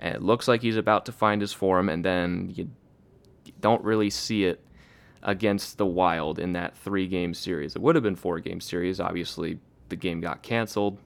and 0.00 0.14
it 0.14 0.22
looks 0.22 0.48
like 0.48 0.62
he's 0.62 0.76
about 0.76 1.06
to 1.06 1.12
find 1.12 1.40
his 1.40 1.52
form, 1.52 1.88
and 1.88 2.04
then 2.04 2.52
you, 2.54 2.70
don't 3.60 3.82
really 3.82 4.10
see 4.10 4.44
it 4.44 4.60
against 5.22 5.78
the 5.78 5.86
Wild 5.86 6.38
in 6.38 6.52
that 6.52 6.76
three 6.76 7.08
game 7.08 7.34
series. 7.34 7.74
It 7.74 7.82
would 7.82 7.94
have 7.94 8.04
been 8.04 8.16
four 8.16 8.38
game 8.40 8.60
series. 8.60 9.00
Obviously, 9.00 9.58
the 9.88 9.96
game 9.96 10.20
got 10.20 10.42
canceled. 10.42 10.98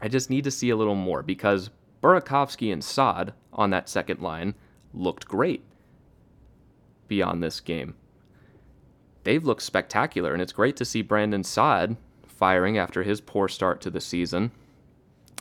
I 0.00 0.08
just 0.08 0.30
need 0.30 0.44
to 0.44 0.50
see 0.50 0.70
a 0.70 0.76
little 0.76 0.96
more 0.96 1.22
because 1.22 1.70
Burakovsky 2.02 2.72
and 2.72 2.82
Saad 2.82 3.34
on 3.52 3.70
that 3.70 3.88
second 3.88 4.20
line 4.20 4.54
looked 4.92 5.28
great 5.28 5.62
beyond 7.06 7.42
this 7.42 7.60
game. 7.60 7.94
They've 9.24 9.44
looked 9.44 9.62
spectacular, 9.62 10.32
and 10.32 10.42
it's 10.42 10.52
great 10.52 10.76
to 10.76 10.84
see 10.84 11.02
Brandon 11.02 11.44
Saad 11.44 11.96
firing 12.26 12.76
after 12.76 13.04
his 13.04 13.20
poor 13.20 13.46
start 13.46 13.80
to 13.82 13.90
the 13.90 14.00
season. 14.00 14.50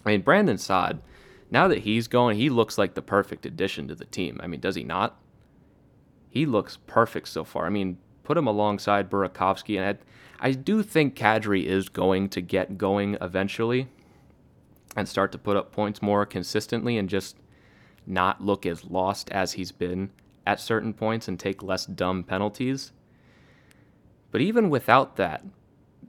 I 0.06 0.12
mean, 0.12 0.22
Brandon 0.22 0.60
Saad, 0.60 1.02
now 1.52 1.68
that 1.68 1.80
he's 1.80 2.08
going, 2.08 2.38
he 2.38 2.50
looks 2.50 2.78
like 2.78 2.96
the 2.96 3.02
perfect 3.02 3.46
addition 3.46 3.88
to 3.90 3.96
the 3.96 4.06
team. 4.06 4.40
I 4.42 4.48
mean, 4.48 4.62
does 4.62 4.76
he 4.76 4.84
not? 4.84 5.20
He 6.30 6.46
looks 6.46 6.78
perfect 6.88 7.28
so 7.28 7.44
far. 7.44 7.66
I 7.66 7.70
mean, 7.70 7.98
put 8.24 8.38
him 8.38 8.48
alongside 8.48 9.10
Burakovsky, 9.10 9.78
and 9.78 10.00
I, 10.40 10.48
I 10.48 10.52
do 10.54 10.82
think 10.82 11.16
Kadri 11.16 11.66
is 11.66 11.90
going 11.90 12.30
to 12.30 12.42
get 12.42 12.78
going 12.78 13.18
eventually 13.20 13.90
and 14.96 15.08
start 15.08 15.34
to 15.34 15.38
put 15.38 15.58
up 15.58 15.74
points 15.74 16.02
more 16.02 16.26
consistently 16.26 16.98
and 16.98 17.10
just 17.10 17.36
not 18.08 18.42
look 18.42 18.66
as 18.66 18.86
lost 18.86 19.30
as 19.30 19.54
he's 19.54 19.72
been 19.72 20.10
at 20.48 20.60
certain 20.60 20.94
points 20.94 21.28
and 21.28 21.40
take 21.40 21.62
less 21.62 21.86
dumb 21.86 22.24
penalties. 22.24 22.94
But 24.32 24.42
even 24.42 24.70
without 24.70 25.18
that, 25.18 25.44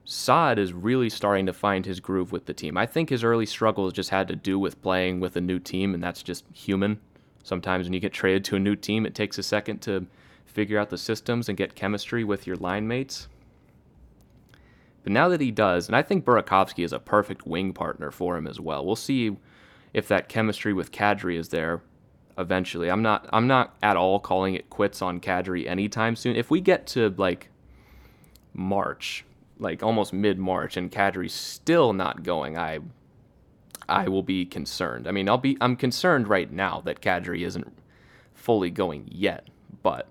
Saad 0.05 0.59
is 0.59 0.73
really 0.73 1.09
starting 1.09 1.47
to 1.47 1.53
find 1.53 1.87
his 1.87 2.01
groove 2.01 2.33
with 2.33 2.47
the 2.47 2.55
team. 2.55 2.77
I 2.77 2.87
think 2.87 3.11
his 3.11 3.23
early 3.23 3.47
struggles 3.47 3.93
just 3.93 4.11
had 4.11 4.29
to 4.29 4.37
do 4.37 4.59
with 4.59 4.83
playing 4.83 5.21
with 5.21 5.37
a 5.37 5.41
new 5.41 5.59
team, 5.59 5.95
and 5.95 6.03
that's 6.03 6.23
just 6.23 6.45
human. 6.53 7.01
Sometimes 7.43 7.87
when 7.87 7.93
you 7.93 8.01
get 8.01 8.13
traded 8.13 8.45
to 8.47 8.57
a 8.57 8.61
new 8.61 8.77
team, 8.77 9.07
it 9.07 9.15
takes 9.15 9.39
a 9.39 9.43
second 9.43 9.81
to 9.83 10.07
figure 10.45 10.79
out 10.79 10.91
the 10.91 10.99
systems 10.99 11.49
and 11.49 11.57
get 11.57 11.75
chemistry 11.75 12.25
with 12.25 12.47
your 12.47 12.57
line 12.57 12.87
mates. 12.87 13.29
But 15.03 15.13
now 15.13 15.29
that 15.29 15.41
he 15.41 15.51
does, 15.51 15.89
and 15.89 15.97
I 15.97 16.03
think 16.03 16.25
Burakovsky 16.25 16.85
is 16.85 16.93
a 16.93 16.99
perfect 16.99 17.47
wing 17.47 17.73
partner 17.73 18.11
for 18.11 18.37
him 18.37 18.47
as 18.47 18.61
well. 18.61 18.85
We'll 18.85 18.97
see 18.97 19.37
if 19.93 20.09
that 20.09 20.29
chemistry 20.29 20.73
with 20.73 20.93
Kadri 20.93 21.37
is 21.37 21.49
there 21.49 21.83
eventually. 22.39 22.91
I'm 22.91 23.03
not 23.03 23.29
I'm 23.33 23.47
not 23.47 23.77
at 23.83 23.97
all 23.97 24.21
calling 24.21 24.55
it 24.55 24.71
quits 24.71 25.03
on 25.03 25.21
Kadri 25.21 25.67
anytime 25.67 26.17
soon. 26.17 26.37
If 26.37 26.51
we 26.51 26.61
get 26.61 26.87
to 26.89 27.13
like 27.17 27.49
March, 28.55 29.25
like 29.63 29.83
almost 29.83 30.13
mid 30.13 30.39
March, 30.39 30.77
and 30.77 30.91
Kadri's 30.91 31.33
still 31.33 31.93
not 31.93 32.23
going, 32.23 32.59
I 32.59 32.81
I 33.89 34.09
will 34.09 34.23
be 34.23 34.45
concerned. 34.45 35.07
I 35.09 35.13
mean, 35.13 35.29
I'll 35.29 35.39
be 35.39 35.57
I'm 35.61 35.77
concerned 35.77 36.29
right 36.29 36.51
now 36.51 36.83
that 36.85 37.01
Kadri 37.01 37.47
isn't 37.47 37.73
fully 38.35 38.71
going 38.71 39.09
yet, 39.11 39.49
but 39.83 40.09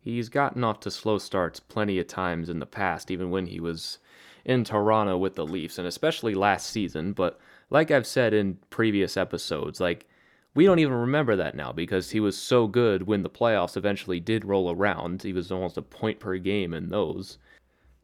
he's 0.00 0.28
gotten 0.28 0.64
off 0.64 0.80
to 0.80 0.90
slow 0.90 1.18
starts 1.18 1.60
plenty 1.60 1.98
of 1.98 2.06
times 2.06 2.48
in 2.48 2.58
the 2.60 2.66
past, 2.66 3.10
even 3.10 3.30
when 3.30 3.46
he 3.46 3.60
was 3.60 3.98
in 4.44 4.64
Toronto 4.64 5.18
with 5.18 5.34
the 5.34 5.46
Leafs, 5.46 5.78
and 5.78 5.86
especially 5.86 6.34
last 6.34 6.70
season. 6.70 7.12
But 7.12 7.38
like 7.70 7.90
I've 7.90 8.06
said 8.06 8.32
in 8.32 8.58
previous 8.70 9.16
episodes, 9.16 9.80
like 9.80 10.06
we 10.54 10.64
don't 10.64 10.78
even 10.78 10.94
remember 10.94 11.36
that 11.36 11.54
now 11.54 11.72
because 11.72 12.10
he 12.10 12.20
was 12.20 12.36
so 12.36 12.66
good 12.66 13.06
when 13.06 13.22
the 13.22 13.30
playoffs 13.30 13.76
eventually 13.76 14.20
did 14.20 14.44
roll 14.44 14.70
around. 14.70 15.22
He 15.22 15.32
was 15.32 15.52
almost 15.52 15.76
a 15.76 15.82
point 15.82 16.18
per 16.18 16.36
game 16.38 16.74
in 16.74 16.88
those. 16.88 17.38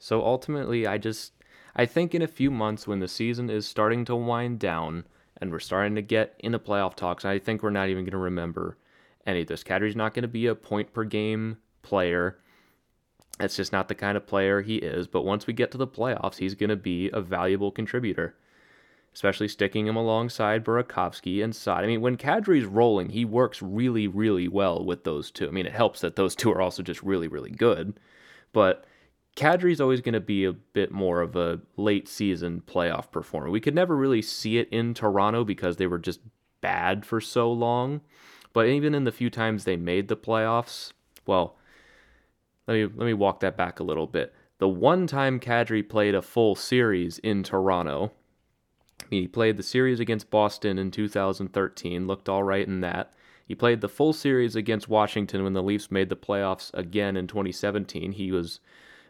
So 0.04 0.22
ultimately, 0.22 0.86
I 0.86 0.98
just 0.98 1.32
I 1.74 1.86
think 1.86 2.14
in 2.14 2.20
a 2.20 2.26
few 2.26 2.50
months 2.50 2.86
when 2.86 2.98
the 2.98 3.08
season 3.08 3.48
is 3.48 3.66
starting 3.66 4.04
to 4.04 4.14
wind 4.14 4.58
down 4.58 5.06
and 5.38 5.50
we're 5.50 5.60
starting 5.60 5.94
to 5.94 6.02
get 6.02 6.34
into 6.40 6.58
playoff 6.58 6.94
talks, 6.94 7.24
I 7.24 7.38
think 7.38 7.62
we're 7.62 7.70
not 7.70 7.88
even 7.88 8.04
going 8.04 8.12
to 8.12 8.18
remember 8.18 8.76
any 9.26 9.40
of 9.40 9.46
this. 9.46 9.64
Kadri's 9.64 9.96
not 9.96 10.12
going 10.12 10.20
to 10.20 10.28
be 10.28 10.44
a 10.46 10.54
point 10.54 10.92
per 10.92 11.04
game 11.04 11.56
player. 11.80 12.36
That's 13.38 13.56
just 13.56 13.72
not 13.72 13.88
the 13.88 13.94
kind 13.94 14.18
of 14.18 14.26
player 14.26 14.60
he 14.60 14.76
is. 14.76 15.06
But 15.06 15.24
once 15.24 15.46
we 15.46 15.54
get 15.54 15.70
to 15.70 15.78
the 15.78 15.86
playoffs, 15.86 16.36
he's 16.36 16.54
going 16.54 16.68
to 16.68 16.76
be 16.76 17.08
a 17.14 17.22
valuable 17.22 17.70
contributor, 17.70 18.36
especially 19.14 19.48
sticking 19.48 19.86
him 19.86 19.96
alongside 19.96 20.66
Burakovsky 20.66 21.42
and 21.42 21.56
Saad. 21.56 21.82
I 21.82 21.86
mean, 21.86 22.02
when 22.02 22.18
Kadri's 22.18 22.66
rolling, 22.66 23.08
he 23.08 23.24
works 23.24 23.62
really, 23.62 24.06
really 24.06 24.48
well 24.48 24.84
with 24.84 25.04
those 25.04 25.30
two. 25.30 25.48
I 25.48 25.50
mean, 25.50 25.64
it 25.64 25.72
helps 25.72 26.02
that 26.02 26.16
those 26.16 26.34
two 26.34 26.52
are 26.52 26.60
also 26.60 26.82
just 26.82 27.02
really, 27.02 27.26
really 27.26 27.52
good. 27.52 27.98
But 28.52 28.84
Kadri's 29.36 29.80
always 29.80 30.00
going 30.00 30.14
to 30.14 30.20
be 30.20 30.44
a 30.44 30.52
bit 30.52 30.92
more 30.92 31.20
of 31.20 31.34
a 31.34 31.60
late 31.76 32.08
season 32.08 32.62
playoff 32.66 33.10
performer. 33.10 33.50
We 33.50 33.60
could 33.60 33.74
never 33.74 33.96
really 33.96 34.22
see 34.22 34.58
it 34.58 34.68
in 34.70 34.94
Toronto 34.94 35.44
because 35.44 35.76
they 35.76 35.88
were 35.88 35.98
just 35.98 36.20
bad 36.60 37.04
for 37.04 37.20
so 37.20 37.50
long. 37.50 38.00
But 38.52 38.66
even 38.66 38.94
in 38.94 39.04
the 39.04 39.12
few 39.12 39.30
times 39.30 39.64
they 39.64 39.76
made 39.76 40.06
the 40.08 40.16
playoffs, 40.16 40.92
well, 41.26 41.56
let 42.68 42.74
me 42.74 42.84
let 42.84 43.06
me 43.06 43.12
walk 43.12 43.40
that 43.40 43.56
back 43.56 43.80
a 43.80 43.84
little 43.84 44.06
bit. 44.06 44.32
The 44.58 44.68
one 44.68 45.08
time 45.08 45.40
Kadri 45.40 45.86
played 45.86 46.14
a 46.14 46.22
full 46.22 46.54
series 46.54 47.18
in 47.18 47.42
Toronto, 47.42 48.12
he 49.10 49.26
played 49.26 49.56
the 49.56 49.62
series 49.62 50.00
against 50.00 50.30
Boston 50.30 50.78
in 50.78 50.90
2013, 50.90 52.06
looked 52.06 52.28
all 52.28 52.42
right 52.42 52.66
in 52.66 52.80
that. 52.80 53.12
He 53.46 53.54
played 53.54 53.80
the 53.80 53.88
full 53.88 54.12
series 54.12 54.56
against 54.56 54.88
Washington 54.88 55.44
when 55.44 55.52
the 55.52 55.62
Leafs 55.62 55.90
made 55.90 56.08
the 56.08 56.16
playoffs 56.16 56.72
again 56.72 57.16
in 57.16 57.26
2017. 57.26 58.12
He 58.12 58.32
was 58.32 58.60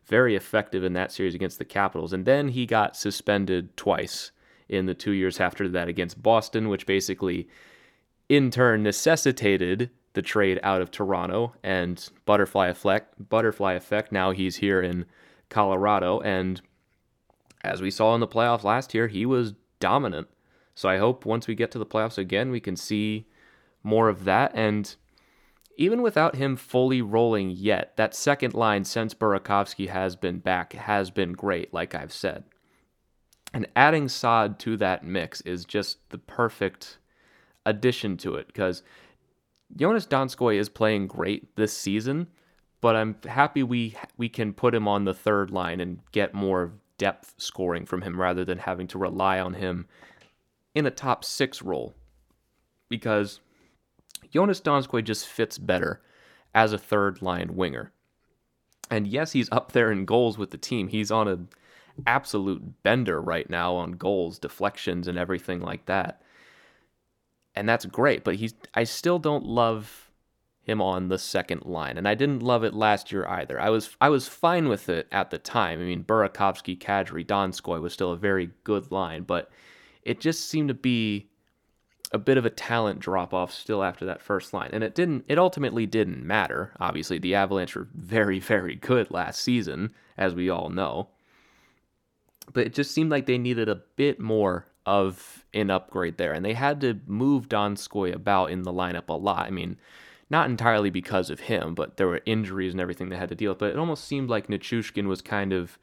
very 0.07 0.36
effective 0.36 0.84
in 0.84 0.92
that 0.92 1.12
series 1.12 1.34
against 1.34 1.59
the 1.59 1.64
Capitals, 1.64 2.12
and 2.12 2.24
then 2.24 2.48
he 2.48 2.66
got 2.66 2.96
suspended 2.96 3.76
twice 3.76 4.30
in 4.68 4.86
the 4.86 4.94
two 4.94 5.12
years 5.12 5.40
after 5.40 5.68
that 5.68 5.88
against 5.88 6.22
Boston, 6.22 6.68
which 6.68 6.86
basically 6.86 7.48
in 8.28 8.50
turn 8.50 8.82
necessitated 8.82 9.90
the 10.14 10.22
trade 10.22 10.61
out 10.62 10.80
of 10.80 10.90
Toronto 10.90 11.55
and 11.62 12.09
butterfly 12.24 12.68
effect. 12.68 13.28
Butterfly 13.28 13.74
effect. 13.74 14.12
Now 14.12 14.30
he's 14.30 14.57
here 14.57 14.80
in 14.80 15.07
Colorado, 15.48 16.20
and 16.20 16.61
as 17.62 17.80
we 17.82 17.90
saw 17.90 18.14
in 18.14 18.20
the 18.20 18.28
playoffs 18.28 18.64
last 18.64 18.94
year, 18.94 19.09
he 19.09 19.26
was 19.26 19.55
dominant. 19.80 20.28
So 20.74 20.88
I 20.88 20.98
hope 20.98 21.24
once 21.24 21.46
we 21.46 21.55
get 21.55 21.70
to 21.72 21.78
the 21.78 21.86
playoffs 21.86 22.18
again, 22.18 22.50
we 22.50 22.61
can 22.61 22.76
see 22.76 23.26
more 23.82 24.09
of 24.09 24.24
that. 24.24 24.52
And 24.55 24.94
even 25.77 26.03
without 26.03 26.37
him 26.37 26.57
fully 26.57 27.03
rolling 27.03 27.51
yet, 27.51 27.97
that 27.97 28.14
second 28.14 28.55
line 28.55 28.85
since 28.85 29.14
Burakovsky 29.14 29.89
has 29.89 30.16
been 30.16 30.39
back 30.39 30.72
has 30.75 31.11
been 31.11 31.33
great, 31.33 31.72
like 31.72 31.95
I've 31.95 32.12
said. 32.12 32.45
And 33.53 33.68
adding 33.77 34.09
Saad 34.09 34.59
to 34.61 34.77
that 34.79 35.05
mix 35.05 35.41
is 35.43 35.64
just 35.64 36.09
the 36.11 36.18
perfect 36.18 36.99
addition 37.66 38.16
to 38.18 38.35
it 38.35 38.47
because 38.49 38.83
Joonas 39.77 40.09
Donskoi 40.09 40.57
is 40.57 40.68
playing 40.68 41.07
great 41.07 41.55
this 41.57 41.77
season, 41.77 42.29
but 42.81 42.97
I'm 42.97 43.16
happy 43.27 43.62
we 43.62 43.97
we 44.16 44.29
can 44.29 44.53
put 44.53 44.75
him 44.75 44.87
on 44.87 45.05
the 45.05 45.14
third 45.14 45.51
line 45.51 45.81
and 45.81 46.01
get 46.12 46.35
more 46.35 46.72
depth 46.99 47.35
scoring 47.39 47.87
from 47.87 48.03
him 48.03 48.20
rather 48.20 48.45
than 48.45 48.59
having 48.59 48.87
to 48.89 48.99
rely 48.99 49.41
on 49.41 49.55
him 49.55 49.87
in 50.75 50.87
a 50.87 50.91
top 50.91 51.25
six 51.25 51.62
role. 51.62 51.95
Because 52.89 53.41
Joonas 54.35 54.62
Donskoi 54.62 55.05
just 55.05 55.26
fits 55.26 55.59
better 55.59 56.01
as 56.55 56.72
a 56.72 56.78
third 56.78 57.22
line 57.22 57.55
winger. 57.55 57.93
And 58.91 59.07
yes, 59.07 59.32
he's 59.32 59.51
up 59.51 59.72
there 59.72 59.91
in 59.91 60.05
goals 60.05 60.37
with 60.37 60.51
the 60.51 60.59
team. 60.59 60.89
He's 60.89 61.11
on 61.11 61.28
a 61.28 61.39
absolute 62.07 62.82
bender 62.82 63.20
right 63.20 63.49
now 63.49 63.74
on 63.76 63.93
goals, 63.93 64.39
deflections, 64.39 65.09
and 65.09 65.16
everything 65.16 65.61
like 65.61 65.87
that 65.87 66.20
and 67.55 67.68
that's 67.68 67.87
great. 67.87 68.24
But 68.24 68.37
he's 68.37 68.55
I 68.74 68.85
still 68.85 69.18
don't 69.18 69.45
love 69.45 70.11
him 70.62 70.80
on 70.80 71.09
the 71.09 71.18
second 71.18 71.64
line, 71.64 71.99
and 71.99 72.09
I 72.09 72.14
didn't 72.14 72.43
love 72.43 72.64
it 72.64 72.74
last 72.74 73.12
year 73.12 73.26
either. 73.26 73.61
I 73.61 73.70
was 73.70 73.97
I 74.01 74.09
was 74.09 74.28
fine 74.28 74.68
with 74.68 74.89
it 74.89 75.07
at 75.12 75.30
the 75.30 75.39
time. 75.39 75.80
I 75.80 75.85
mean, 75.85 76.05
Burakovsky, 76.05 76.78
Kadri, 76.78 77.24
Donskoi 77.24 77.80
was 77.80 77.93
still 77.93 78.12
a 78.12 78.16
very 78.16 78.51
good 78.64 78.91
line, 78.91 79.22
but 79.22 79.51
it 80.03 80.20
just 80.20 80.49
seemed 80.49 80.68
to 80.68 80.74
be 80.74 81.28
a 82.15 82.19
bit 82.19 82.39
of 82.39 82.47
a 82.47 82.51
talent 82.51 83.01
drop 83.01 83.35
off 83.35 83.53
still 83.53 83.83
after 83.83 84.05
that 84.07 84.23
first 84.23 84.55
line. 84.55 84.71
And 84.73 84.85
it 84.85 84.95
didn't 84.95 85.25
it 85.27 85.37
ultimately 85.37 85.85
didn't 85.85 86.25
matter. 86.25 86.73
Obviously, 86.79 87.19
the 87.19 87.35
Avalanche 87.35 87.75
were 87.75 87.89
very 87.93 88.39
very 88.39 88.77
good 88.77 89.11
last 89.11 89.43
season, 89.43 89.93
as 90.17 90.33
we 90.33 90.49
all 90.49 90.71
know. 90.71 91.09
But 92.53 92.69
it 92.69 92.73
just 92.73 92.93
seemed 92.93 93.11
like 93.11 93.27
they 93.27 93.37
needed 93.37 93.69
a 93.69 93.83
bit 93.97 94.21
more 94.21 94.67
of 94.87 95.45
an 95.53 95.71
upgrade 95.71 96.17
there. 96.17 96.33
And 96.33 96.45
they 96.45 96.53
had 96.53 96.81
to 96.83 97.01
move 97.07 97.49
Donskoi 97.49 98.15
about 98.15 98.51
in 98.51 98.62
the 98.62 98.73
lineup 98.73 99.09
a 99.09 99.15
lot. 99.15 99.47
I 99.47 99.51
mean, 99.51 99.77
not 100.31 100.49
entirely 100.49 100.91
because 100.91 101.31
of 101.31 101.41
him, 101.41 101.75
but 101.75 101.97
there 101.97 102.07
were 102.07 102.21
injuries 102.27 102.73
and 102.73 102.81
everything 102.81 103.09
they 103.09 103.17
had 103.17 103.31
to 103.31 103.35
deal 103.35 103.51
with. 103.51 103.59
But 103.59 103.71
it 103.71 103.79
almost 103.79 104.05
seemed 104.05 104.31
like 104.31 104.47
Nichushkin 104.47 105.07
was 105.07 105.21
kind 105.21 105.53
of 105.53 105.79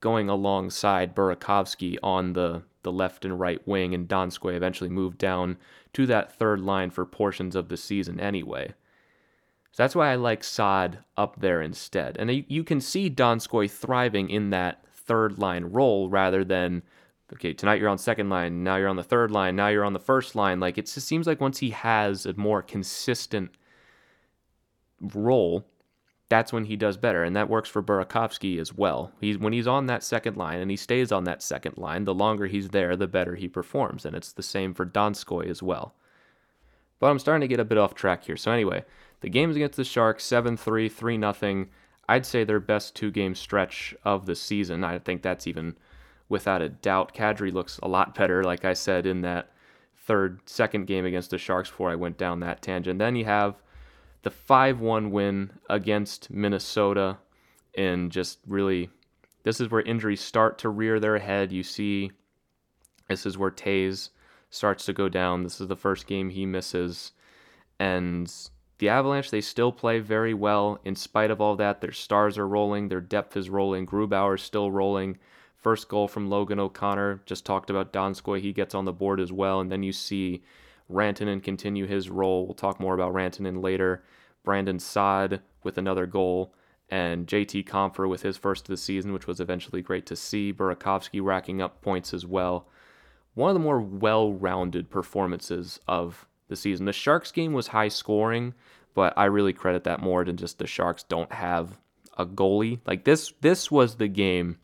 going 0.00 0.28
alongside 0.28 1.14
Burakovsky 1.14 1.96
on 2.02 2.32
the, 2.32 2.62
the 2.82 2.92
left 2.92 3.24
and 3.24 3.38
right 3.38 3.66
wing, 3.66 3.94
and 3.94 4.08
Donskoi 4.08 4.54
eventually 4.54 4.90
moved 4.90 5.18
down 5.18 5.56
to 5.92 6.06
that 6.06 6.32
third 6.32 6.60
line 6.60 6.90
for 6.90 7.04
portions 7.04 7.56
of 7.56 7.68
the 7.68 7.76
season 7.76 8.20
anyway. 8.20 8.74
So 9.72 9.82
that's 9.82 9.94
why 9.94 10.10
I 10.10 10.16
like 10.16 10.42
Saad 10.42 10.98
up 11.16 11.40
there 11.40 11.62
instead. 11.62 12.16
And 12.18 12.44
you 12.48 12.64
can 12.64 12.80
see 12.80 13.10
Donskoi 13.10 13.70
thriving 13.70 14.30
in 14.30 14.50
that 14.50 14.84
third 14.92 15.38
line 15.38 15.64
role 15.64 16.08
rather 16.08 16.44
than 16.44 16.82
okay, 17.32 17.52
tonight 17.52 17.80
you're 17.80 17.88
on 17.88 17.98
second 17.98 18.30
line, 18.30 18.64
now 18.64 18.76
you're 18.76 18.88
on 18.88 18.96
the 18.96 19.02
third 19.02 19.30
line, 19.30 19.54
now 19.54 19.68
you're 19.68 19.84
on 19.84 19.92
the 19.92 19.98
first 19.98 20.34
line. 20.34 20.60
Like 20.60 20.78
it 20.78 20.86
just 20.86 21.06
seems 21.06 21.26
like 21.26 21.40
once 21.40 21.58
he 21.58 21.70
has 21.70 22.26
a 22.26 22.34
more 22.34 22.62
consistent 22.62 23.50
role, 25.00 25.66
that's 26.28 26.52
when 26.52 26.66
he 26.66 26.76
does 26.76 26.96
better, 26.96 27.24
and 27.24 27.34
that 27.36 27.48
works 27.48 27.68
for 27.68 27.82
Burakovsky 27.82 28.60
as 28.60 28.74
well. 28.74 29.12
He's 29.20 29.38
when 29.38 29.52
he's 29.52 29.66
on 29.66 29.86
that 29.86 30.02
second 30.02 30.36
line 30.36 30.60
and 30.60 30.70
he 30.70 30.76
stays 30.76 31.10
on 31.10 31.24
that 31.24 31.42
second 31.42 31.78
line, 31.78 32.04
the 32.04 32.14
longer 32.14 32.46
he's 32.46 32.68
there, 32.68 32.96
the 32.96 33.06
better 33.06 33.34
he 33.34 33.48
performs, 33.48 34.04
and 34.04 34.14
it's 34.14 34.32
the 34.32 34.42
same 34.42 34.74
for 34.74 34.84
Donskoi 34.84 35.48
as 35.48 35.62
well. 35.62 35.94
But 36.98 37.08
I'm 37.08 37.18
starting 37.18 37.42
to 37.42 37.48
get 37.48 37.60
a 37.60 37.64
bit 37.64 37.78
off 37.78 37.94
track 37.94 38.24
here. 38.24 38.36
So 38.36 38.50
anyway, 38.50 38.84
the 39.20 39.30
games 39.30 39.56
against 39.56 39.76
the 39.76 39.84
Sharks 39.84 40.24
7-3, 40.24 40.90
3-0. 40.92 41.68
I'd 42.10 42.26
say 42.26 42.44
their 42.44 42.60
best 42.60 42.94
two-game 42.94 43.34
stretch 43.34 43.94
of 44.04 44.26
the 44.26 44.34
season. 44.34 44.82
I 44.82 44.98
think 44.98 45.22
that's 45.22 45.46
even 45.46 45.76
without 46.28 46.62
a 46.62 46.68
doubt. 46.68 47.14
Kadri 47.14 47.52
looks 47.52 47.78
a 47.82 47.88
lot 47.88 48.14
better, 48.14 48.42
like 48.42 48.64
I 48.64 48.72
said 48.72 49.06
in 49.06 49.22
that 49.22 49.52
third, 49.96 50.40
second 50.46 50.86
game 50.86 51.04
against 51.04 51.30
the 51.30 51.38
Sharks 51.38 51.70
before 51.70 51.90
I 51.90 51.94
went 51.94 52.18
down 52.18 52.40
that 52.40 52.62
tangent. 52.62 52.98
Then 52.98 53.14
you 53.14 53.26
have 53.26 53.62
the 54.22 54.30
5 54.30 54.80
1 54.80 55.10
win 55.10 55.50
against 55.68 56.30
Minnesota, 56.30 57.18
and 57.76 58.10
just 58.10 58.38
really, 58.46 58.90
this 59.44 59.60
is 59.60 59.70
where 59.70 59.82
injuries 59.82 60.20
start 60.20 60.58
to 60.58 60.68
rear 60.68 60.98
their 61.00 61.18
head. 61.18 61.52
You 61.52 61.62
see, 61.62 62.10
this 63.08 63.26
is 63.26 63.38
where 63.38 63.50
Toews 63.50 64.10
starts 64.50 64.84
to 64.86 64.92
go 64.92 65.08
down. 65.08 65.42
This 65.42 65.60
is 65.60 65.68
the 65.68 65.76
first 65.76 66.06
game 66.06 66.30
he 66.30 66.46
misses. 66.46 67.12
And 67.78 68.32
the 68.78 68.88
Avalanche, 68.88 69.30
they 69.30 69.40
still 69.40 69.72
play 69.72 70.00
very 70.00 70.34
well 70.34 70.80
in 70.84 70.96
spite 70.96 71.30
of 71.30 71.40
all 71.40 71.56
that. 71.56 71.80
Their 71.80 71.92
stars 71.92 72.38
are 72.38 72.48
rolling, 72.48 72.88
their 72.88 73.00
depth 73.00 73.36
is 73.36 73.50
rolling, 73.50 73.86
Grubauer 73.86 74.34
is 74.34 74.42
still 74.42 74.70
rolling 74.70 75.18
First 75.58 75.88
goal 75.88 76.06
from 76.06 76.30
Logan 76.30 76.60
O'Connor. 76.60 77.22
Just 77.26 77.44
talked 77.44 77.68
about 77.68 77.92
Donskoi. 77.92 78.40
He 78.40 78.52
gets 78.52 78.76
on 78.76 78.84
the 78.84 78.92
board 78.92 79.18
as 79.18 79.32
well. 79.32 79.60
And 79.60 79.72
then 79.72 79.82
you 79.82 79.92
see 79.92 80.44
Rantanen 80.90 81.42
continue 81.42 81.86
his 81.86 82.10
role. 82.10 82.46
We'll 82.46 82.54
talk 82.54 82.80
more 82.80 82.94
about 82.94 83.12
Rantanen 83.12 83.62
later. 83.62 84.04
Brandon 84.44 84.78
Saad 84.78 85.42
with 85.62 85.78
another 85.78 86.06
goal. 86.06 86.54
And 86.90 87.26
JT 87.26 87.66
Compher 87.66 88.08
with 88.08 88.22
his 88.22 88.38
first 88.38 88.64
of 88.64 88.68
the 88.68 88.76
season, 88.78 89.12
which 89.12 89.26
was 89.26 89.40
eventually 89.40 89.82
great 89.82 90.06
to 90.06 90.16
see. 90.16 90.52
Burakovsky 90.52 91.22
racking 91.22 91.60
up 91.60 91.82
points 91.82 92.14
as 92.14 92.24
well. 92.24 92.68
One 93.34 93.50
of 93.50 93.54
the 93.54 93.60
more 93.60 93.80
well 93.80 94.32
rounded 94.32 94.88
performances 94.88 95.78
of 95.86 96.26
the 96.48 96.56
season. 96.56 96.86
The 96.86 96.92
Sharks 96.92 97.30
game 97.30 97.52
was 97.52 97.68
high 97.68 97.88
scoring, 97.88 98.54
but 98.94 99.12
I 99.16 99.26
really 99.26 99.52
credit 99.52 99.84
that 99.84 100.00
more 100.00 100.24
than 100.24 100.36
just 100.36 100.58
the 100.58 100.66
Sharks 100.66 101.02
don't 101.02 101.32
have 101.32 101.78
a 102.16 102.26
goalie. 102.26 102.80
Like 102.86 103.04
this 103.04 103.32
this 103.40 103.70
was 103.70 103.96
the 103.96 104.08
game 104.08 104.58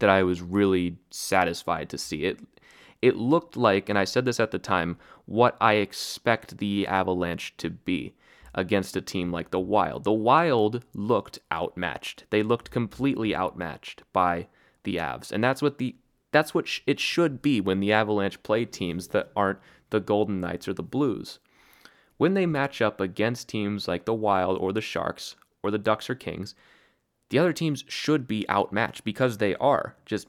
that 0.00 0.10
I 0.10 0.22
was 0.22 0.42
really 0.42 0.98
satisfied 1.10 1.88
to 1.90 1.98
see. 1.98 2.24
It 2.24 2.40
it 3.00 3.16
looked 3.16 3.56
like, 3.56 3.88
and 3.88 3.98
I 3.98 4.04
said 4.04 4.24
this 4.24 4.40
at 4.40 4.50
the 4.50 4.58
time, 4.58 4.96
what 5.26 5.56
I 5.60 5.74
expect 5.74 6.58
the 6.58 6.86
Avalanche 6.86 7.56
to 7.58 7.70
be 7.70 8.14
against 8.54 8.96
a 8.96 9.00
team 9.00 9.30
like 9.30 9.50
the 9.50 9.60
Wild. 9.60 10.04
The 10.04 10.12
Wild 10.12 10.84
looked 10.94 11.38
outmatched. 11.52 12.24
They 12.30 12.42
looked 12.42 12.70
completely 12.70 13.34
outmatched 13.34 14.02
by 14.12 14.48
the 14.82 14.96
Avs, 14.96 15.30
and 15.30 15.42
that's 15.42 15.62
what 15.62 15.78
the 15.78 15.94
that's 16.30 16.54
what 16.54 16.68
sh- 16.68 16.80
it 16.86 17.00
should 17.00 17.40
be 17.40 17.60
when 17.60 17.80
the 17.80 17.92
Avalanche 17.92 18.42
play 18.42 18.64
teams 18.64 19.08
that 19.08 19.30
aren't 19.34 19.60
the 19.90 20.00
Golden 20.00 20.40
Knights 20.40 20.68
or 20.68 20.74
the 20.74 20.82
Blues. 20.82 21.38
When 22.18 22.34
they 22.34 22.46
match 22.46 22.82
up 22.82 23.00
against 23.00 23.48
teams 23.48 23.88
like 23.88 24.04
the 24.04 24.12
Wild 24.12 24.58
or 24.58 24.72
the 24.72 24.80
Sharks 24.80 25.36
or 25.62 25.70
the 25.70 25.78
Ducks 25.78 26.10
or 26.10 26.14
Kings, 26.14 26.54
the 27.30 27.38
other 27.38 27.52
teams 27.52 27.84
should 27.88 28.26
be 28.26 28.48
outmatched 28.50 29.04
because 29.04 29.38
they 29.38 29.54
are. 29.56 29.94
Just 30.04 30.26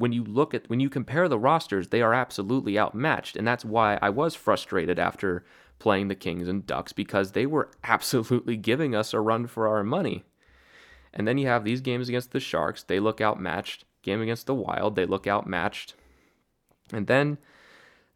when 0.00 0.12
you 0.12 0.24
look 0.24 0.54
at 0.54 0.68
when 0.70 0.80
you 0.80 0.88
compare 0.88 1.28
the 1.28 1.38
rosters, 1.38 1.88
they 1.88 2.00
are 2.00 2.14
absolutely 2.14 2.78
outmatched, 2.78 3.36
and 3.36 3.46
that's 3.46 3.66
why 3.66 3.98
I 4.00 4.08
was 4.08 4.34
frustrated 4.34 4.98
after 4.98 5.44
playing 5.78 6.08
the 6.08 6.14
Kings 6.14 6.48
and 6.48 6.66
Ducks 6.66 6.94
because 6.94 7.32
they 7.32 7.44
were 7.44 7.70
absolutely 7.84 8.56
giving 8.56 8.94
us 8.94 9.12
a 9.12 9.20
run 9.20 9.46
for 9.46 9.68
our 9.68 9.84
money. 9.84 10.24
And 11.12 11.28
then 11.28 11.36
you 11.36 11.48
have 11.48 11.64
these 11.64 11.82
games 11.82 12.08
against 12.08 12.32
the 12.32 12.40
Sharks, 12.40 12.82
they 12.82 12.98
look 12.98 13.20
outmatched. 13.20 13.84
Game 14.02 14.22
against 14.22 14.46
the 14.46 14.54
Wild, 14.54 14.96
they 14.96 15.04
look 15.04 15.26
outmatched. 15.26 15.94
And 16.90 17.06
then 17.06 17.36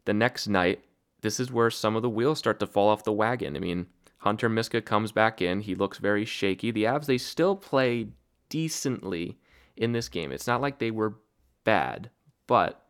the 0.07 0.14
next 0.14 0.49
night, 0.49 0.82
this 1.20 1.39
is 1.39 1.53
where 1.53 1.70
some 1.70 1.95
of 1.95 2.01
the 2.01 2.09
wheels 2.09 2.39
start 2.39 2.59
to 2.61 2.66
fall 2.66 2.89
off 2.89 3.05
the 3.05 3.12
wagon. 3.12 3.55
I 3.55 3.61
mean, 3.61 3.87
Hunter 4.18 4.49
Miska 4.49 4.80
comes 4.80 5.12
back 5.12 5.43
in. 5.43 5.61
He 5.61 5.74
looks 5.74 5.99
very 5.99 6.24
shaky. 6.24 6.70
The 6.70 6.85
Avs, 6.85 7.05
they 7.05 7.18
still 7.18 7.55
play 7.55 8.09
decently 8.49 9.37
in 9.76 9.93
this 9.93 10.09
game. 10.09 10.32
It's 10.32 10.47
not 10.47 10.62
like 10.62 10.78
they 10.78 10.91
were 10.91 11.16
bad, 11.64 12.10
but 12.46 12.84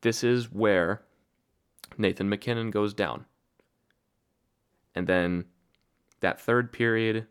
this 0.00 0.24
is 0.24 0.52
where 0.52 1.02
Nathan 1.98 2.28
MacKinnon 2.28 2.70
goes 2.70 2.94
down. 2.94 3.26
And 4.94 5.06
then 5.06 5.46
that 6.20 6.40
third 6.40 6.72
period, 6.72 7.26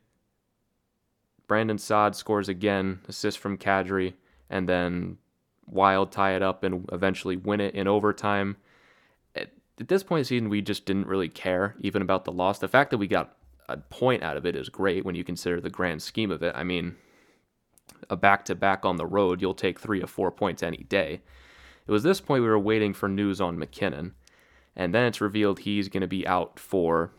Brandon 1.48 1.78
Saad 1.78 2.16
scores 2.16 2.50
again, 2.50 3.00
assist 3.08 3.40
from 3.40 3.58
Kadri, 3.58 4.14
and 4.50 4.68
then 4.68 5.18
Wild 5.66 6.12
tie 6.12 6.36
it 6.36 6.42
up 6.42 6.64
and 6.64 6.88
eventually 6.92 7.38
win 7.38 7.62
it 7.62 7.74
in 7.74 7.88
overtime 7.88 8.58
at 9.78 9.88
this 9.88 10.04
point 10.04 10.20
in 10.20 10.22
the 10.22 10.28
season, 10.28 10.50
we 10.50 10.62
just 10.62 10.86
didn't 10.86 11.08
really 11.08 11.30
care 11.30 11.76
even 11.80 12.02
about 12.02 12.26
the 12.26 12.32
loss. 12.32 12.60
The 12.60 12.68
fact 12.68 12.92
that 12.92 12.98
we 12.98 13.08
got 13.08 13.36
a 13.68 13.78
point 13.78 14.24
out 14.24 14.38
of 14.38 14.46
it 14.46 14.56
is 14.56 14.70
great 14.70 15.06
when 15.06 15.16
you 15.16 15.24
consider 15.24 15.60
the 15.60 15.70
grand 15.70 16.02
scheme 16.02 16.32
of 16.32 16.44
it. 16.44 16.54
I 16.56 16.64
mean, 16.64 16.96
a 18.10 18.16
back 18.16 18.46
to 18.46 18.56
back 18.56 18.86
on 18.86 18.98
the 18.98 19.06
road, 19.06 19.42
you'll 19.42 19.54
take 19.54 19.80
three 19.80 20.02
or 20.02 20.08
four 20.08 20.32
points 20.32 20.64
any 20.64 20.86
day. 20.90 21.22
It 21.86 21.92
was 21.92 22.04
this 22.04 22.22
point 22.22 22.44
we 22.44 22.50
were 22.50 22.60
waiting 22.60 22.94
for 22.94 23.10
news 23.10 23.42
on 23.42 23.60
MacKinnon, 23.60 24.14
and 24.76 24.94
then 24.94 25.06
it's 25.06 25.22
revealed 25.22 25.60
he's 25.60 25.90
going 25.90 26.02
to 26.02 26.08
be 26.08 26.26
out 26.26 26.60
for. 26.60 27.12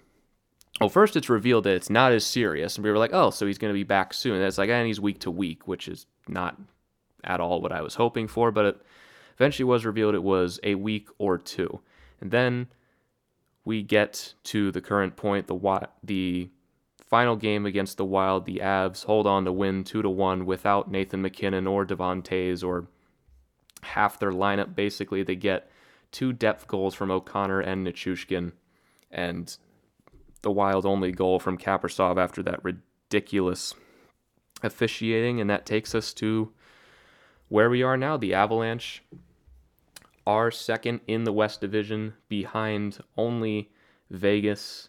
Well, 0.81 0.89
first 0.89 1.17
it's 1.17 1.29
revealed 1.29 1.65
that 1.65 1.75
it's 1.75 1.91
not 1.91 2.13
as 2.13 2.25
serious, 2.25 2.77
and 2.77 2.85
we 2.85 2.91
were 2.91 2.99
like, 2.99 3.13
oh, 3.13 3.31
so 3.31 3.47
he's 3.47 3.59
going 3.59 3.73
to 3.73 3.79
be 3.79 3.85
back 3.85 4.15
soon. 4.15 4.37
And 4.37 4.45
it's 4.45 4.59
like, 4.59 4.71
and 4.71 4.87
he's 4.87 5.01
week 5.01 5.21
to 5.21 5.31
week, 5.31 5.69
which 5.69 5.87
is 5.87 6.07
not 6.29 6.59
at 7.23 7.41
all 7.41 7.61
what 7.61 7.73
I 7.73 7.83
was 7.83 7.95
hoping 7.95 8.27
for, 8.27 8.51
but 8.51 8.65
it 8.65 8.83
eventually 9.37 9.65
was 9.65 9.85
revealed 9.85 10.15
it 10.15 10.23
was 10.23 10.59
a 10.63 10.75
week 10.75 11.09
or 11.19 11.39
two. 11.39 11.81
And 12.21 12.31
then 12.31 12.69
we 13.65 13.83
get 13.83 14.35
to 14.45 14.71
the 14.71 14.81
current 14.81 15.17
point, 15.17 15.47
the 15.47 15.89
the 16.03 16.51
final 17.15 17.37
game 17.37 17.65
against 17.65 17.97
the 17.97 18.05
Wild, 18.05 18.45
the 18.45 18.59
Avs 18.61 19.05
hold 19.05 19.25
on 19.25 19.45
to 19.45 19.53
win 19.53 19.85
two 19.85 20.03
to 20.03 20.11
one 20.11 20.45
without 20.45 20.91
Nathan 20.91 21.23
MacKinnon 21.23 21.65
or 21.65 21.85
Devon 21.85 22.23
Toews 22.23 22.65
or 22.65 22.89
half 23.85 24.19
their 24.19 24.33
lineup. 24.33 24.75
Basically, 24.75 25.23
they 25.23 25.37
get 25.37 25.71
two 26.11 26.33
depth 26.33 26.67
goals 26.67 26.93
from 26.93 27.13
O'Connor 27.13 27.61
and 27.61 27.87
Nichushkin, 27.87 28.51
and 29.13 29.57
the 30.43 30.51
Wild 30.51 30.85
only 30.85 31.13
goal 31.13 31.39
from 31.39 31.57
Kaprizov 31.57 32.19
after 32.19 32.43
that 32.43 32.65
ridiculous 32.65 33.77
officiating, 34.65 35.41
and 35.41 35.49
that 35.49 35.67
takes 35.67 35.95
us 35.95 36.13
to 36.15 36.51
where 37.49 37.71
we 37.71 37.81
are 37.85 37.97
now. 37.97 38.17
The 38.17 38.35
Avalanche 38.35 39.05
are 40.27 40.51
second 40.51 40.99
in 41.07 41.23
the 41.23 41.33
West 41.33 41.61
Division 41.61 42.15
behind 42.29 42.99
only 43.17 43.71
Vegas. 44.11 44.89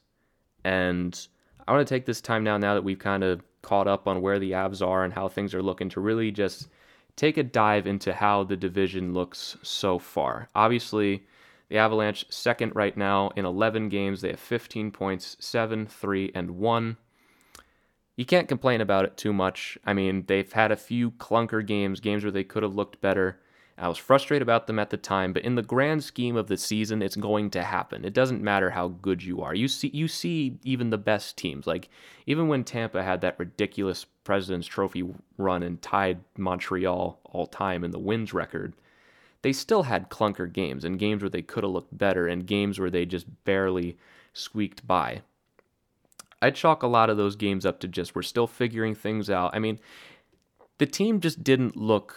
And 0.63 1.27
I 1.67 1.71
want 1.71 1.87
to 1.87 1.93
take 1.93 2.05
this 2.05 2.21
time 2.21 2.43
now, 2.43 2.57
now 2.57 2.73
that 2.75 2.83
we've 2.83 2.99
kind 2.99 3.23
of 3.23 3.41
caught 3.61 3.87
up 3.87 4.07
on 4.07 4.21
where 4.21 4.39
the 4.39 4.51
Avs 4.51 4.85
are 4.85 5.03
and 5.03 5.13
how 5.13 5.27
things 5.27 5.53
are 5.53 5.63
looking, 5.63 5.89
to 5.89 5.99
really 5.99 6.31
just 6.31 6.67
take 7.15 7.37
a 7.37 7.43
dive 7.43 7.87
into 7.87 8.13
how 8.13 8.43
the 8.43 8.57
division 8.57 9.13
looks 9.13 9.57
so 9.63 9.97
far. 9.97 10.49
Obviously, 10.53 11.25
the 11.69 11.77
Avalanche 11.77 12.25
second 12.29 12.75
right 12.75 12.95
now 12.95 13.31
in 13.35 13.45
11 13.45 13.89
games. 13.89 14.21
They 14.21 14.29
have 14.29 14.39
15 14.39 14.91
points, 14.91 15.35
7, 15.39 15.87
3, 15.87 16.31
and 16.35 16.51
1. 16.51 16.97
You 18.17 18.25
can't 18.25 18.47
complain 18.47 18.81
about 18.81 19.05
it 19.05 19.17
too 19.17 19.33
much. 19.33 19.77
I 19.85 19.93
mean, 19.93 20.25
they've 20.27 20.51
had 20.51 20.71
a 20.71 20.77
few 20.77 21.11
clunker 21.11 21.65
games, 21.65 21.99
games 21.99 22.23
where 22.23 22.31
they 22.31 22.43
could 22.43 22.63
have 22.63 22.75
looked 22.75 23.01
better. 23.01 23.41
I 23.77 23.89
was 23.89 23.97
frustrated 23.97 24.41
about 24.41 24.67
them 24.67 24.79
at 24.79 24.89
the 24.89 24.97
time, 24.97 25.33
but 25.33 25.43
in 25.43 25.55
the 25.55 25.61
grand 25.61 26.03
scheme 26.03 26.37
of 26.37 26.47
the 26.47 26.55
season, 26.55 27.01
it's 27.01 27.17
going 27.17 27.49
to 27.51 27.63
happen. 27.63 28.05
It 28.05 28.13
doesn't 28.13 28.41
matter 28.41 28.69
how 28.69 28.87
good 28.87 29.21
you 29.21 29.41
are. 29.41 29.53
You 29.53 29.67
see, 29.67 29.89
you 29.93 30.07
see, 30.07 30.57
even 30.63 30.91
the 30.91 30.97
best 30.97 31.35
teams, 31.35 31.67
like 31.67 31.89
even 32.25 32.47
when 32.47 32.63
Tampa 32.63 33.03
had 33.03 33.19
that 33.21 33.37
ridiculous 33.37 34.05
President's 34.23 34.67
Trophy 34.67 35.03
run 35.37 35.61
and 35.61 35.81
tied 35.81 36.21
Montreal 36.37 37.19
all 37.25 37.47
time 37.47 37.83
in 37.83 37.91
the 37.91 37.99
wins 37.99 38.33
record, 38.33 38.73
they 39.41 39.51
still 39.51 39.83
had 39.83 40.09
clunker 40.09 40.51
games 40.51 40.85
and 40.85 40.97
games 40.97 41.21
where 41.21 41.29
they 41.29 41.41
could 41.41 41.63
have 41.63 41.73
looked 41.73 41.97
better 41.97 42.27
and 42.27 42.47
games 42.47 42.79
where 42.79 42.89
they 42.89 43.05
just 43.05 43.27
barely 43.43 43.97
squeaked 44.31 44.87
by. 44.87 45.21
I 46.41 46.49
chalk 46.49 46.81
a 46.81 46.87
lot 46.87 47.09
of 47.09 47.17
those 47.17 47.35
games 47.35 47.65
up 47.65 47.79
to 47.81 47.87
just 47.89 48.15
we're 48.15 48.21
still 48.21 48.47
figuring 48.47 48.95
things 48.95 49.29
out. 49.29 49.51
I 49.53 49.59
mean, 49.59 49.79
the 50.77 50.85
team 50.85 51.19
just 51.19 51.43
didn't 51.43 51.75
look 51.75 52.15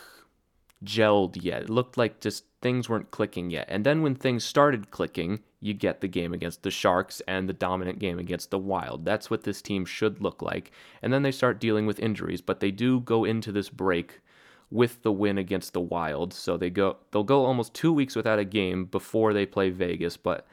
gelled 0.84 1.42
yet. 1.42 1.62
It 1.62 1.70
looked 1.70 1.96
like 1.96 2.20
just 2.20 2.44
things 2.62 2.88
weren't 2.88 3.10
clicking 3.10 3.50
yet. 3.50 3.66
And 3.68 3.84
then 3.84 4.02
when 4.02 4.14
things 4.14 4.44
started 4.44 4.90
clicking, 4.90 5.40
you 5.60 5.74
get 5.74 6.00
the 6.00 6.08
game 6.08 6.32
against 6.32 6.62
the 6.62 6.70
Sharks 6.70 7.20
and 7.26 7.48
the 7.48 7.52
dominant 7.52 7.98
game 7.98 8.18
against 8.18 8.50
the 8.50 8.58
Wild. 8.58 9.04
That's 9.04 9.30
what 9.30 9.42
this 9.42 9.60
team 9.60 9.84
should 9.84 10.20
look 10.20 10.40
like. 10.40 10.70
And 11.02 11.12
then 11.12 11.22
they 11.22 11.32
start 11.32 11.60
dealing 11.60 11.86
with 11.86 11.98
injuries, 11.98 12.40
but 12.40 12.60
they 12.60 12.70
do 12.70 13.00
go 13.00 13.24
into 13.24 13.50
this 13.50 13.68
break 13.68 14.20
with 14.70 15.02
the 15.02 15.12
win 15.12 15.38
against 15.38 15.72
the 15.72 15.80
Wild. 15.80 16.32
So 16.32 16.56
they 16.56 16.70
go 16.70 16.98
they'll 17.10 17.24
go 17.24 17.44
almost 17.44 17.74
2 17.74 17.92
weeks 17.92 18.14
without 18.14 18.38
a 18.38 18.44
game 18.44 18.84
before 18.84 19.32
they 19.32 19.46
play 19.46 19.70
Vegas, 19.70 20.16
but 20.16 20.46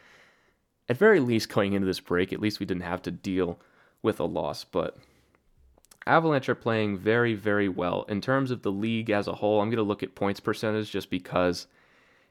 at 0.88 0.98
very 0.98 1.20
least 1.20 1.50
going 1.50 1.74
into 1.74 1.88
this 1.88 2.00
break, 2.00 2.32
at 2.32 2.40
least 2.40 2.60
we 2.60 2.66
didn't 2.66 2.84
have 2.84 3.02
to 3.04 3.12
deal 3.12 3.60
with 4.02 4.20
a 4.20 4.24
loss, 4.24 4.64
but 4.64 4.98
Avalanche 6.08 6.50
are 6.50 6.56
playing 6.56 6.98
very, 6.98 7.34
very 7.34 7.68
well. 7.68 8.04
In 8.08 8.22
terms 8.22 8.52
of 8.52 8.62
the 8.62 8.72
league 8.72 9.10
as 9.10 9.28
a 9.28 9.34
whole, 9.34 9.62
I'm 9.62 9.70
going 9.70 9.78
to 9.78 9.84
look 9.84 10.04
at 10.04 10.14
points 10.14 10.40
percentage 10.40 10.92
just 10.92 11.10
because 11.10 11.68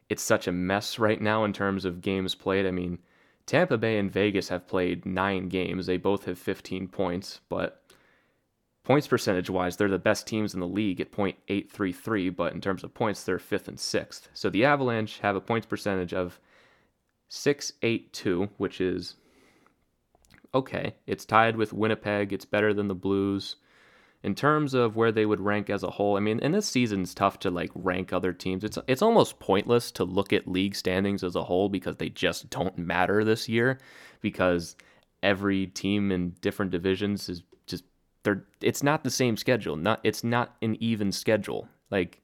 it's 0.09 0.23
such 0.23 0.47
a 0.47 0.53
mess 0.53 0.99
right 0.99 1.21
now 1.21 1.45
in 1.45 1.53
terms 1.53 1.85
of 1.85 2.01
games 2.01 2.35
played. 2.35 2.67
I 2.67 2.71
mean, 2.71 2.99
Tampa 3.47 3.77
Bay 3.77 3.99
and 3.99 4.13
Vegas 4.13 4.49
have 4.49 4.69
played 4.69 5.05
nine 5.05 5.49
games. 5.49 5.87
They 5.87 5.97
both 5.97 6.25
have 6.27 6.39
15 6.39 6.89
points, 6.89 7.41
but 7.49 7.83
points 8.85 9.09
percentage 9.09 9.51
wise, 9.51 9.77
they're 9.77 9.89
the 9.89 9.99
best 9.99 10.27
teams 10.27 10.55
in 10.55 10.61
the 10.61 10.69
league 10.69 11.01
at 11.01 11.11
.833, 11.11 12.35
but 12.35 12.53
in 12.53 12.61
terms 12.61 12.85
of 12.85 12.95
points, 12.95 13.25
they're 13.25 13.39
fifth 13.41 13.67
and 13.67 13.81
sixth. 13.81 14.29
So 14.35 14.51
the 14.51 14.65
Avalanche 14.65 15.19
have 15.19 15.35
a 15.35 15.41
points 15.41 15.67
percentage 15.67 16.15
of 16.15 16.39
682, 17.29 18.51
which 18.57 18.81
is 18.81 19.17
okay. 20.55 20.95
It's 21.07 21.25
tied 21.25 21.57
with 21.57 21.73
Winnipeg. 21.73 22.33
It's 22.33 22.45
better 22.45 22.73
than 22.73 22.87
the 22.87 22.95
Blues 22.95 23.57
in 24.25 24.35
terms 24.35 24.75
of 24.75 24.97
where 24.97 25.13
they 25.13 25.27
would 25.27 25.41
rank 25.41 25.71
as 25.71 25.83
a 25.83 25.91
whole, 25.91 26.17
I 26.17 26.21
mean, 26.21 26.41
and 26.41 26.55
this 26.55 26.67
season's 26.67 27.15
tough 27.15 27.39
to 27.41 27.51
like 27.51 27.71
rank 27.75 28.13
other 28.13 28.33
teams. 28.33 28.65
It's 28.65 28.79
it's 28.89 29.03
almost 29.03 29.39
pointless 29.39 29.93
to 29.93 30.05
look 30.05 30.33
at 30.33 30.49
league 30.49 30.75
standings 30.75 31.23
as 31.23 31.37
a 31.37 31.45
whole 31.45 31.69
because 31.69 31.97
they 31.97 32.09
just 32.09 32.51
don't 32.51 32.77
matter 32.79 33.23
this 33.23 33.49
year 33.49 33.79
because 34.23 34.77
every 35.23 35.67
team 35.69 36.11
in 36.11 36.31
different 36.41 36.71
divisions 36.73 37.29
is 37.29 37.43
just 37.67 37.85
they're 38.23 38.45
it's 38.61 38.83
not 38.83 39.05
the 39.05 39.11
same 39.11 39.37
schedule. 39.37 39.77
Not 39.77 40.01
it's 40.03 40.25
not 40.25 40.57
an 40.63 40.77
even 40.83 41.13
schedule. 41.13 41.69
Like 41.91 42.23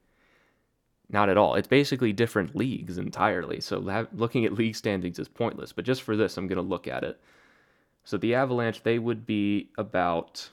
Not 1.09 1.29
at 1.29 1.37
all. 1.37 1.55
It's 1.55 1.67
basically 1.67 2.13
different 2.13 2.55
leagues 2.55 2.97
entirely. 2.97 3.59
So 3.61 3.85
have, 3.87 4.07
looking 4.13 4.45
at 4.45 4.53
league 4.53 4.75
standings 4.75 5.19
is 5.19 5.27
pointless. 5.27 5.73
But 5.73 5.85
just 5.85 6.01
for 6.03 6.15
this, 6.15 6.37
I'm 6.37 6.47
going 6.47 6.55
to 6.55 6.61
look 6.61 6.87
at 6.87 7.03
it. 7.03 7.19
So 8.05 8.17
the 8.17 8.33
Avalanche, 8.35 8.83
they 8.83 8.97
would 8.97 9.25
be 9.25 9.69
about 9.77 10.49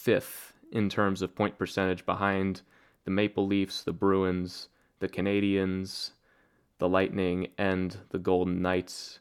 fifth 0.00 0.54
in 0.72 0.88
terms 0.88 1.22
of 1.22 1.34
point 1.34 1.58
percentage 1.58 2.06
behind 2.06 2.62
the 3.04 3.10
Maple 3.10 3.46
Leafs, 3.46 3.82
the 3.82 3.92
Bruins, 3.92 4.68
the 4.98 5.08
Canadiens, 5.08 6.10
the 6.78 6.88
Lightning, 6.88 7.48
and 7.58 7.96
the 8.10 8.18
Golden 8.18 8.62
Knights. 8.62 9.20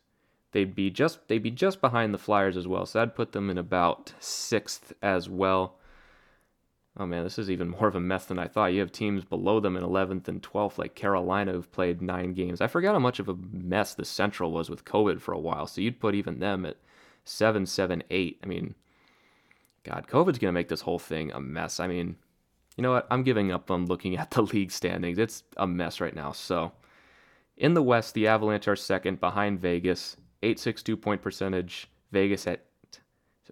They'd 0.52 0.76
be 0.76 0.90
just 0.90 1.28
they'd 1.28 1.44
be 1.44 1.52
just 1.52 1.82
behind 1.82 2.14
the 2.14 2.18
Flyers 2.18 2.58
as 2.58 2.68
well. 2.68 2.86
So 2.86 3.02
I'd 3.02 3.16
put 3.16 3.34
them 3.34 3.50
in 3.50 3.58
about 3.58 4.14
sixth 4.20 4.94
as 5.02 5.30
well. 5.30 5.76
Oh 6.98 7.06
man, 7.06 7.24
this 7.24 7.40
is 7.40 7.50
even 7.50 7.70
more 7.70 7.88
of 7.88 7.96
a 7.96 8.00
mess 8.00 8.26
than 8.26 8.40
I 8.40 8.48
thought. 8.48 8.74
You 8.74 8.80
have 8.82 8.92
teams 8.92 9.24
below 9.24 9.60
them 9.60 9.78
in 9.78 9.84
11th 9.84 10.28
and 10.28 10.42
12th, 10.42 10.78
like 10.78 10.96
Carolina, 10.96 11.54
who've 11.54 11.72
played 11.72 12.02
nine 12.02 12.34
games. 12.34 12.62
I 12.62 12.68
forgot 12.68 12.94
how 12.94 13.00
much 13.00 13.20
of 13.20 13.30
a 13.30 13.38
mess 13.54 13.94
the 13.94 14.04
Central 14.04 14.52
was 14.52 14.70
with 14.70 14.86
COVID 14.86 15.22
for 15.22 15.34
a 15.34 15.40
while. 15.40 15.66
So 15.68 15.82
you'd 15.82 16.00
put 16.00 16.16
even 16.16 16.40
them 16.40 16.66
at 16.66 16.78
seven, 17.24 17.66
seven, 17.66 18.04
eight. 18.10 18.40
I 18.44 18.48
mean, 18.48 18.76
God, 19.84 20.08
COVID's 20.08 20.40
going 20.40 20.50
to 20.50 20.52
make 20.52 20.68
this 20.68 20.82
whole 20.82 21.00
thing 21.00 21.32
a 21.32 21.40
mess. 21.40 21.80
I 21.80 21.88
mean, 21.88 22.16
you 22.78 22.82
know 22.82 22.92
what? 22.92 23.08
I'm 23.10 23.24
giving 23.24 23.52
up 23.52 23.72
on 23.72 23.86
looking 23.86 24.18
at 24.18 24.32
the 24.32 24.42
league 24.54 24.72
standings. 24.72 25.18
It's 25.18 25.44
a 25.58 25.68
mess 25.68 26.00
right 26.02 26.16
now. 26.16 26.32
So 26.32 26.72
in 27.58 27.74
the 27.74 27.84
West, 27.84 28.14
the 28.14 28.28
Avalanche 28.28 28.68
are 28.68 28.76
second 28.76 29.20
behind 29.20 29.60
Vegas, 29.60 30.16
862 30.44 30.98
point 30.98 31.22
percentage. 31.22 31.90
Vegas 32.12 32.48
at 32.48 32.66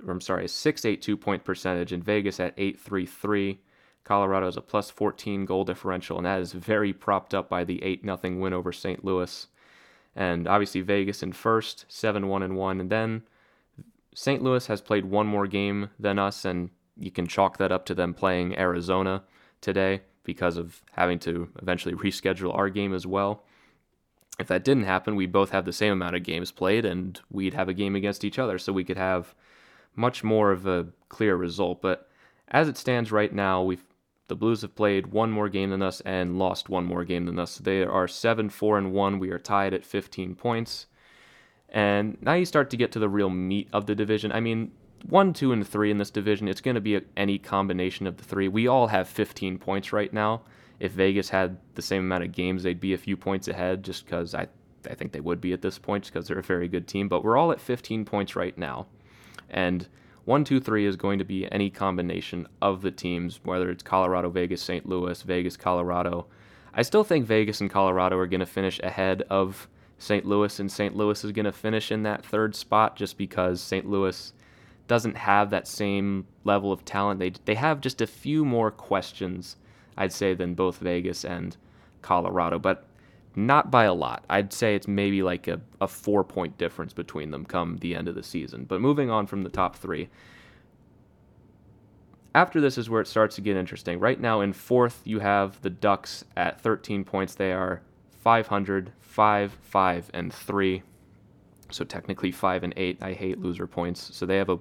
I'm 0.08 0.22
sorry, 0.22 0.48
682 0.48 1.18
point 1.18 1.44
percentage, 1.44 1.92
and 1.92 2.04
Vegas 2.04 2.40
at 2.40 2.54
833. 2.58 3.60
Colorado 4.04 4.48
is 4.48 4.56
a 4.56 4.62
plus 4.62 4.90
14 4.90 5.46
goal 5.46 5.66
differential, 5.66 6.18
and 6.18 6.26
that 6.26 6.40
is 6.40 6.54
very 6.54 6.94
propped 6.94 7.34
up 7.34 7.50
by 7.50 7.64
the 7.64 7.84
8 7.84 8.04
0 8.04 8.20
win 8.40 8.54
over 8.54 8.72
St. 8.72 9.04
Louis. 9.04 9.48
And 10.16 10.48
obviously, 10.48 10.82
Vegas 10.82 11.22
in 11.22 11.34
first, 11.34 11.86
7 11.90 12.28
1 12.28 12.44
and 12.44 12.56
1. 12.56 12.80
And 12.80 12.90
then 12.90 13.24
St. 14.20 14.42
Louis 14.42 14.66
has 14.66 14.82
played 14.82 15.06
one 15.06 15.28
more 15.28 15.46
game 15.46 15.92
than 16.00 16.18
us, 16.18 16.44
and 16.44 16.72
you 16.96 17.12
can 17.12 17.28
chalk 17.28 17.60
that 17.60 17.72
up 17.72 17.86
to 17.86 17.94
them 17.94 18.16
playing 18.16 18.58
Arizona 18.58 19.22
today 19.62 20.02
because 20.24 20.58
of 20.58 20.82
having 20.94 21.20
to 21.20 21.50
eventually 21.62 21.94
reschedule 22.04 22.56
our 22.56 22.68
game 22.72 22.96
as 22.96 23.06
well. 23.06 23.44
If 24.40 24.48
that 24.48 24.64
didn't 24.64 24.86
happen, 24.86 25.16
we'd 25.16 25.32
both 25.32 25.52
have 25.52 25.66
the 25.66 25.72
same 25.72 25.94
amount 25.94 26.16
of 26.16 26.24
games 26.24 26.52
played, 26.52 26.84
and 26.84 27.22
we'd 27.30 27.54
have 27.54 27.70
a 27.70 27.76
game 27.76 27.96
against 27.96 28.26
each 28.26 28.40
other, 28.40 28.58
so 28.58 28.74
we 28.74 28.84
could 28.84 28.98
have 28.98 29.36
much 29.96 30.24
more 30.24 30.52
of 30.52 30.66
a 30.66 30.88
clear 31.10 31.36
result. 31.36 31.84
But 31.84 32.10
as 32.48 32.68
it 32.68 32.76
stands 32.76 33.12
right 33.12 33.32
now, 33.32 33.62
we've 33.62 33.86
the 34.30 34.36
Blues 34.36 34.64
have 34.64 34.76
played 34.76 35.08
one 35.08 35.30
more 35.30 35.48
game 35.48 35.70
than 35.70 35.84
us 35.84 36.02
and 36.02 36.40
lost 36.40 36.70
one 36.70 36.86
more 36.86 37.04
game 37.04 37.28
than 37.28 37.38
us. 37.38 37.60
They 37.60 37.84
are 37.84 38.08
7 38.08 38.50
4 38.50 38.80
and 38.80 38.94
1. 38.94 39.20
We 39.20 39.30
are 39.30 39.38
tied 39.38 39.76
at 39.76 39.86
15 39.86 40.34
points. 40.34 40.88
And 41.70 42.18
now 42.22 42.34
you 42.34 42.46
start 42.46 42.70
to 42.70 42.78
get 42.78 42.92
to 42.94 43.00
the 43.00 43.10
real 43.10 43.30
meat 43.30 43.68
of 43.74 43.86
the 43.86 43.96
division. 43.96 44.32
I 44.32 44.40
mean, 44.40 44.72
1, 45.10 45.34
2, 45.34 45.52
and 45.52 45.68
3 45.68 45.92
in 45.92 45.98
this 45.98 46.10
division, 46.10 46.48
it's 46.48 46.62
going 46.62 46.76
to 46.76 46.82
be 46.82 46.96
a, 46.96 47.02
any 47.16 47.38
combination 47.38 48.08
of 48.08 48.18
the 48.18 48.24
three. 48.24 48.48
We 48.48 48.68
all 48.68 48.88
have 48.88 49.08
15 49.08 49.58
points 49.58 49.94
right 49.94 50.12
now. 50.12 50.42
If 50.80 50.92
Vegas 50.94 51.30
had 51.30 51.58
the 51.76 51.82
same 51.82 52.04
amount 52.04 52.24
of 52.24 52.32
games, 52.32 52.64
they'd 52.64 52.80
be 52.80 52.94
a 52.94 52.98
few 52.98 53.18
points 53.18 53.48
ahead 53.48 53.84
just 53.84 54.06
because 54.06 54.36
I, 54.36 54.48
I 54.90 54.94
think 54.94 55.12
they 55.12 55.20
would 55.20 55.42
be 55.42 55.54
at 55.54 55.62
this 55.62 55.80
point 55.80 56.06
because 56.06 56.28
they're 56.28 56.40
a 56.40 56.44
very 56.44 56.68
good 56.68 56.88
team. 56.88 57.08
But 57.08 57.24
we're 57.24 57.38
all 57.38 57.52
at 57.52 57.62
15 57.62 58.06
points 58.06 58.36
right 58.36 58.58
now. 58.58 58.88
And 59.50 59.88
one, 60.26 60.44
two, 60.44 60.60
three 60.60 60.86
is 60.86 60.96
going 60.96 61.20
to 61.20 61.26
be 61.26 61.52
any 61.52 61.70
combination 61.70 62.48
of 62.62 62.82
the 62.82 62.92
teams, 62.92 63.40
whether 63.44 63.70
it's 63.70 63.84
Colorado, 63.84 64.30
Vegas, 64.30 64.62
St. 64.62 64.86
Louis, 64.86 65.22
Vegas, 65.22 65.58
Colorado. 65.58 66.28
I 66.74 66.82
still 66.82 67.04
think 67.04 67.26
Vegas 67.26 67.62
and 67.62 67.72
Colorado 67.72 68.18
are 68.18 68.28
going 68.28 68.42
to 68.42 68.46
finish 68.46 68.80
ahead 68.84 69.24
of 69.30 69.68
St. 69.98 70.26
Louis, 70.26 70.60
and 70.60 70.72
St. 70.72 70.96
Louis 70.96 71.24
is 71.24 71.32
going 71.32 71.46
to 71.46 71.52
finish 71.52 71.92
in 71.92 72.04
that 72.04 72.26
third 72.26 72.56
spot 72.56 72.96
just 72.96 73.18
because 73.18 73.62
St. 73.62 73.90
Louis 73.90 74.34
doesn't 74.88 75.18
have 75.18 75.50
that 75.50 75.68
same 75.68 76.26
level 76.44 76.72
of 76.72 76.86
talent. 76.86 77.20
They 77.20 77.32
they 77.46 77.56
have 77.56 77.82
just 77.82 78.02
a 78.02 78.08
few 78.08 78.46
more 78.46 78.72
questions, 78.72 79.58
I'd 79.98 80.14
say, 80.14 80.34
than 80.34 80.54
both 80.54 80.78
Vegas 80.78 81.26
and 81.26 81.58
Colorado. 82.02 82.60
But 82.60 82.86
not 83.38 83.70
by 83.70 83.84
a 83.84 83.94
lot. 83.94 84.26
I'd 84.30 84.52
say 84.52 84.74
it's 84.74 84.88
maybe 84.88 85.22
like 85.22 85.48
a, 85.48 85.62
a 85.80 85.88
four 85.88 86.24
point 86.24 86.58
difference 86.58 86.92
between 86.92 87.30
them 87.32 87.46
come 87.46 87.78
the 87.78 87.96
end 87.96 88.08
of 88.08 88.16
the 88.16 88.24
season. 88.24 88.66
But 88.66 88.82
moving 88.82 89.12
on 89.12 89.28
from 89.28 89.44
the 89.44 89.50
top 89.50 89.76
three, 89.76 90.10
after 92.34 92.60
this 92.60 92.78
is 92.78 92.90
where 92.90 93.02
it 93.02 93.08
starts 93.08 93.36
to 93.36 93.42
get 93.42 93.56
interesting. 93.56 94.00
Right 94.00 94.20
now, 94.20 94.42
in 94.42 94.54
fourth, 94.54 95.02
you 95.06 95.20
have 95.20 95.62
the 95.62 95.70
Ducks 95.70 96.26
at 96.36 96.62
13 96.62 97.04
points. 97.04 97.36
They 97.36 97.52
are 97.52 97.82
500, 98.20 98.92
5, 99.18 99.58
5, 99.64 100.12
and 100.14 100.32
3. 100.32 100.84
So 101.72 101.84
technically 101.84 102.32
5 102.32 102.64
and 102.64 102.74
8. 102.78 103.00
I 103.02 103.14
hate 103.14 103.40
loser 103.40 103.66
points. 103.66 104.16
So 104.16 104.26
they 104.26 104.38
have 104.38 104.50
a 104.50 104.60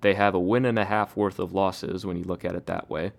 they 0.00 0.14
have 0.14 0.34
a 0.34 0.40
win 0.40 0.64
and 0.66 0.78
a 0.78 0.84
half 0.84 1.16
worth 1.16 1.38
of 1.38 1.52
losses 1.52 2.06
when 2.06 2.16
you 2.16 2.24
look 2.24 2.44
at 2.44 2.54
it 2.54 2.66
that 2.66 2.88
way 2.88 3.12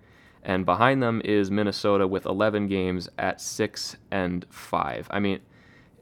and 0.47 0.65
behind 0.65 1.03
them 1.03 1.21
is 1.25 1.51
Minnesota 1.51 2.07
with 2.07 2.25
11 2.25 2.67
games 2.67 3.09
at 3.17 3.41
six 3.41 3.97
and 4.11 4.45
five. 4.49 5.05
I 5.11 5.19
mean, 5.19 5.39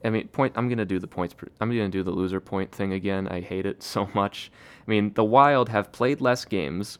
I 0.04 0.10
mean, 0.10 0.28
point. 0.28 0.52
I'm 0.56 0.68
gonna 0.68 0.84
do 0.84 1.00
the 1.00 1.08
points. 1.08 1.34
I'm 1.60 1.68
gonna 1.68 1.88
do 1.88 2.04
the 2.04 2.12
loser 2.12 2.40
point 2.40 2.70
thing 2.70 2.92
again. 2.92 3.26
I 3.26 3.40
hate 3.40 3.66
it 3.66 3.82
so 3.94 4.08
much. 4.14 4.52
I 4.86 4.90
mean, 4.90 5.12
the 5.14 5.24
Wild 5.24 5.68
have 5.70 5.90
played 5.90 6.20
less 6.20 6.44
games. 6.44 6.98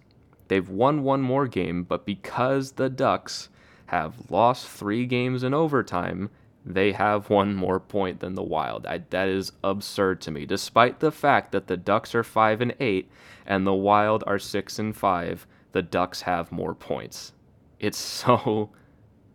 They've 0.48 0.68
won 0.68 1.04
one 1.04 1.22
more 1.22 1.46
game, 1.46 1.84
but 1.84 2.04
because 2.04 2.72
the 2.72 2.88
Ducks 2.88 3.48
have 3.86 4.28
lost 4.28 4.68
three 4.68 5.06
games 5.06 5.44
in 5.44 5.54
overtime, 5.54 6.30
they 6.66 6.90
have 6.90 7.30
one 7.30 7.54
more 7.54 7.78
point 7.78 8.18
than 8.18 8.34
the 8.34 8.42
Wild. 8.42 8.86
I, 8.86 8.98
that 9.10 9.28
is 9.28 9.52
absurd 9.62 10.20
to 10.22 10.32
me. 10.32 10.44
Despite 10.44 10.98
the 10.98 11.12
fact 11.12 11.52
that 11.52 11.68
the 11.68 11.76
Ducks 11.76 12.12
are 12.12 12.24
five 12.24 12.60
and 12.60 12.74
eight 12.80 13.08
and 13.46 13.64
the 13.64 13.72
Wild 13.72 14.24
are 14.26 14.40
six 14.40 14.80
and 14.80 14.94
five, 14.94 15.46
the 15.70 15.82
Ducks 15.82 16.22
have 16.22 16.50
more 16.50 16.74
points. 16.74 17.32
It's 17.78 17.98
so 18.24 18.70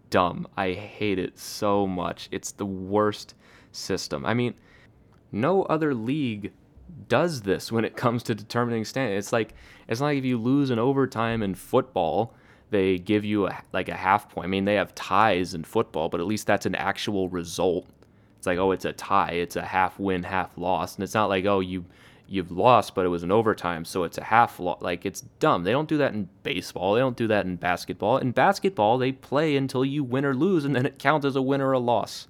dumb. 0.10 0.46
I 0.58 0.74
hate 0.74 1.20
it 1.20 1.40
so 1.40 1.88
much. 1.88 2.28
It's 2.32 2.52
the 2.52 2.66
worst 2.66 3.34
system. 3.72 4.26
I 4.26 4.34
mean, 4.34 4.56
no 5.32 5.64
other 5.64 5.96
league 5.96 6.52
does 7.08 7.44
this 7.44 7.72
when 7.72 7.86
it 7.86 7.96
comes 7.96 8.24
to 8.24 8.36
determining 8.36 8.84
standings. 8.84 9.26
It's 9.26 9.34
like 9.34 9.54
it's 9.88 10.02
not 10.02 10.08
like 10.08 10.18
if 10.18 10.26
you 10.26 10.38
lose 10.38 10.70
an 10.70 10.80
overtime 10.80 11.42
in 11.42 11.56
football, 11.56 12.34
they 12.72 12.98
give 12.98 13.24
you 13.24 13.48
a, 13.48 13.62
like 13.74 13.90
a 13.90 13.96
half 13.96 14.30
point. 14.30 14.46
I 14.46 14.50
mean, 14.50 14.66
they 14.66 14.76
have 14.76 14.96
ties 14.96 15.54
in 15.54 15.64
football, 15.64 16.10
but 16.10 16.20
at 16.20 16.26
least 16.26 16.48
that's 16.48 16.66
an 16.66 16.74
actual 16.76 17.30
result. 17.30 17.86
It's 18.38 18.48
like, 18.48 18.58
oh, 18.58 18.72
it's 18.72 18.86
a 18.86 18.94
tie. 18.94 19.34
It's 19.34 19.56
a 19.56 19.62
half 19.62 20.00
win, 20.00 20.24
half 20.24 20.58
loss. 20.58 20.96
And 20.96 21.04
it's 21.04 21.14
not 21.14 21.30
like, 21.30 21.46
oh, 21.46 21.60
you 21.60 21.86
you've 22.28 22.50
lost, 22.50 22.96
but 22.96 23.06
it 23.06 23.10
was 23.10 23.24
an 23.24 23.32
overtime, 23.32 23.84
so 23.84 24.06
it's 24.06 24.18
a 24.18 24.24
half 24.24 24.58
loss. 24.58 24.82
Like 24.82 25.06
it's 25.06 25.22
dumb. 25.40 25.64
They 25.64 25.72
don't 25.72 25.90
do 25.90 25.98
that 25.98 26.14
in 26.14 26.30
baseball. 26.44 26.94
They 26.94 27.02
don't 27.02 27.18
do 27.18 27.28
that 27.28 27.46
in 27.46 27.58
basketball. 27.58 28.18
In 28.18 28.32
basketball, 28.32 28.98
they 28.98 29.12
play 29.12 29.58
until 29.58 29.84
you 29.84 30.04
win 30.04 30.24
or 30.24 30.34
lose, 30.34 30.64
and 30.64 30.74
then 30.74 30.86
it 30.86 30.98
counts 30.98 31.26
as 31.26 31.36
a 31.36 31.42
win 31.42 31.60
or 31.60 31.74
a 31.74 31.80
loss. 31.80 32.30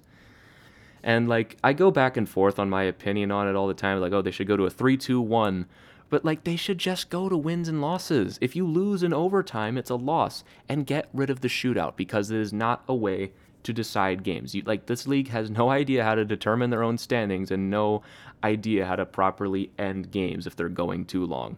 And 1.04 1.28
like 1.28 1.56
I 1.62 1.72
go 1.72 1.92
back 1.92 2.16
and 2.16 2.28
forth 2.28 2.58
on 2.58 2.68
my 2.68 2.82
opinion 2.82 3.30
on 3.30 3.48
it 3.48 3.54
all 3.54 3.68
the 3.68 3.74
time. 3.74 4.00
Like, 4.00 4.12
oh, 4.12 4.22
they 4.22 4.32
should 4.32 4.48
go 4.48 4.56
to 4.56 4.66
a 4.66 4.70
three-two-one. 4.70 5.66
But 6.12 6.26
like 6.26 6.44
they 6.44 6.56
should 6.56 6.76
just 6.76 7.08
go 7.08 7.30
to 7.30 7.36
wins 7.38 7.68
and 7.68 7.80
losses. 7.80 8.38
If 8.42 8.54
you 8.54 8.66
lose 8.66 9.02
in 9.02 9.14
overtime, 9.14 9.78
it's 9.78 9.88
a 9.88 9.94
loss, 9.94 10.44
and 10.68 10.84
get 10.84 11.08
rid 11.14 11.30
of 11.30 11.40
the 11.40 11.48
shootout 11.48 11.96
because 11.96 12.30
it 12.30 12.38
is 12.38 12.52
not 12.52 12.84
a 12.86 12.94
way 12.94 13.32
to 13.62 13.72
decide 13.72 14.22
games. 14.22 14.54
You, 14.54 14.62
like 14.66 14.84
this 14.84 15.06
league 15.06 15.28
has 15.28 15.48
no 15.48 15.70
idea 15.80 16.04
how 16.04 16.14
to 16.14 16.26
determine 16.26 16.68
their 16.68 16.82
own 16.82 16.98
standings 16.98 17.50
and 17.50 17.70
no 17.70 18.02
idea 18.44 18.84
how 18.84 18.96
to 18.96 19.06
properly 19.06 19.70
end 19.78 20.10
games 20.10 20.46
if 20.46 20.54
they're 20.54 20.68
going 20.68 21.06
too 21.06 21.24
long. 21.24 21.56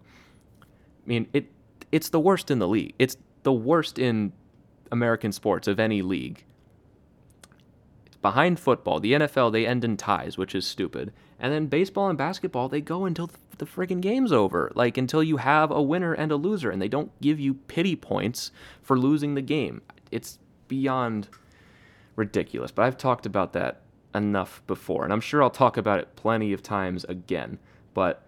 I 0.63 1.09
mean, 1.09 1.27
it 1.33 1.51
it's 1.91 2.11
the 2.11 2.21
worst 2.21 2.49
in 2.49 2.61
the 2.61 2.69
league. 2.69 2.95
It's 2.97 3.17
the 3.43 3.53
worst 3.53 3.99
in 3.99 4.33
American 4.93 5.33
sports 5.33 5.67
of 5.67 5.81
any 5.81 6.01
league. 6.01 6.45
It's 8.07 8.19
behind 8.19 8.61
football. 8.61 9.01
The 9.01 9.15
NFL 9.15 9.51
they 9.51 9.67
end 9.67 9.85
in 9.85 9.97
ties, 9.97 10.39
which 10.39 10.55
is 10.55 10.65
stupid. 10.65 11.13
And 11.41 11.53
then 11.53 11.67
baseball 11.67 12.09
and 12.09 12.17
basketball 12.17 12.69
they 12.69 12.81
go 12.81 13.05
until 13.05 13.27
the 13.27 13.39
friggin' 13.59 14.01
game's 14.01 14.33
over. 14.33 14.71
Like 14.75 14.97
until 14.97 15.23
you 15.23 15.39
have 15.39 15.71
a 15.71 15.83
winner 15.83 16.13
and 16.13 16.33
a 16.33 16.37
loser 16.37 16.71
and 16.71 16.81
they 16.81 16.89
don't 16.89 17.11
give 17.21 17.39
you 17.41 17.55
pity 17.55 17.97
points 17.97 18.51
for 18.83 18.99
losing 18.99 19.35
the 19.35 19.43
game. 19.43 19.83
It's 20.11 20.39
beyond 20.69 21.29
ridiculous. 22.17 22.71
But 22.71 22.85
I've 22.85 22.99
talked 22.99 23.27
about 23.27 23.53
that 23.53 23.81
enough 24.15 24.63
before, 24.67 25.05
and 25.05 25.13
I'm 25.13 25.21
sure 25.21 25.43
I'll 25.43 25.51
talk 25.51 25.77
about 25.77 25.99
it 25.99 26.17
plenty 26.17 26.53
of 26.53 26.63
times 26.63 27.05
again. 27.05 27.59
But 27.95 28.27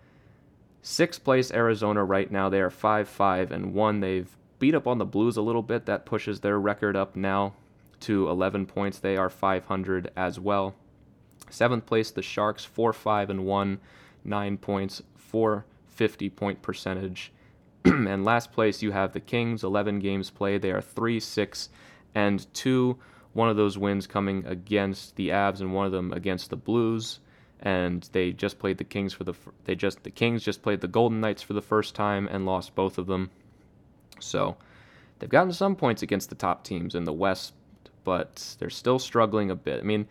sixth 0.82 1.22
place 1.22 1.50
Arizona 1.50 2.04
right 2.04 2.30
now, 2.30 2.48
they 2.48 2.60
are 2.60 2.70
5 2.70 3.08
5 3.08 3.52
and 3.52 3.74
1. 3.74 4.00
They've 4.00 4.36
beat 4.58 4.74
up 4.74 4.86
on 4.86 4.98
the 4.98 5.04
Blues 5.04 5.36
a 5.36 5.42
little 5.42 5.62
bit. 5.62 5.86
That 5.86 6.06
pushes 6.06 6.40
their 6.40 6.58
record 6.58 6.96
up 6.96 7.16
now 7.16 7.54
to 8.00 8.28
11 8.28 8.66
points. 8.66 8.98
They 8.98 9.16
are 9.16 9.30
500 9.30 10.10
as 10.16 10.38
well. 10.38 10.74
Seventh 11.50 11.86
place, 11.86 12.10
the 12.10 12.22
Sharks, 12.22 12.64
4 12.64 12.92
5 12.92 13.30
and 13.30 13.46
1, 13.46 13.78
9 14.24 14.56
points, 14.58 15.02
450 15.26 16.30
point 16.30 16.62
percentage. 16.62 17.32
and 17.84 18.24
last 18.24 18.52
place, 18.52 18.82
you 18.82 18.92
have 18.92 19.12
the 19.12 19.20
Kings, 19.20 19.62
11 19.62 20.00
games 20.00 20.30
played. 20.30 20.62
They 20.62 20.70
are 20.70 20.80
3 20.80 21.20
6 21.20 21.68
and 22.14 22.52
2 22.54 22.98
one 23.36 23.50
of 23.50 23.56
those 23.56 23.76
wins 23.76 24.06
coming 24.06 24.44
against 24.46 25.14
the 25.16 25.28
Avs 25.28 25.60
and 25.60 25.74
one 25.74 25.84
of 25.84 25.92
them 25.92 26.10
against 26.12 26.48
the 26.48 26.56
Blues. 26.56 27.20
And 27.60 28.08
they 28.12 28.32
just 28.32 28.58
played 28.58 28.78
the 28.78 28.84
Kings 28.84 29.12
for 29.12 29.24
the 29.24 29.34
they 29.64 29.74
just 29.74 30.02
the 30.02 30.10
Kings 30.10 30.42
just 30.42 30.62
played 30.62 30.80
the 30.80 30.88
Golden 30.88 31.20
Knights 31.20 31.42
for 31.42 31.52
the 31.52 31.62
first 31.62 31.94
time 31.94 32.26
and 32.30 32.46
lost 32.46 32.74
both 32.74 32.96
of 32.98 33.06
them. 33.06 33.30
So 34.20 34.56
they've 35.18 35.28
gotten 35.28 35.52
some 35.52 35.76
points 35.76 36.02
against 36.02 36.30
the 36.30 36.34
top 36.34 36.64
teams 36.64 36.94
in 36.94 37.04
the 37.04 37.12
West, 37.12 37.52
but 38.04 38.56
they're 38.58 38.70
still 38.70 38.98
struggling 38.98 39.50
a 39.50 39.56
bit. 39.56 39.80
I 39.80 39.82
mean, 39.82 40.06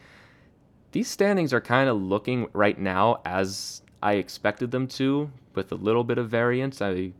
these 0.91 1.09
standings 1.09 1.53
are 1.53 1.61
kind 1.61 1.89
of 1.89 2.01
looking 2.01 2.47
right 2.53 2.77
now 2.79 3.21
as 3.25 3.81
I 4.05 4.13
expected 4.13 4.69
them 4.69 4.87
to, 4.89 5.31
with 5.55 5.71
a 5.71 5.75
little 5.75 6.03
bit 6.03 6.19
of 6.19 6.29
variance. 6.29 6.79
I 6.79 7.13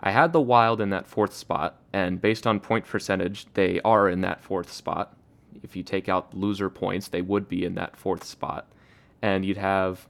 I 0.00 0.10
had 0.10 0.32
the 0.32 0.40
Wild 0.40 0.80
in 0.80 0.90
that 0.90 1.06
fourth 1.06 1.32
spot, 1.32 1.80
and 1.92 2.20
based 2.20 2.44
on 2.44 2.58
point 2.58 2.86
percentage, 2.86 3.46
they 3.54 3.80
are 3.84 4.08
in 4.08 4.20
that 4.22 4.42
fourth 4.42 4.72
spot. 4.72 5.16
If 5.62 5.76
you 5.76 5.84
take 5.84 6.08
out 6.08 6.34
loser 6.34 6.68
points, 6.68 7.06
they 7.06 7.22
would 7.22 7.48
be 7.48 7.64
in 7.64 7.76
that 7.76 7.96
fourth 7.96 8.24
spot. 8.24 8.66
And 9.22 9.44
you'd 9.44 9.58
have 9.58 10.08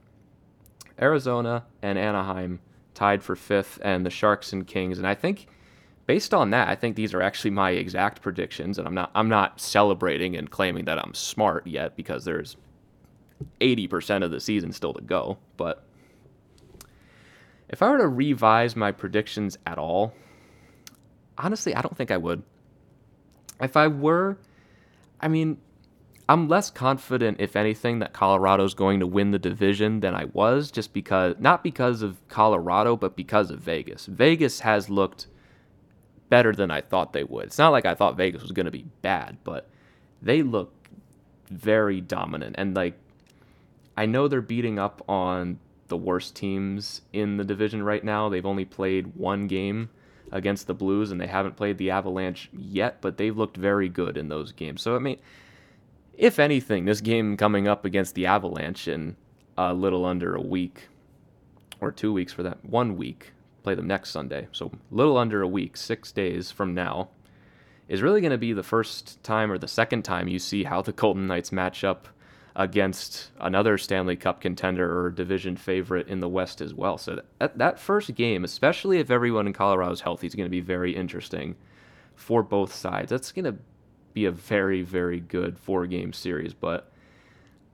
Arizona 0.99 1.65
and 1.83 1.99
Anaheim 1.99 2.59
tied 2.95 3.21
for 3.21 3.35
fifth, 3.35 3.77
and 3.83 4.03
the 4.03 4.09
Sharks 4.09 4.51
and 4.51 4.65
Kings. 4.65 4.97
And 4.97 5.05
I 5.05 5.13
think, 5.13 5.45
based 6.07 6.33
on 6.33 6.49
that, 6.49 6.69
I 6.69 6.75
think 6.75 6.95
these 6.95 7.13
are 7.13 7.21
actually 7.21 7.51
my 7.51 7.69
exact 7.69 8.23
predictions. 8.23 8.79
And 8.79 8.87
I'm 8.87 8.95
not 8.95 9.11
I'm 9.13 9.29
not 9.29 9.61
celebrating 9.61 10.35
and 10.35 10.49
claiming 10.49 10.85
that 10.85 10.97
I'm 10.97 11.13
smart 11.13 11.67
yet 11.67 11.95
because 11.95 12.25
there's 12.25 12.57
80% 13.61 14.23
of 14.23 14.31
the 14.31 14.39
season 14.39 14.71
still 14.71 14.93
to 14.93 15.01
go. 15.01 15.37
But 15.57 15.83
if 17.69 17.81
I 17.81 17.89
were 17.89 17.97
to 17.97 18.07
revise 18.07 18.75
my 18.75 18.91
predictions 18.91 19.57
at 19.65 19.77
all, 19.77 20.13
honestly, 21.37 21.75
I 21.75 21.81
don't 21.81 21.97
think 21.97 22.11
I 22.11 22.17
would. 22.17 22.43
If 23.59 23.77
I 23.77 23.87
were, 23.87 24.37
I 25.19 25.27
mean, 25.27 25.57
I'm 26.27 26.47
less 26.47 26.69
confident, 26.69 27.37
if 27.39 27.55
anything, 27.55 27.99
that 27.99 28.13
Colorado's 28.13 28.73
going 28.73 28.99
to 29.01 29.07
win 29.07 29.31
the 29.31 29.39
division 29.39 29.99
than 29.99 30.15
I 30.15 30.25
was, 30.25 30.71
just 30.71 30.93
because, 30.93 31.35
not 31.39 31.63
because 31.63 32.01
of 32.01 32.25
Colorado, 32.29 32.95
but 32.95 33.15
because 33.15 33.51
of 33.51 33.59
Vegas. 33.59 34.05
Vegas 34.05 34.61
has 34.61 34.89
looked 34.89 35.27
better 36.29 36.53
than 36.53 36.71
I 36.71 36.81
thought 36.81 37.13
they 37.13 37.23
would. 37.23 37.45
It's 37.45 37.57
not 37.57 37.71
like 37.71 37.85
I 37.85 37.93
thought 37.93 38.15
Vegas 38.15 38.41
was 38.41 38.51
going 38.51 38.65
to 38.65 38.71
be 38.71 38.85
bad, 39.01 39.37
but 39.43 39.69
they 40.21 40.43
look 40.43 40.73
very 41.49 41.99
dominant. 41.99 42.55
And, 42.57 42.73
like, 42.75 42.97
I 43.95 44.05
know 44.05 44.27
they're 44.27 44.41
beating 44.41 44.79
up 44.79 45.03
on 45.07 45.59
the 45.87 45.97
worst 45.97 46.35
teams 46.35 47.01
in 47.11 47.37
the 47.37 47.43
division 47.43 47.83
right 47.83 48.03
now. 48.03 48.29
They've 48.29 48.45
only 48.45 48.65
played 48.65 49.15
one 49.15 49.47
game 49.47 49.89
against 50.31 50.65
the 50.65 50.73
Blues 50.73 51.11
and 51.11 51.21
they 51.21 51.27
haven't 51.27 51.55
played 51.55 51.77
the 51.77 51.91
Avalanche 51.91 52.49
yet, 52.51 53.01
but 53.01 53.17
they've 53.17 53.37
looked 53.37 53.57
very 53.57 53.89
good 53.89 54.17
in 54.17 54.29
those 54.29 54.51
games. 54.51 54.81
So, 54.81 54.95
I 54.95 54.99
mean, 54.99 55.19
if 56.17 56.39
anything, 56.39 56.85
this 56.85 57.01
game 57.01 57.37
coming 57.37 57.67
up 57.67 57.85
against 57.85 58.15
the 58.15 58.25
Avalanche 58.25 58.87
in 58.87 59.15
a 59.57 59.73
little 59.73 60.05
under 60.05 60.35
a 60.35 60.41
week 60.41 60.87
or 61.79 61.91
two 61.91 62.11
weeks 62.11 62.33
for 62.33 62.43
that, 62.43 62.65
one 62.65 62.97
week, 62.97 63.31
play 63.61 63.75
them 63.75 63.87
next 63.87 64.09
Sunday. 64.09 64.47
So, 64.51 64.71
a 64.91 64.95
little 64.95 65.17
under 65.17 65.41
a 65.41 65.47
week, 65.47 65.77
six 65.77 66.11
days 66.11 66.49
from 66.49 66.73
now, 66.73 67.09
is 67.87 68.01
really 68.01 68.21
going 68.21 68.31
to 68.31 68.37
be 68.37 68.53
the 68.53 68.63
first 68.63 69.21
time 69.23 69.51
or 69.51 69.57
the 69.57 69.67
second 69.67 70.03
time 70.03 70.27
you 70.27 70.39
see 70.39 70.63
how 70.63 70.81
the 70.81 70.93
Golden 70.93 71.27
Knights 71.27 71.51
match 71.51 71.83
up 71.83 72.07
against 72.55 73.31
another 73.39 73.77
Stanley 73.77 74.15
Cup 74.15 74.39
contender 74.39 74.99
or 74.99 75.09
division 75.09 75.57
favorite 75.57 76.07
in 76.07 76.19
the 76.19 76.29
West 76.29 76.61
as 76.61 76.73
well. 76.73 76.97
So 76.97 77.21
that, 77.39 77.57
that 77.57 77.79
first 77.79 78.13
game, 78.15 78.43
especially 78.43 78.99
if 78.99 79.09
everyone 79.09 79.47
in 79.47 79.53
Colorado 79.53 79.91
is 79.91 80.01
healthy, 80.01 80.27
is 80.27 80.35
going 80.35 80.45
to 80.45 80.51
be 80.51 80.61
very 80.61 80.95
interesting 80.95 81.55
for 82.15 82.43
both 82.43 82.73
sides. 82.73 83.09
That's 83.09 83.31
going 83.31 83.45
to 83.45 83.55
be 84.13 84.25
a 84.25 84.31
very, 84.31 84.83
very 84.83 85.19
good 85.19 85.57
four 85.57 85.87
game 85.87 86.13
series. 86.13 86.53
But 86.53 86.91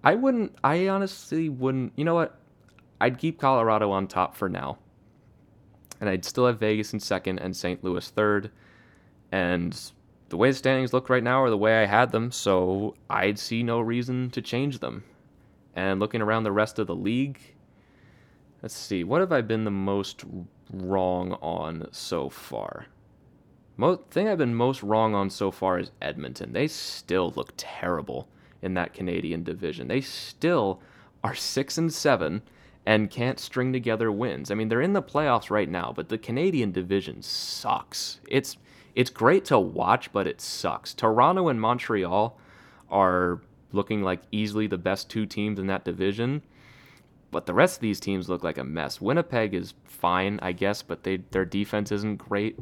I 0.03 0.15
wouldn't, 0.15 0.55
I 0.63 0.87
honestly 0.87 1.49
wouldn't, 1.49 1.93
you 1.97 2.05
know 2.05 2.15
what? 2.15 2.39
I'd 3.01 3.17
keep 3.17 3.39
Colorado 3.39 3.91
on 3.91 4.07
top 4.07 4.35
for 4.35 4.47
now. 4.47 4.77
And 5.99 6.09
I'd 6.09 6.23
still 6.23 6.47
have 6.47 6.59
Vegas 6.59 6.93
in 6.93 7.01
second 7.01 7.39
and 7.39 7.55
St. 7.55 7.83
Louis 7.83 8.07
third. 8.09 8.51
And 9.33 9.77
the 10.29 10.37
way 10.37 10.49
the 10.49 10.57
standings 10.57 10.93
look 10.93 11.09
right 11.09 11.23
now 11.23 11.43
are 11.43 11.49
the 11.49 11.57
way 11.57 11.81
I 11.81 11.85
had 11.85 12.11
them, 12.11 12.31
so 12.31 12.95
I'd 13.09 13.39
see 13.39 13.63
no 13.63 13.79
reason 13.79 14.29
to 14.31 14.41
change 14.41 14.79
them. 14.79 15.03
And 15.75 15.99
looking 15.99 16.21
around 16.21 16.43
the 16.43 16.51
rest 16.51 16.79
of 16.79 16.87
the 16.87 16.95
league, 16.95 17.39
let's 18.61 18.75
see, 18.75 19.03
what 19.03 19.21
have 19.21 19.31
I 19.31 19.41
been 19.41 19.63
the 19.63 19.71
most 19.71 20.23
wrong 20.71 21.33
on 21.41 21.87
so 21.91 22.29
far? 22.29 22.87
Most 23.77 24.01
thing 24.11 24.27
I've 24.27 24.37
been 24.37 24.55
most 24.55 24.83
wrong 24.83 25.15
on 25.15 25.29
so 25.29 25.51
far 25.51 25.79
is 25.79 25.91
Edmonton. 26.01 26.53
They 26.53 26.67
still 26.67 27.31
look 27.35 27.53
terrible 27.55 28.27
in 28.61 28.73
that 28.73 28.93
Canadian 28.93 29.43
division. 29.43 29.87
They 29.87 30.01
still 30.01 30.81
are 31.23 31.35
6 31.35 31.77
and 31.77 31.93
7 31.93 32.41
and 32.85 33.09
can't 33.09 33.39
string 33.39 33.71
together 33.71 34.11
wins. 34.11 34.51
I 34.51 34.55
mean, 34.55 34.67
they're 34.67 34.81
in 34.81 34.93
the 34.93 35.01
playoffs 35.01 35.49
right 35.49 35.69
now, 35.69 35.93
but 35.95 36.09
the 36.09 36.17
Canadian 36.17 36.71
division 36.71 37.21
sucks. 37.21 38.19
It's 38.27 38.57
it's 38.95 39.09
great 39.09 39.45
to 39.45 39.59
watch, 39.59 40.11
but 40.11 40.27
it 40.27 40.41
sucks. 40.41 40.93
Toronto 40.93 41.47
and 41.47 41.59
Montreal 41.59 42.37
are 42.89 43.41
looking 43.71 44.01
like 44.01 44.21
easily 44.31 44.67
the 44.67 44.77
best 44.77 45.09
two 45.09 45.25
teams 45.25 45.59
in 45.59 45.67
that 45.67 45.85
division. 45.85 46.41
But 47.31 47.45
the 47.45 47.53
rest 47.53 47.77
of 47.77 47.81
these 47.81 47.99
teams 47.99 48.27
look 48.27 48.43
like 48.43 48.57
a 48.57 48.63
mess. 48.63 48.99
Winnipeg 48.99 49.53
is 49.53 49.75
fine, 49.85 50.39
I 50.41 50.51
guess, 50.51 50.81
but 50.81 51.03
they 51.03 51.17
their 51.17 51.45
defense 51.45 51.91
isn't 51.91 52.17
great, 52.17 52.57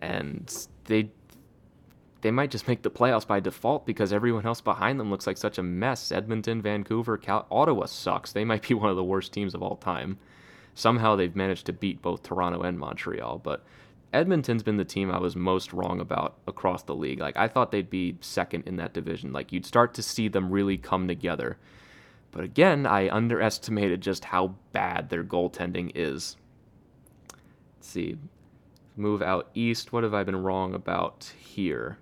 and 0.00 0.52
they 0.84 1.10
they 2.22 2.32
might 2.32 2.50
just 2.50 2.66
make 2.68 2.82
the 2.82 2.90
playoffs 2.90 3.26
by 3.26 3.38
default 3.38 3.86
because 3.86 4.12
everyone 4.12 4.44
else 4.44 4.60
behind 4.60 4.98
them 4.98 5.10
looks 5.10 5.26
like 5.26 5.36
such 5.36 5.58
a 5.58 5.62
mess. 5.62 6.10
Edmonton, 6.10 6.60
Vancouver, 6.60 7.16
Cal- 7.16 7.46
Ottawa 7.50 7.86
sucks. 7.86 8.32
They 8.32 8.44
might 8.44 8.66
be 8.66 8.74
one 8.74 8.90
of 8.90 8.96
the 8.96 9.04
worst 9.04 9.32
teams 9.32 9.54
of 9.54 9.62
all 9.62 9.76
time. 9.76 10.18
Somehow 10.74 11.14
they've 11.14 11.36
managed 11.36 11.66
to 11.66 11.72
beat 11.72 12.00
both 12.00 12.22
Toronto 12.22 12.62
and 12.62 12.78
Montreal, 12.78 13.38
but 13.38 13.64
Edmonton's 14.12 14.62
been 14.62 14.76
the 14.76 14.84
team 14.84 15.10
I 15.10 15.18
was 15.18 15.34
most 15.34 15.72
wrong 15.72 16.00
about 16.00 16.38
across 16.46 16.82
the 16.82 16.94
league. 16.94 17.20
Like 17.20 17.36
I 17.36 17.48
thought 17.48 17.70
they'd 17.70 17.88
be 17.88 18.18
second 18.20 18.64
in 18.66 18.76
that 18.76 18.92
division. 18.92 19.32
Like 19.32 19.52
you'd 19.52 19.66
start 19.66 19.94
to 19.94 20.02
see 20.02 20.28
them 20.28 20.50
really 20.50 20.76
come 20.76 21.08
together. 21.08 21.58
But 22.30 22.44
again, 22.44 22.86
I 22.86 23.08
underestimated 23.14 24.00
just 24.00 24.24
how 24.24 24.54
bad 24.72 25.10
their 25.10 25.24
goaltending 25.24 25.92
is. 25.94 26.36
Let's 27.76 27.88
see. 27.88 28.16
Move 28.96 29.22
out 29.22 29.50
east. 29.54 29.92
What 29.92 30.02
have 30.02 30.14
I 30.14 30.24
been 30.24 30.42
wrong 30.42 30.74
about 30.74 31.32
here? 31.38 31.98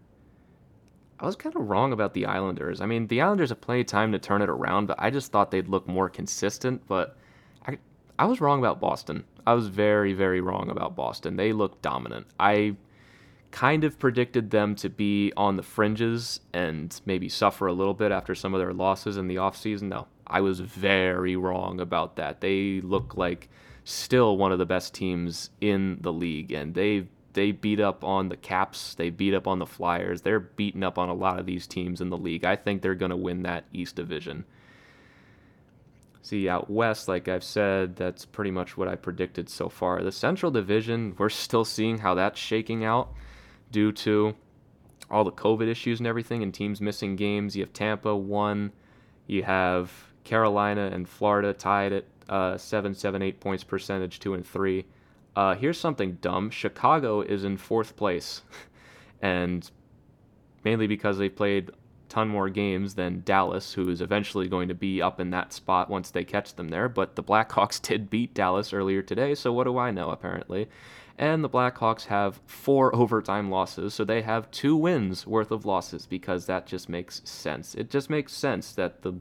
I 1.19 1.27
was 1.27 1.37
kind 1.37 1.55
of 1.55 1.69
wrong 1.69 1.93
about 1.93 2.15
the 2.15 2.27
Islanders. 2.27 2.81
I 2.81 2.87
mean, 2.87 3.07
the 3.07 3.21
Islanders 3.21 3.51
have 3.51 3.61
plenty 3.61 3.83
of 3.83 3.87
time 3.87 4.13
to 4.13 4.19
turn 4.19 4.41
it 4.41 4.49
around, 4.49 4.87
but 4.87 4.97
I 4.99 5.11
just 5.11 5.31
thought 5.31 5.51
they'd 5.51 5.69
look 5.69 5.87
more 5.87 6.09
consistent. 6.09 6.87
But 6.89 7.17
I, 7.67 7.79
I 8.19 8.25
was 8.25 8.41
wrong 8.41 8.59
about 8.59 8.81
Boston. 8.81 9.25
I 9.47 9.55
was 9.55 9.69
very, 9.69 10.13
very 10.13 10.41
wrong 10.41 10.71
about 10.71 10.97
Boston. 10.97 11.37
They 11.37 11.53
look 11.53 11.81
dominant. 11.83 12.27
I 12.39 12.77
kind 13.51 13.85
of 13.85 13.99
predicted 13.99 14.51
them 14.51 14.75
to 14.77 14.89
be 14.89 15.33
on 15.37 15.57
the 15.57 15.63
fringes 15.63 16.41
and 16.53 17.01
maybe 17.05 17.29
suffer 17.29 17.67
a 17.67 17.73
little 17.73 17.95
bit 17.95 18.13
after 18.13 18.35
some 18.35 18.55
of 18.55 18.61
their 18.61 18.73
losses 18.73 19.17
in 19.17 19.27
the 19.27 19.37
offseason. 19.37 19.83
No, 19.83 20.07
I 20.27 20.41
was 20.41 20.61
very 20.61 21.37
wrong 21.37 21.81
about 21.81 22.17
that. 22.17 22.41
They 22.41 22.81
look 22.81 23.17
like 23.17 23.49
still 23.85 24.37
one 24.37 24.53
of 24.53 24.59
the 24.59 24.67
best 24.67 24.95
teams 24.95 25.51
in 25.61 25.99
the 26.01 26.13
league, 26.13 26.53
and 26.53 26.75
they 26.75 27.09
they 27.33 27.53
beat 27.53 27.81
up 27.81 28.03
on 28.03 28.29
the 28.29 28.37
Caps, 28.37 28.95
they 28.95 29.11
beat 29.11 29.35
up 29.35 29.47
on 29.47 29.61
the 29.61 29.67
Flyers, 29.67 30.23
they're 30.23 30.41
beating 30.41 30.83
up 30.83 30.99
on 30.99 31.09
a 31.09 31.15
lot 31.15 31.39
of 31.39 31.47
these 31.47 31.67
teams 31.67 32.01
in 32.01 32.11
the 32.11 32.19
league. 32.19 32.45
I 32.45 32.57
think 32.57 32.83
they're 32.83 32.95
going 32.95 33.11
to 33.11 33.17
win 33.17 33.43
that 33.43 33.65
East 33.73 33.97
Division. 33.97 34.45
See, 36.23 36.49
out 36.49 36.69
west, 36.69 37.09
like 37.09 37.29
I've 37.29 37.45
said, 37.45 37.97
that's 37.97 38.27
pretty 38.27 38.51
much 38.51 38.77
what 38.77 38.89
I 38.89 38.95
predicted 38.95 39.49
so 39.49 39.69
far. 39.69 40.03
The 40.03 40.13
Central 40.13 40.53
Division, 40.53 41.15
we're 41.19 41.31
still 41.31 41.65
seeing 41.65 41.99
how 41.99 42.15
that's 42.15 42.39
shaking 42.39 42.85
out 42.85 43.13
due 43.71 43.91
to 43.93 44.35
all 45.11 45.25
the 45.25 45.33
COVID 45.33 45.67
issues 45.67 45.99
and 45.99 46.07
everything, 46.07 46.43
and 46.43 46.53
teams 46.53 46.81
missing 46.81 47.17
games. 47.17 47.57
You 47.57 47.63
have 47.63 47.73
Tampa 47.73 48.15
one, 48.15 48.73
you 49.27 49.43
have 49.45 49.91
Carolina 50.25 50.91
and 50.93 51.09
Florida 51.09 51.53
tied 51.53 51.93
at 51.93 52.05
uh, 52.29 52.57
seven, 52.59 52.95
seven, 52.95 53.23
eight 53.23 53.41
points 53.41 53.65
percentage, 53.65 54.21
two 54.21 54.35
and 54.35 54.47
three. 54.47 54.85
Uh, 55.35 55.55
here's 55.55 55.81
something 55.81 56.19
dumb: 56.21 56.51
Chicago 56.51 57.23
is 57.23 57.45
in 57.45 57.57
fourth 57.57 57.97
place, 57.97 58.43
and 59.23 59.71
mainly 60.65 60.87
because 60.87 61.19
they 61.19 61.29
played 61.29 61.71
ton 62.11 62.29
more 62.29 62.51
games 62.51 62.95
than 62.95 63.23
Dallas, 63.25 63.73
who 63.73 63.89
is 63.89 64.01
eventually 64.01 64.49
going 64.49 64.69
to 64.69 64.75
be 64.75 65.01
up 65.01 65.21
in 65.21 65.31
that 65.31 65.53
spot 65.53 65.89
once 65.89 66.11
they 66.11 66.25
catch 66.25 66.55
them 66.55 66.69
there. 66.69 66.89
But 66.89 67.17
the 67.17 67.23
Blackhawks 67.23 67.81
did 67.89 68.11
beat 68.11 68.35
Dallas 68.35 68.73
earlier 68.73 69.01
today, 69.01 69.35
so 69.35 69.53
what 69.53 69.65
do 69.65 69.79
I 69.79 69.91
know, 69.91 70.11
apparently? 70.11 70.69
And 71.17 71.43
the 71.45 71.49
Blackhawks 71.49 72.07
have 72.07 72.41
four 72.47 72.95
overtime 72.95 73.51
losses, 73.51 73.95
so 73.95 74.05
they 74.05 74.23
have 74.23 74.51
two 74.51 74.77
wins 74.77 75.27
worth 75.27 75.51
of 75.51 75.65
losses 75.65 76.07
because 76.07 76.47
that 76.47 76.67
just 76.67 76.89
makes 76.89 77.23
sense. 77.25 77.75
It 77.75 77.89
just 77.89 78.11
makes 78.11 78.33
sense 78.35 78.73
that 78.73 79.03
the 79.03 79.15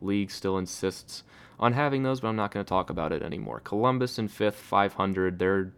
league 0.00 0.30
still 0.30 0.58
insists 0.58 1.22
on 1.58 1.72
having 1.72 2.02
those, 2.02 2.20
but 2.20 2.28
I'm 2.28 2.36
not 2.36 2.50
going 2.50 2.64
to 2.64 2.68
talk 2.68 2.90
about 2.90 3.12
it 3.12 3.22
anymore. 3.22 3.60
Columbus 3.60 4.18
in 4.18 4.28
fifth, 4.28 4.56
500. 4.56 5.38
They're 5.38 5.72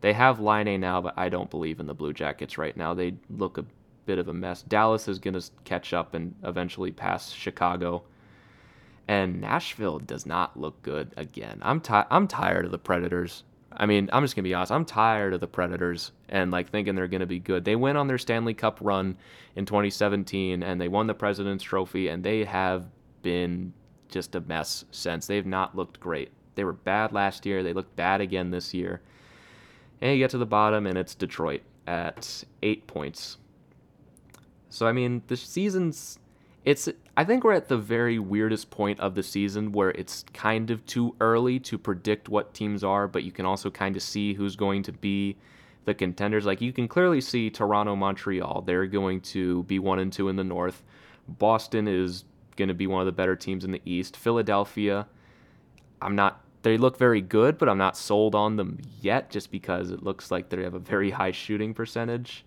they 0.00 0.12
have 0.12 0.38
Laine 0.38 0.80
now, 0.80 1.00
but 1.00 1.14
I 1.16 1.28
don't 1.28 1.50
believe 1.50 1.80
in 1.80 1.86
the 1.86 1.94
Blue 1.94 2.12
Jackets 2.12 2.56
right 2.56 2.76
now. 2.76 2.94
They 2.94 3.14
look 3.28 3.58
a 3.58 3.64
bit 4.08 4.18
of 4.18 4.26
a 4.26 4.32
mess. 4.32 4.62
Dallas 4.62 5.06
is 5.06 5.18
going 5.18 5.38
to 5.38 5.50
catch 5.64 5.92
up 5.92 6.14
and 6.14 6.34
eventually 6.42 6.90
pass 6.90 7.30
Chicago. 7.30 8.02
And 9.06 9.38
Nashville 9.38 9.98
does 9.98 10.24
not 10.24 10.58
look 10.58 10.80
good 10.80 11.12
again. 11.18 11.58
I'm 11.60 11.80
ti- 11.80 12.08
I'm 12.10 12.26
tired 12.26 12.64
of 12.64 12.70
the 12.70 12.78
Predators. 12.78 13.44
I 13.70 13.84
mean, 13.84 14.08
I'm 14.10 14.24
just 14.24 14.34
gonna 14.34 14.44
be 14.44 14.54
honest. 14.54 14.72
I'm 14.72 14.86
tired 14.86 15.34
of 15.34 15.40
the 15.40 15.46
Predators 15.46 16.12
and 16.30 16.50
like 16.50 16.70
thinking 16.70 16.94
they're 16.94 17.06
gonna 17.06 17.26
be 17.26 17.38
good. 17.38 17.64
They 17.66 17.76
went 17.76 17.98
on 17.98 18.06
their 18.06 18.18
Stanley 18.18 18.54
Cup 18.54 18.78
run 18.80 19.16
in 19.56 19.66
2017 19.66 20.62
and 20.62 20.80
they 20.80 20.88
won 20.88 21.06
the 21.06 21.14
President's 21.14 21.64
Trophy, 21.64 22.08
and 22.08 22.24
they 22.24 22.44
have 22.44 22.86
been 23.22 23.72
just 24.08 24.34
a 24.34 24.40
mess 24.40 24.86
since. 24.90 25.26
They've 25.26 25.46
not 25.46 25.76
looked 25.76 26.00
great. 26.00 26.30
They 26.54 26.64
were 26.64 26.72
bad 26.72 27.12
last 27.12 27.44
year. 27.44 27.62
They 27.62 27.74
looked 27.74 27.94
bad 27.94 28.20
again 28.22 28.50
this 28.50 28.72
year. 28.72 29.02
And 30.00 30.12
you 30.12 30.18
get 30.18 30.30
to 30.30 30.38
the 30.38 30.46
bottom, 30.46 30.86
and 30.86 30.96
it's 30.96 31.14
Detroit 31.14 31.62
at 31.86 32.44
eight 32.62 32.86
points. 32.86 33.38
So 34.70 34.86
I 34.86 34.92
mean, 34.92 35.22
the 35.26 35.36
season's 35.36 36.18
it's 36.64 36.88
I 37.16 37.24
think 37.24 37.44
we're 37.44 37.52
at 37.52 37.68
the 37.68 37.78
very 37.78 38.18
weirdest 38.18 38.70
point 38.70 39.00
of 39.00 39.14
the 39.14 39.22
season 39.22 39.72
where 39.72 39.90
it's 39.90 40.24
kind 40.34 40.70
of 40.70 40.84
too 40.86 41.14
early 41.20 41.58
to 41.60 41.78
predict 41.78 42.28
what 42.28 42.52
teams 42.52 42.84
are, 42.84 43.08
but 43.08 43.24
you 43.24 43.32
can 43.32 43.46
also 43.46 43.70
kind 43.70 43.96
of 43.96 44.02
see 44.02 44.34
who's 44.34 44.56
going 44.56 44.82
to 44.84 44.92
be 44.92 45.36
the 45.84 45.94
contenders. 45.94 46.44
Like 46.44 46.60
you 46.60 46.72
can 46.72 46.86
clearly 46.86 47.20
see 47.20 47.48
Toronto, 47.48 47.96
Montreal, 47.96 48.62
they're 48.62 48.86
going 48.86 49.20
to 49.22 49.62
be 49.64 49.78
1 49.78 49.98
and 49.98 50.12
2 50.12 50.28
in 50.28 50.36
the 50.36 50.44
north. 50.44 50.82
Boston 51.26 51.88
is 51.88 52.24
going 52.56 52.68
to 52.68 52.74
be 52.74 52.86
one 52.86 53.00
of 53.00 53.06
the 53.06 53.12
better 53.12 53.36
teams 53.36 53.64
in 53.64 53.70
the 53.70 53.82
east. 53.84 54.16
Philadelphia, 54.16 55.06
I'm 56.02 56.14
not 56.14 56.44
they 56.62 56.76
look 56.76 56.98
very 56.98 57.20
good, 57.20 57.56
but 57.56 57.68
I'm 57.68 57.78
not 57.78 57.96
sold 57.96 58.34
on 58.34 58.56
them 58.56 58.78
yet 59.00 59.30
just 59.30 59.50
because 59.50 59.90
it 59.90 60.02
looks 60.02 60.30
like 60.30 60.48
they 60.48 60.62
have 60.64 60.74
a 60.74 60.78
very 60.78 61.10
high 61.10 61.30
shooting 61.30 61.72
percentage. 61.72 62.44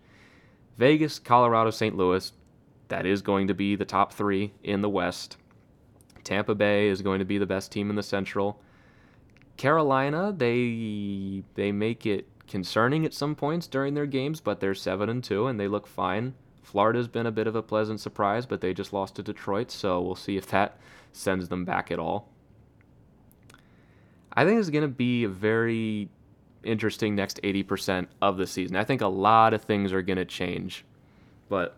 Vegas, 0.78 1.20
Colorado, 1.20 1.70
St. 1.72 1.96
Louis, 1.96 2.32
that 2.88 3.06
is 3.06 3.22
going 3.22 3.48
to 3.48 3.54
be 3.54 3.76
the 3.76 3.86
top 3.86 4.14
three 4.14 4.54
in 4.64 4.82
the 4.82 4.90
West. 4.90 5.38
Tampa 6.24 6.56
Bay 6.56 6.88
is 6.88 7.02
going 7.02 7.20
to 7.20 7.26
be 7.26 7.38
the 7.38 7.46
best 7.46 7.72
team 7.72 7.90
in 7.90 7.96
the 7.96 8.04
Central. 8.04 8.62
Carolina, 9.58 10.34
they 10.36 11.44
they 11.56 11.72
make 11.72 12.06
it 12.06 12.28
concerning 12.48 13.06
at 13.06 13.14
some 13.14 13.36
points 13.36 13.68
during 13.68 13.94
their 13.94 14.06
games, 14.06 14.42
but 14.42 14.60
they're 14.60 14.76
seven 14.76 15.10
and 15.10 15.24
two 15.24 15.48
and 15.48 15.60
they 15.60 15.68
look 15.68 15.88
fine. 15.88 16.34
Florida's 16.64 17.08
been 17.08 17.26
a 17.26 17.32
bit 17.32 17.48
of 17.48 17.56
a 17.56 17.62
pleasant 17.62 18.00
surprise, 18.00 18.46
but 18.46 18.62
they 18.62 18.74
just 18.74 18.94
lost 18.94 19.16
to 19.16 19.24
Detroit, 19.24 19.72
so 19.72 20.02
we'll 20.02 20.16
see 20.16 20.38
if 20.38 20.48
that 20.48 20.78
sends 21.12 21.50
them 21.50 21.66
back 21.66 21.92
at 21.92 22.00
all. 22.00 22.30
I 24.34 24.46
think 24.46 24.60
it's 24.60 24.70
going 24.70 24.84
to 24.84 24.88
be 24.88 25.24
a 25.26 25.30
very 25.30 26.10
interesting 26.64 27.16
next 27.16 27.42
80% 27.42 28.08
of 28.22 28.38
the 28.38 28.48
season. 28.48 28.76
I 28.76 28.84
think 28.84 29.02
a 29.02 29.08
lot 29.08 29.54
of 29.54 29.64
things 29.64 29.94
are 29.94 30.02
going 30.02 30.18
to 30.18 30.26
change, 30.26 30.86
but 31.50 31.76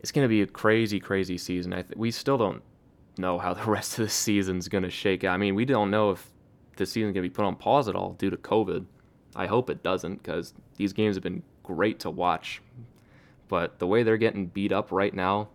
it's 0.00 0.12
going 0.12 0.24
to 0.24 0.28
be 0.28 0.42
a 0.42 0.46
crazy, 0.46 1.00
crazy 1.00 1.38
season. 1.38 1.72
I 1.72 1.82
th- 1.82 1.96
we 1.96 2.10
still 2.10 2.38
don't 2.38 2.62
know 3.16 3.38
how 3.38 3.54
the 3.54 3.64
rest 3.70 3.98
of 3.98 4.04
the 4.04 4.10
season's 4.10 4.68
going 4.68 4.84
to 4.84 4.90
shake 4.90 5.24
out. 5.24 5.34
I 5.34 5.36
mean, 5.36 5.54
we 5.54 5.64
don't 5.64 5.90
know 5.90 6.10
if 6.10 6.30
the 6.76 6.86
season's 6.86 7.14
going 7.14 7.24
to 7.24 7.28
be 7.28 7.30
put 7.30 7.44
on 7.44 7.56
pause 7.56 7.88
at 7.88 7.96
all 7.96 8.12
due 8.12 8.30
to 8.30 8.36
COVID. 8.36 8.84
I 9.34 9.46
hope 9.46 9.70
it 9.70 9.82
doesn't 9.82 10.22
because 10.22 10.54
these 10.76 10.92
games 10.92 11.16
have 11.16 11.22
been 11.22 11.42
great 11.62 12.00
to 12.00 12.10
watch. 12.10 12.62
But 13.48 13.78
the 13.78 13.86
way 13.86 14.02
they're 14.02 14.16
getting 14.16 14.46
beat 14.46 14.72
up 14.72 14.92
right 14.92 15.14
now, 15.14 15.48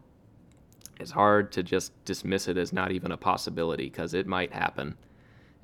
it's 1.00 1.12
hard 1.12 1.52
to 1.54 1.64
just 1.64 1.92
dismiss 2.06 2.48
it 2.48 2.58
as 2.58 2.74
not 2.74 2.92
even 2.92 3.12
a 3.12 3.18
possibility 3.18 3.86
because 3.86 4.14
it 4.14 4.28
might 4.28 4.54
happen. 4.54 4.96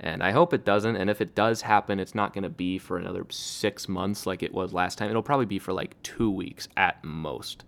And 0.02 0.22
I 0.22 0.30
hope 0.30 0.54
it 0.54 0.64
doesn't. 0.64 0.96
And 0.96 1.10
if 1.10 1.20
it 1.20 1.34
does 1.34 1.60
happen, 1.60 2.00
it's 2.00 2.14
not 2.14 2.32
going 2.32 2.42
to 2.42 2.48
be 2.48 2.78
for 2.78 2.96
another 2.96 3.26
six 3.28 3.86
months 3.86 4.26
like 4.26 4.42
it 4.42 4.54
was 4.54 4.72
last 4.72 4.96
time. 4.96 5.10
It'll 5.10 5.22
probably 5.22 5.46
be 5.46 5.58
for 5.58 5.74
like 5.74 6.02
two 6.02 6.30
weeks 6.30 6.68
at 6.76 7.04
most. 7.04 7.64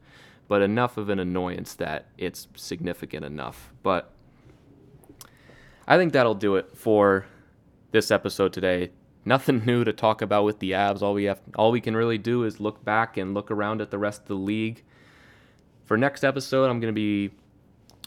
But 0.48 0.62
enough 0.62 0.96
of 0.96 1.10
an 1.10 1.18
annoyance 1.18 1.74
that 1.74 2.06
it's 2.16 2.48
significant 2.56 3.26
enough. 3.26 3.70
But 3.82 4.10
I 5.86 5.98
think 5.98 6.14
that'll 6.14 6.34
do 6.34 6.56
it 6.56 6.74
for 6.74 7.26
this 7.90 8.10
episode 8.10 8.54
today. 8.54 8.92
Nothing 9.26 9.62
new 9.66 9.84
to 9.84 9.92
talk 9.92 10.22
about 10.22 10.44
with 10.44 10.58
the 10.58 10.70
Avs. 10.70 11.02
All 11.02 11.12
we 11.12 11.24
have, 11.24 11.40
all 11.56 11.70
we 11.70 11.82
can 11.82 11.94
really 11.94 12.18
do 12.18 12.44
is 12.44 12.60
look 12.60 12.82
back 12.82 13.18
and 13.18 13.34
look 13.34 13.50
around 13.50 13.82
at 13.82 13.90
the 13.90 13.98
rest 13.98 14.22
of 14.22 14.28
the 14.28 14.34
league. 14.34 14.82
For 15.84 15.98
next 15.98 16.24
episode, 16.24 16.70
I'm 16.70 16.80
going 16.80 16.94
to 16.94 16.98
be 16.98 17.30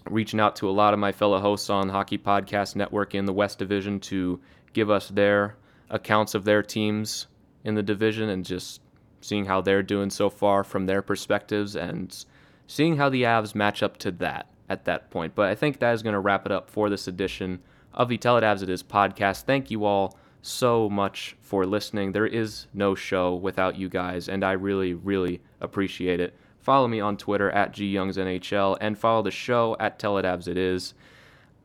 reaching 0.10 0.39
out 0.39 0.56
to 0.58 0.70
a 0.70 0.72
lot 0.72 0.93
of 0.93 0.99
my 0.99 1.12
fellow 1.12 1.39
hosts 1.39 1.70
on 1.70 1.89
Hockey 1.89 2.18
Podcast 2.18 2.76
Network 2.76 3.16
in 3.16 3.26
the 3.26 3.34
West 3.34 3.58
Division 3.58 3.99
to 4.01 4.39
give 4.74 4.89
us 4.89 5.10
their 5.10 5.56
accounts 5.89 6.36
of 6.36 6.45
their 6.45 6.62
teams 6.62 7.28
in 7.64 7.76
the 7.76 7.84
division 7.84 8.30
and 8.30 8.45
just 8.45 8.82
seeing 9.22 9.45
how 9.45 9.62
they're 9.62 9.84
doing 9.84 10.10
so 10.10 10.30
far 10.30 10.64
from 10.64 10.86
their 10.86 11.01
perspectives 11.01 11.76
and 11.76 12.26
seeing 12.68 12.97
how 12.97 13.10
the 13.10 13.24
Avs 13.24 13.56
match 13.56 13.82
up 13.82 13.97
to 13.97 14.12
that 14.12 14.47
at 14.70 14.86
that 14.86 15.10
point. 15.10 15.34
But 15.36 15.49
I 15.49 15.56
think 15.56 15.80
that 15.80 15.93
is 15.93 16.03
going 16.03 16.14
to 16.14 16.20
wrap 16.20 16.45
it 16.45 16.51
up 16.51 16.70
for 16.70 16.89
this 16.89 17.08
edition 17.08 17.60
of 17.93 18.10
the 18.10 18.18
Tell 18.18 18.38
It 18.38 18.43
Avs 18.43 18.62
It 18.62 18.70
Is 18.70 18.84
podcast. 18.84 19.43
Thank 19.43 19.72
you 19.72 19.86
all 19.86 20.18
so 20.41 20.89
much 20.89 21.36
for 21.41 21.66
listening. 21.66 22.12
There 22.12 22.28
is 22.28 22.68
no 22.74 22.93
show 22.93 23.34
without 23.34 23.78
you 23.78 23.89
guys, 23.89 24.30
and 24.30 24.43
I 24.43 24.51
really, 24.51 24.93
really 24.93 25.41
appreciate 25.60 26.20
it. 26.20 26.36
Follow 26.66 26.88
me 26.88 26.99
on 26.99 27.16
Twitter 27.16 27.51
at 27.51 27.74
gyoungsnhl 27.74 28.78
and 28.82 28.97
follow 28.97 29.22
the 29.22 29.30
show 29.30 29.78
at 29.80 29.99
Avs 29.99 30.47
It 30.47 30.57
Is. 30.57 30.95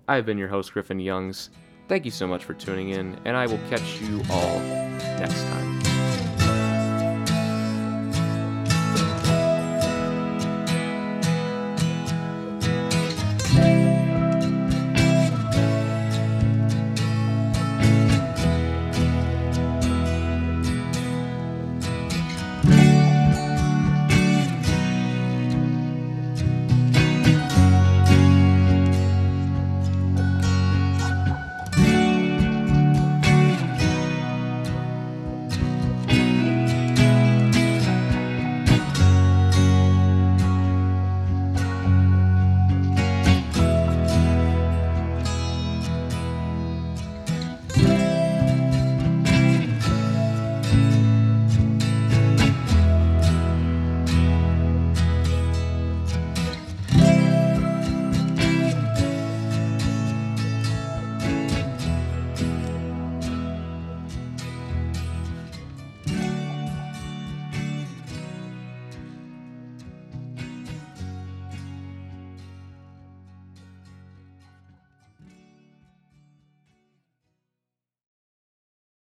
I've 0.07 0.27
been 0.27 0.37
your 0.37 0.49
host, 0.49 0.75
Griffin 0.75 1.01
Youngs. 1.01 1.49
Thank 1.89 2.05
you 2.05 2.11
so 2.11 2.27
much 2.27 2.45
for 2.45 2.53
tuning 2.53 2.91
in, 2.91 3.19
and 3.25 3.35
I 3.35 3.47
will 3.47 3.61
catch 3.71 3.99
you 4.03 4.21
all 4.31 4.61
next 5.19 5.43
time. 5.45 5.80